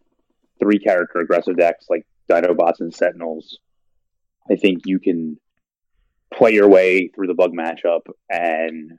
[0.60, 3.60] three character aggressive decks like Dinobots and Sentinels.
[4.50, 5.40] I think you can
[6.34, 8.92] play your way through the bug matchup, and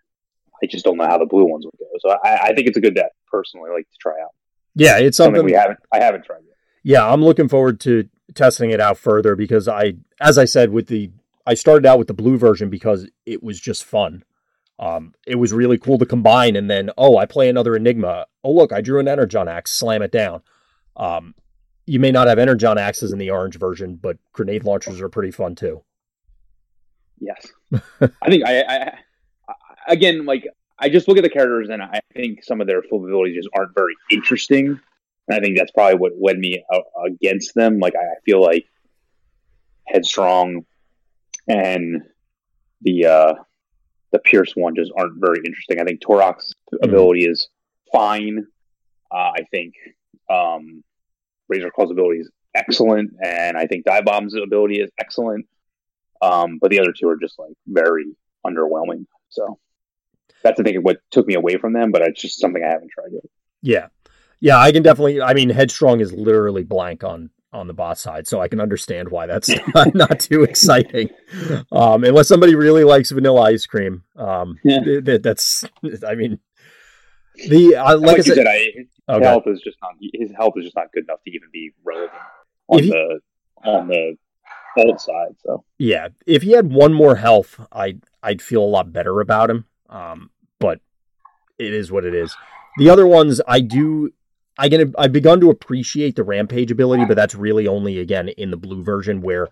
[0.63, 1.87] I just don't know how the blue ones would go.
[2.01, 3.71] So I, I think it's a good deck personally.
[3.71, 4.31] Like to try out
[4.75, 5.45] Yeah, it's something something.
[5.45, 5.79] we haven't.
[5.93, 6.57] I haven't tried yet.
[6.83, 10.89] yeah, I'm looking forward to testing it out further because I, as I said, with
[10.89, 11.11] the
[11.47, 14.23] I started out with the blue version because it was just fun.
[14.81, 18.27] Um, it was really cool to combine, and then oh, I play another Enigma.
[18.45, 20.43] Oh, look, I drew an Energon axe, slam it down.
[20.97, 21.35] Um,
[21.87, 25.31] you may not have Energon axes in the orange version, but grenade launchers are pretty
[25.31, 25.83] fun too.
[27.21, 28.77] Yes, I think I, I,
[29.49, 29.55] I
[29.89, 30.47] again like
[30.79, 33.49] I just look at the characters and I think some of their full abilities just
[33.57, 34.81] aren't very interesting,
[35.29, 36.65] and I think that's probably what led me
[37.05, 37.79] against them.
[37.79, 38.67] Like I feel like
[39.87, 40.65] headstrong
[41.49, 42.03] and
[42.83, 43.35] the uh
[44.13, 45.81] the Pierce one just aren't very interesting.
[45.81, 47.49] I think Torok's ability is
[47.93, 48.47] fine.
[49.11, 49.75] Uh, I think
[50.31, 50.83] um,
[51.49, 55.47] Razor Claw's ability is excellent, and I think Dive Bomb's ability is excellent.
[56.23, 58.07] Um, but the other two are just like very
[58.47, 59.07] underwhelming.
[59.29, 59.59] So
[60.43, 61.91] that's I think what took me away from them.
[61.93, 63.25] But it's just something I haven't tried yet.
[63.61, 63.87] Yeah,
[64.41, 65.21] yeah, I can definitely.
[65.21, 69.09] I mean, headstrong is literally blank on on the bot side, so I can understand
[69.09, 71.09] why that's not, not too exciting.
[71.73, 74.81] Um, unless somebody really likes vanilla ice cream, um, Yeah.
[74.81, 75.65] th- th- that's.
[76.07, 76.39] I mean,
[77.49, 79.25] the uh, like, Like, I said, said, I, his Okay.
[79.25, 82.13] health is just not his health is just not good enough to even be relevant
[82.69, 83.21] on he- the
[83.65, 84.17] on the
[84.77, 85.35] bolt side.
[85.45, 89.51] So yeah, if he had one more health, I I'd feel a lot better about
[89.51, 89.65] him.
[89.89, 90.81] Um, but
[91.59, 92.37] it is what it is.
[92.79, 94.13] The other ones, I do.
[94.59, 94.95] I get.
[94.99, 98.83] I've begun to appreciate the rampage ability, but that's really only again in the blue
[98.83, 99.49] version where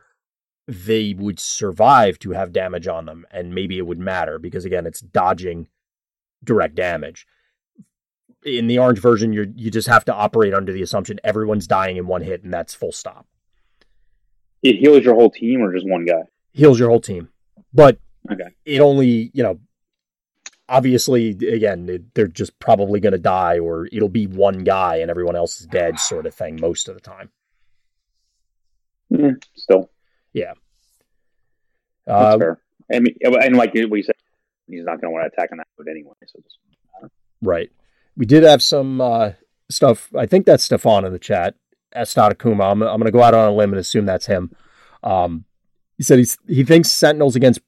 [0.68, 4.86] they would survive to have damage on them, and maybe it would matter because again,
[4.86, 5.68] it's dodging
[6.42, 7.26] direct damage.
[8.44, 11.96] In the orange version, you you just have to operate under the assumption everyone's dying
[11.96, 13.26] in one hit, and that's full stop.
[14.68, 16.22] It heals your whole team or just one guy.
[16.52, 17.28] Heals your whole team,
[17.72, 17.98] but
[18.30, 18.48] Okay.
[18.64, 19.60] it only you know
[20.68, 25.10] obviously again it- they're just probably going to die or it'll be one guy and
[25.10, 27.30] everyone else is dead sort of thing most of the time
[29.12, 29.88] Mm, still,
[30.34, 30.58] that's
[32.34, 32.60] uh, fair.
[32.92, 34.16] I mean, and like we said,
[34.68, 36.12] he's not going to want to attack on that foot anyway.
[36.26, 36.58] So just,
[37.40, 37.70] right
[38.16, 39.32] we did have some uh,
[39.70, 41.54] stuff i think that's stefan in the chat
[41.94, 42.72] Estatakuma.
[42.72, 44.54] I'm, I'm going to go out on a limb and assume that's him
[45.02, 45.44] um,
[45.96, 47.60] he said he's, he thinks sentinels against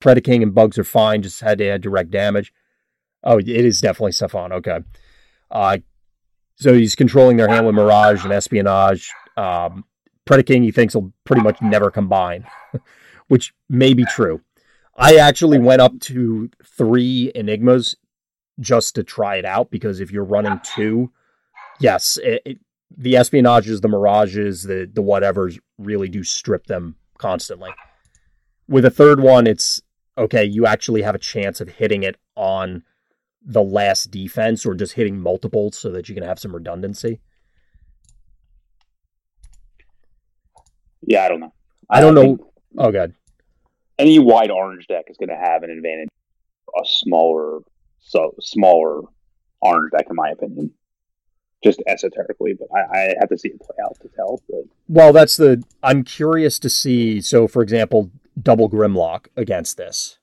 [0.00, 2.52] predaking and bugs are fine just had to add direct damage
[3.22, 4.80] oh it is definitely stefan okay
[5.50, 5.78] uh,
[6.56, 9.84] so he's controlling their hand with mirage and espionage um,
[10.26, 12.46] Predaking he thinks will pretty much never combine,
[13.28, 14.40] which may be true.
[14.96, 17.94] I actually went up to three enigmas
[18.58, 21.12] just to try it out because if you're running two,
[21.78, 22.58] yes, it, it,
[22.96, 27.70] the espionages, the mirages, the the whatevers really do strip them constantly.
[28.68, 29.82] With a third one, it's
[30.16, 30.44] okay.
[30.44, 32.82] You actually have a chance of hitting it on
[33.46, 37.20] the last defense or just hitting multiple so that you can have some redundancy.
[41.06, 41.52] yeah, I don't know.
[41.90, 42.38] I don't uh, know.
[42.78, 43.14] Oh god.
[43.98, 46.08] Any wide orange deck is going to have an advantage.
[46.76, 47.60] A smaller,
[48.00, 49.02] so smaller
[49.60, 50.72] orange deck, in my opinion,
[51.64, 52.54] just esoterically.
[52.54, 54.40] But I, I have to see it play out to tell.
[54.48, 55.64] But Well, that's the.
[55.82, 57.20] I'm curious to see.
[57.20, 58.10] So, for example,
[58.40, 60.18] double Grimlock against this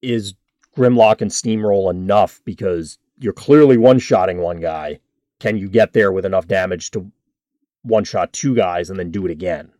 [0.00, 0.34] is
[0.76, 5.00] Grimlock and Steamroll enough because you're clearly one shotting one guy.
[5.40, 7.10] Can you get there with enough damage to
[7.82, 9.72] one shot two guys and then do it again?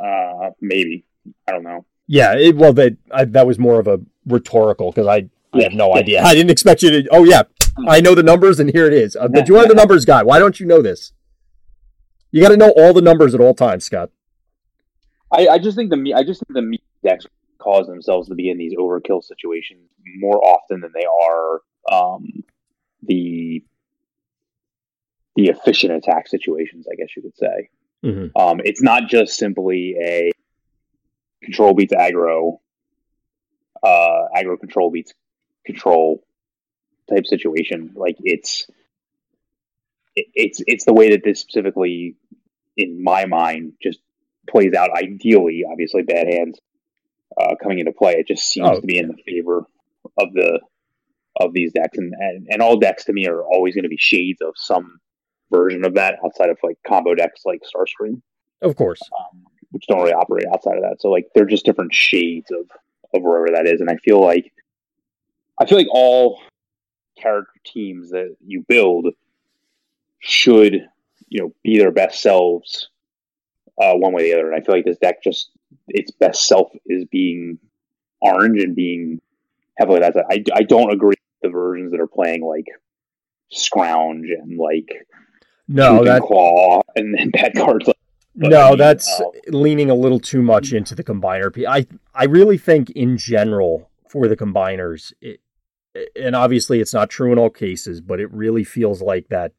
[0.00, 1.04] uh, maybe
[1.46, 1.84] I don't know.
[2.06, 5.72] Yeah, it, well, that I, that was more of a rhetorical because I, I have
[5.72, 6.22] no idea.
[6.22, 7.08] I didn't expect you to.
[7.10, 7.42] Oh yeah,
[7.88, 9.16] I know the numbers, and here it is.
[9.16, 10.22] Uh, but you are the numbers guy.
[10.22, 11.12] Why don't you know this?
[12.30, 14.10] You got to know all the numbers at all times, Scott.
[15.32, 17.26] I, I just think the I just think the meat decks
[17.58, 21.60] cause themselves to be in these overkill situations more often than they are
[21.90, 22.44] um,
[23.02, 23.64] the
[25.36, 26.86] the efficient attack situations.
[26.90, 27.70] I guess you could say.
[28.04, 28.30] Mhm.
[28.34, 30.30] Um, it's not just simply a
[31.42, 32.58] control beats aggro,
[33.82, 35.12] uh, aggro control beats
[35.66, 36.22] control
[37.08, 37.92] type situation.
[37.94, 38.66] Like it's
[40.16, 42.16] it, it's it's the way that this specifically,
[42.76, 44.00] in my mind, just
[44.48, 44.90] plays out.
[44.96, 46.58] Ideally, obviously, bad hands
[47.40, 48.12] uh, coming into play.
[48.12, 49.64] It just seems Oh, to be in the favor
[50.18, 50.60] of the
[51.40, 53.96] of these decks, and and, and all decks to me are always going to be
[53.98, 54.98] shades of some
[55.50, 58.22] version of that outside of like combo decks like Starscream
[58.62, 59.00] Of course.
[59.18, 59.42] um,
[59.72, 60.96] which don't really operate outside of that.
[61.00, 62.66] So like they're just different shades of
[63.14, 64.52] of wherever that is, and I feel like
[65.60, 66.40] I feel like all
[67.20, 69.08] character teams that you build
[70.20, 70.88] should
[71.28, 72.88] you know be their best selves
[73.80, 74.52] uh, one way or the other.
[74.52, 75.50] And I feel like this deck just
[75.88, 77.58] its best self is being
[78.20, 79.20] orange and being
[79.78, 80.16] heavily that.
[80.30, 82.66] I I don't agree with the versions that are playing like
[83.50, 85.06] scrounge and like
[85.68, 87.96] No, that claw and then bad cards like
[88.36, 91.52] But, I no, mean, that's uh, leaning a little too much into the combiner.
[91.66, 95.40] I I really think in general for the combiners, it,
[96.16, 99.52] and obviously it's not true in all cases, but it really feels like that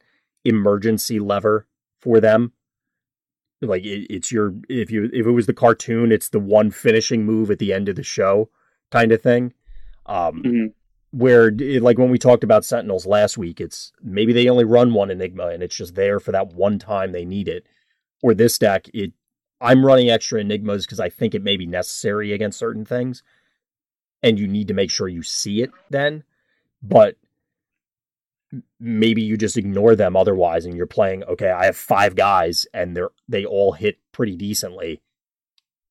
[0.46, 1.68] emergency lever
[2.00, 2.54] for them.
[3.62, 7.26] Like it, it's your if you if it was the cartoon, it's the one finishing
[7.26, 8.50] move at the end of the show
[8.92, 9.54] kind of thing.
[10.08, 10.74] Um, mhm.
[11.12, 14.94] where it, like when we talked about sentinels last week it's maybe they only run
[14.94, 17.68] one enigma and it's just there for that one time they need it
[18.24, 19.14] or this deck it
[19.62, 23.22] i'm running extra enigmas because i think it may be necessary against certain things
[24.24, 26.24] and you need to make sure you see it then
[26.82, 27.16] but
[28.80, 32.96] maybe you just ignore them otherwise and you're playing okay i have five guys and
[32.96, 35.02] they're they all hit pretty decently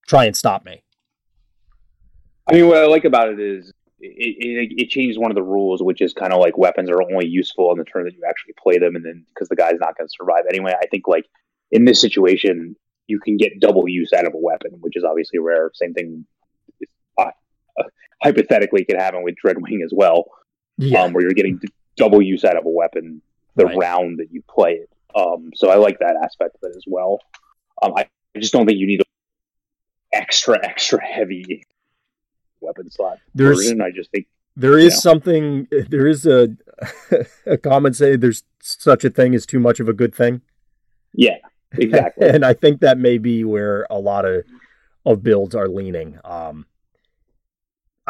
[0.07, 0.83] try and stop me
[2.51, 5.43] I mean, what I like about it is it, it, it changed one of the
[5.43, 8.23] rules, which is kind of like weapons are only useful on the turn that you
[8.29, 10.73] actually play them, and then because the guy's not going to survive anyway.
[10.77, 11.27] I think like
[11.71, 12.75] in this situation,
[13.07, 15.71] you can get double use out of a weapon, which is obviously rare.
[15.75, 16.27] Same thing,
[18.23, 20.25] hypothetically, could happen with Dreadwing as well,
[20.79, 21.61] yeah um, where you're getting
[21.97, 23.21] double use out of a weapon
[23.57, 23.77] the Right.
[23.77, 24.89] round that you play it.
[25.15, 27.19] Um, so I like that aspect of it as well.
[27.83, 28.07] Um, I,
[28.37, 29.05] I just don't think you need a
[30.13, 31.65] extra extra heavy
[32.61, 33.81] weapon slot There's- version.
[33.81, 34.27] I just think
[34.57, 34.99] There is Yeah.
[35.01, 35.69] something.
[35.89, 36.49] There is a
[37.47, 40.41] a comment say there's such a thing as too much of a good thing,
[41.13, 41.37] yeah,
[41.73, 42.27] exactly.
[42.29, 44.45] and I think that may be where a lot of
[45.07, 46.19] of builds are leaning.
[46.25, 46.67] Um,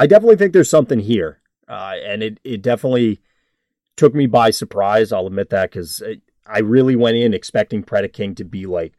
[0.00, 3.20] I definitely think there's something here, uh, and it it definitely
[3.96, 5.12] took me by surprise.
[5.12, 6.02] I'll admit that because
[6.46, 8.94] I really went in expecting Predaking to be like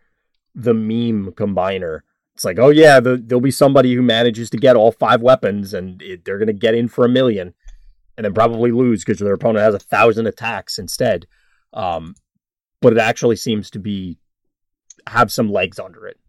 [0.53, 2.01] the meme combiner.
[2.35, 5.73] It's like, oh yeah, the, there'll be somebody who manages to get all five weapons,
[5.73, 7.55] and it, they're going to get in for a million,
[8.15, 11.25] and then probably lose because their opponent has a thousand attacks instead.
[11.73, 12.13] Um,
[12.79, 14.19] but it actually seems to be
[15.07, 16.19] have some legs under it.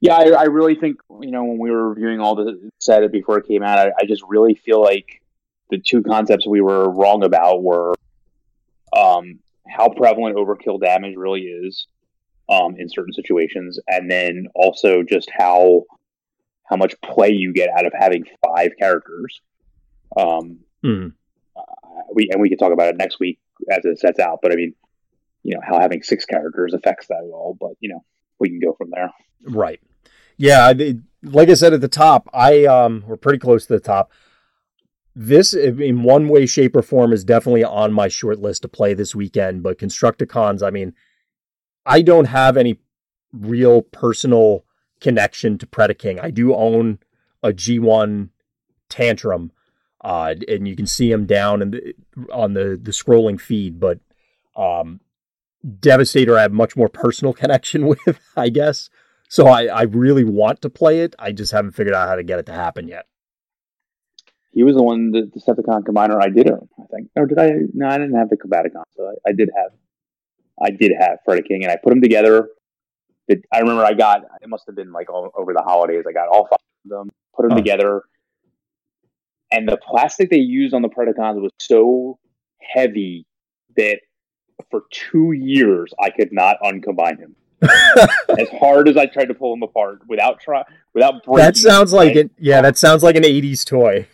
[0.00, 3.38] Yeah, I, I really think you know when we were reviewing all the set before
[3.38, 5.20] it came out, I, I just really feel like
[5.70, 7.94] the two concepts we were wrong about were
[8.96, 11.86] um, how prevalent overkill damage really is
[12.48, 15.84] um, in certain situations, and then also just how
[16.64, 19.40] how much play you get out of having five characters.
[20.16, 21.08] Um, Hmm.
[21.56, 24.38] uh, we and we can talk about it next week as it sets out.
[24.42, 24.74] But I mean,
[25.42, 27.56] you know how having six characters affects that at all.
[27.58, 28.04] But you know
[28.38, 29.10] we can go from there.
[29.44, 29.80] Right.
[30.38, 30.72] Yeah.
[30.74, 34.12] I- like I said at the top, I um we're pretty close to the top.
[35.20, 38.94] This, in one way, shape, or form, is definitely on my short list to play
[38.94, 39.64] this weekend.
[39.64, 40.94] But Constructicons, I mean,
[41.84, 42.78] I don't have any
[43.32, 44.64] real personal
[45.00, 46.22] connection to Predaking.
[46.22, 47.00] I do own
[47.42, 48.28] a G1
[48.88, 49.50] Tantrum,
[50.04, 51.94] uh, and you can see him down in the,
[52.32, 53.80] on the the scrolling feed.
[53.80, 53.98] But
[54.54, 55.00] um,
[55.80, 58.88] Devastator, I have much more personal connection with, I guess.
[59.28, 61.14] So I, I really want to play it.
[61.18, 63.06] I just haven't figured out how to get it to happen yet.
[64.52, 67.10] He was the one, that the Decepticon combiner I did own, I think.
[67.14, 67.52] Or did I?
[67.74, 69.72] No, I didn't have the Combaticon, so I, I did have,
[70.60, 72.48] I did have Predaking, and I put them together.
[73.28, 76.04] It, I remember I got, it must have been like all, over the holidays.
[76.08, 77.56] I got all five of them, put them Huh.
[77.56, 78.02] together,
[79.52, 82.18] and the plastic they used on the Predacons was so
[82.60, 83.26] heavy
[83.76, 84.00] that
[84.70, 87.36] for two years I could not uncombine him.
[88.38, 90.62] as hard as I tried to pull them apart without try
[90.94, 91.44] without breaking.
[91.44, 92.30] That sounds like it.
[92.38, 94.06] Yeah, that sounds like an '80s toy.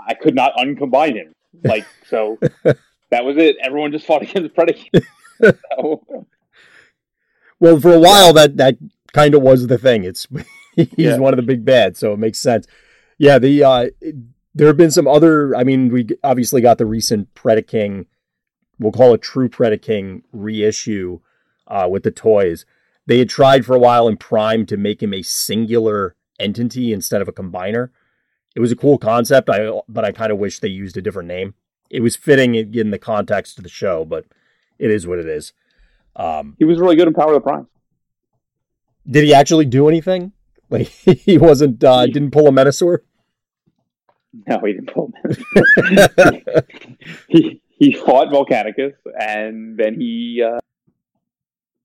[0.00, 1.34] I could not uncombine him.
[1.64, 2.38] Like so,
[3.10, 3.56] that was it.
[3.62, 5.04] Everyone just fought against Predacon.
[5.76, 6.26] so,
[7.60, 8.76] Well, for a while that that
[9.12, 10.04] kind of was the thing.
[10.04, 10.26] It's
[10.76, 11.18] he's Yeah.
[11.18, 12.66] one of the big bads, so it makes sense.
[13.18, 13.86] Yeah, the uh,
[14.54, 15.54] there have been some other.
[15.56, 18.06] I mean, we obviously got the recent Predaking.
[18.78, 21.18] We'll call it True Predaking reissue
[21.68, 22.66] uh, with the toys.
[23.06, 27.22] They had tried for a while in Prime to make him a singular entity instead
[27.22, 27.90] of a combiner.
[28.54, 31.28] It was a cool concept, I but I kind of wish they used a different
[31.28, 31.54] name.
[31.90, 34.26] It was fitting in the context of the show, but
[34.78, 35.52] it is what it is.
[36.16, 37.66] Um, he was really good in Power of the Prime.
[39.08, 40.32] did he actually do anything?
[40.70, 42.98] Like he wasn't uh, didn't pull a Metasaur?
[44.46, 46.62] No, he didn't pull him.
[47.28, 50.58] he he fought Volcanicus, and then he uh,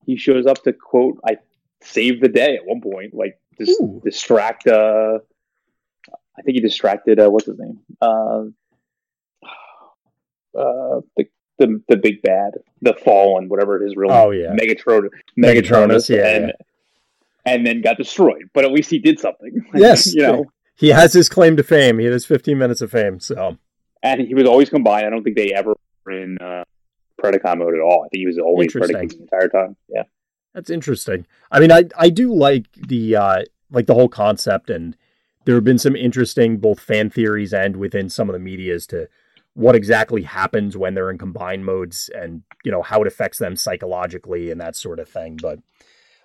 [0.06, 1.38] he shows up to quote I
[1.82, 4.02] save the day at one point, like just Ooh.
[4.04, 4.68] distract.
[4.68, 5.20] Uh,
[6.38, 7.20] I think he distracted.
[7.20, 7.80] Uh, what's his name?
[8.02, 8.46] Uh,
[10.58, 11.26] uh, the
[11.60, 14.54] the the big bad, the fallen, whatever his real Oh yeah.
[14.54, 16.54] Megatron, Megatronus, yeah, and, yeah.
[17.54, 18.50] and then got destroyed.
[18.54, 19.66] But at least he did something.
[19.74, 20.14] Yes.
[20.14, 20.46] you know.
[20.76, 22.00] He has his claim to fame.
[22.00, 23.20] He has 15 minutes of fame.
[23.20, 23.58] So
[24.02, 25.06] and he was always combined.
[25.06, 25.76] I don't think they ever
[26.06, 26.64] were in uh,
[27.24, 28.04] Predacon mode at all.
[28.06, 28.74] I think he was always.
[28.74, 29.76] Predacon the entire time.
[29.88, 30.04] Yeah,
[30.54, 31.26] that's interesting.
[31.52, 34.96] I mean, I I do like the uh like the whole concept and
[35.46, 38.88] there have been some interesting both fan theories and within some of the media as
[38.88, 39.10] to
[39.56, 43.56] what exactly happens when they're in combined modes and you know how it affects them
[43.56, 45.38] psychologically and that sort of thing.
[45.42, 45.60] But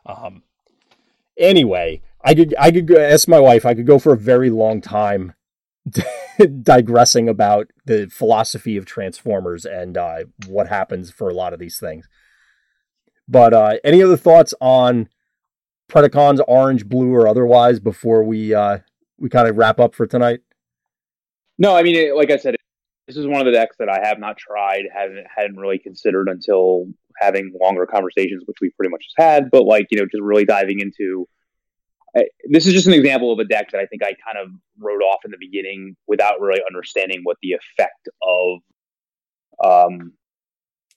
[0.06, 0.42] um
[1.36, 3.64] anyway, I could I could ask my wife.
[3.64, 5.34] I could go for a very long time
[6.62, 11.78] digressing about the philosophy of Transformers and uh, what happens for a lot of these
[11.78, 12.08] things.
[13.28, 15.08] But uh, any other thoughts on
[15.90, 18.78] Predacons, orange, blue, or otherwise before we uh,
[19.18, 20.40] we kind of wrap up for tonight?
[21.58, 22.56] no, I mean, it, like I said,
[23.06, 26.28] this is one of the decks that I have not tried, haven't hadn't really considered
[26.28, 26.86] until
[27.20, 29.50] having longer conversations, which we pretty much just had.
[29.50, 31.26] But like, you know, just really diving into.
[32.50, 35.02] This is just an example of a deck that I think I kind of wrote
[35.02, 38.58] off in the beginning without really understanding what the effect of
[39.64, 40.12] um,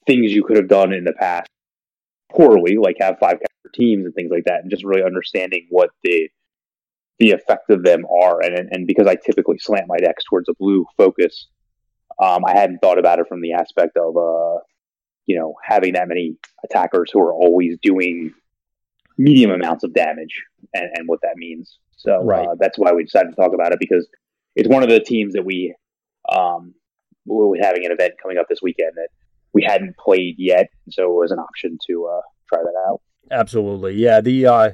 [0.08, 1.50] things you could have done in the past
[2.32, 3.40] poorly, like have five
[3.74, 6.30] teams and things like that, and just really understanding what the
[7.20, 8.42] the effect of them are.
[8.42, 11.48] And and because I typically slant my decks towards a blue focus,
[12.22, 14.60] um, I hadn't thought about it from the aspect of uh,
[15.26, 18.34] you know having that many attackers who are always doing
[19.22, 20.44] medium amounts of damage
[20.74, 21.78] and, and what that means.
[21.98, 22.48] So Right.
[22.48, 24.08] uh, that's why we decided to talk about it because
[24.56, 25.76] it's one of the teams that we
[26.30, 26.74] um,
[27.26, 29.10] we're having an event coming up this weekend that
[29.54, 33.02] we hadn't played yet, so it was an option to uh, try that out.
[33.30, 34.22] Absolutely, yeah.
[34.22, 34.72] The uh,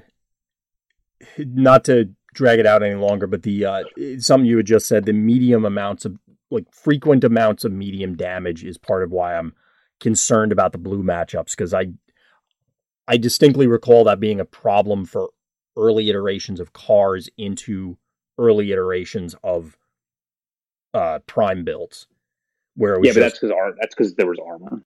[1.37, 3.83] not to drag it out any longer, but the uh,
[4.19, 6.17] something you had just said, the medium amounts of
[6.51, 9.53] like frequent amounts of medium damage is part of why I'm
[9.99, 11.87] concerned about the blue matchups because I
[13.07, 15.29] I distinctly recall that being a problem for
[15.77, 17.97] early iterations of cars into
[18.37, 19.77] early iterations of
[20.93, 22.07] uh prime builds
[22.75, 24.83] where it was Yeah, but just- that's because ar- that's because there was armor.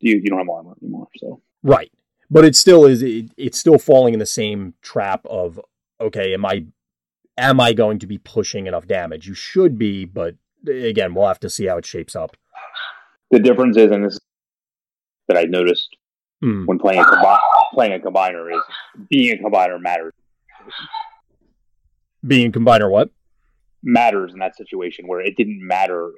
[0.00, 1.90] You you don't have armor anymore, so Right.
[2.30, 5.60] But it still is it, it's still falling in the same trap of
[6.00, 6.66] okay, am I
[7.38, 9.26] am I going to be pushing enough damage?
[9.26, 10.36] You should be, but
[10.66, 12.36] again, we'll have to see how it shapes up.
[13.30, 14.20] the difference is, and this is
[15.28, 15.88] that I noticed
[16.42, 16.64] Hmm.
[16.66, 17.38] when playing combi-
[17.72, 18.60] playing a combiner is
[19.08, 20.12] being a combiner matters
[22.26, 23.10] Being a combiner what?
[23.86, 26.10] matters in that situation where it didn't matter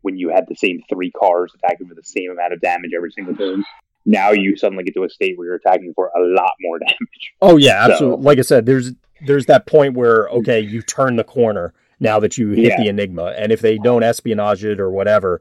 [0.00, 3.12] when you had the same three cars attacking for the same amount of damage every
[3.12, 3.62] single turn.
[4.04, 7.32] Now you suddenly get to a state where you're attacking for a lot more damage.
[7.40, 8.24] Oh yeah, So- absolutely.
[8.24, 8.90] Like I said, there's
[9.24, 12.82] there's that point where okay, you turn the corner now that you hit Yeah.
[12.82, 15.40] the enigma, and if they don't espionage it or whatever,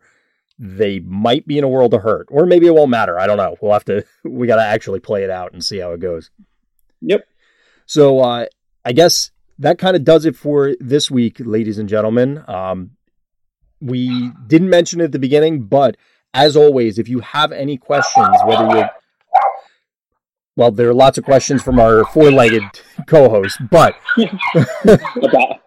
[0.63, 3.19] they might be in a world of hurt, or maybe it won't matter.
[3.19, 3.55] I don't know.
[3.59, 4.05] We'll have to.
[4.23, 6.29] We got to actually play it out and see how it goes.
[7.01, 7.27] Yep.
[7.87, 8.45] So uh,
[8.85, 12.43] I guess that kind of does it for this week, ladies and gentlemen.
[12.47, 12.91] Um,
[13.81, 15.97] we didn't mention it at the beginning, but
[16.35, 18.89] as always, if you have any questions, whether you're
[20.55, 22.63] well, there are lots of questions from our four-legged
[23.07, 25.57] co-host, but I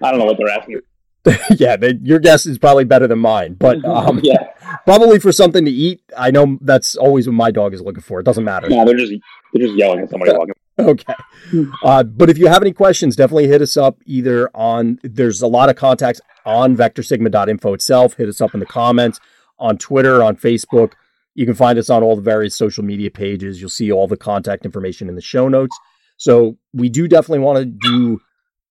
[0.00, 0.80] don't know what they're asking.
[1.56, 3.54] yeah, they, your guess is probably better than mine.
[3.54, 4.48] But um, yeah,
[4.84, 6.02] probably for something to eat.
[6.16, 8.20] I know that's always what my dog is looking for.
[8.20, 8.68] It doesn't matter.
[8.68, 9.12] no, they're just
[9.52, 10.54] they're just yelling at somebody walking.
[10.78, 11.14] Okay.
[11.84, 15.46] Uh, but if you have any questions, definitely hit us up either on, there's a
[15.46, 18.14] lot of contacts on vectorsigma.info itself.
[18.14, 19.20] Hit us up in the comments
[19.58, 20.94] on Twitter, on Facebook.
[21.34, 23.60] You can find us on all the various social media pages.
[23.60, 25.76] You'll see all the contact information in the show notes.
[26.16, 28.20] So we do definitely want to do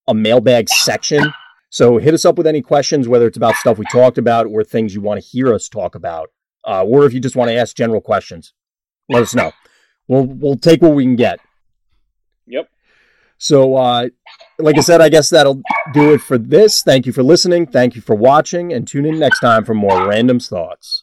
[0.07, 1.31] a mailbag section.
[1.73, 4.63] So hit us up with any questions, whether it's about stuff we talked about or
[4.63, 6.29] things you want to hear us talk about,
[6.67, 8.53] uh, or if you just want to ask general questions.
[9.09, 9.51] Let us know.
[10.07, 11.39] We'll we'll take what we can get.
[12.45, 12.69] Yep.
[13.39, 14.09] So, uh,
[14.59, 15.63] like I said, I guess that'll
[15.93, 16.83] do it for this.
[16.83, 17.65] Thank you for listening.
[17.65, 21.02] Thank you for watching, and tune in next time for more Random's Thoughts.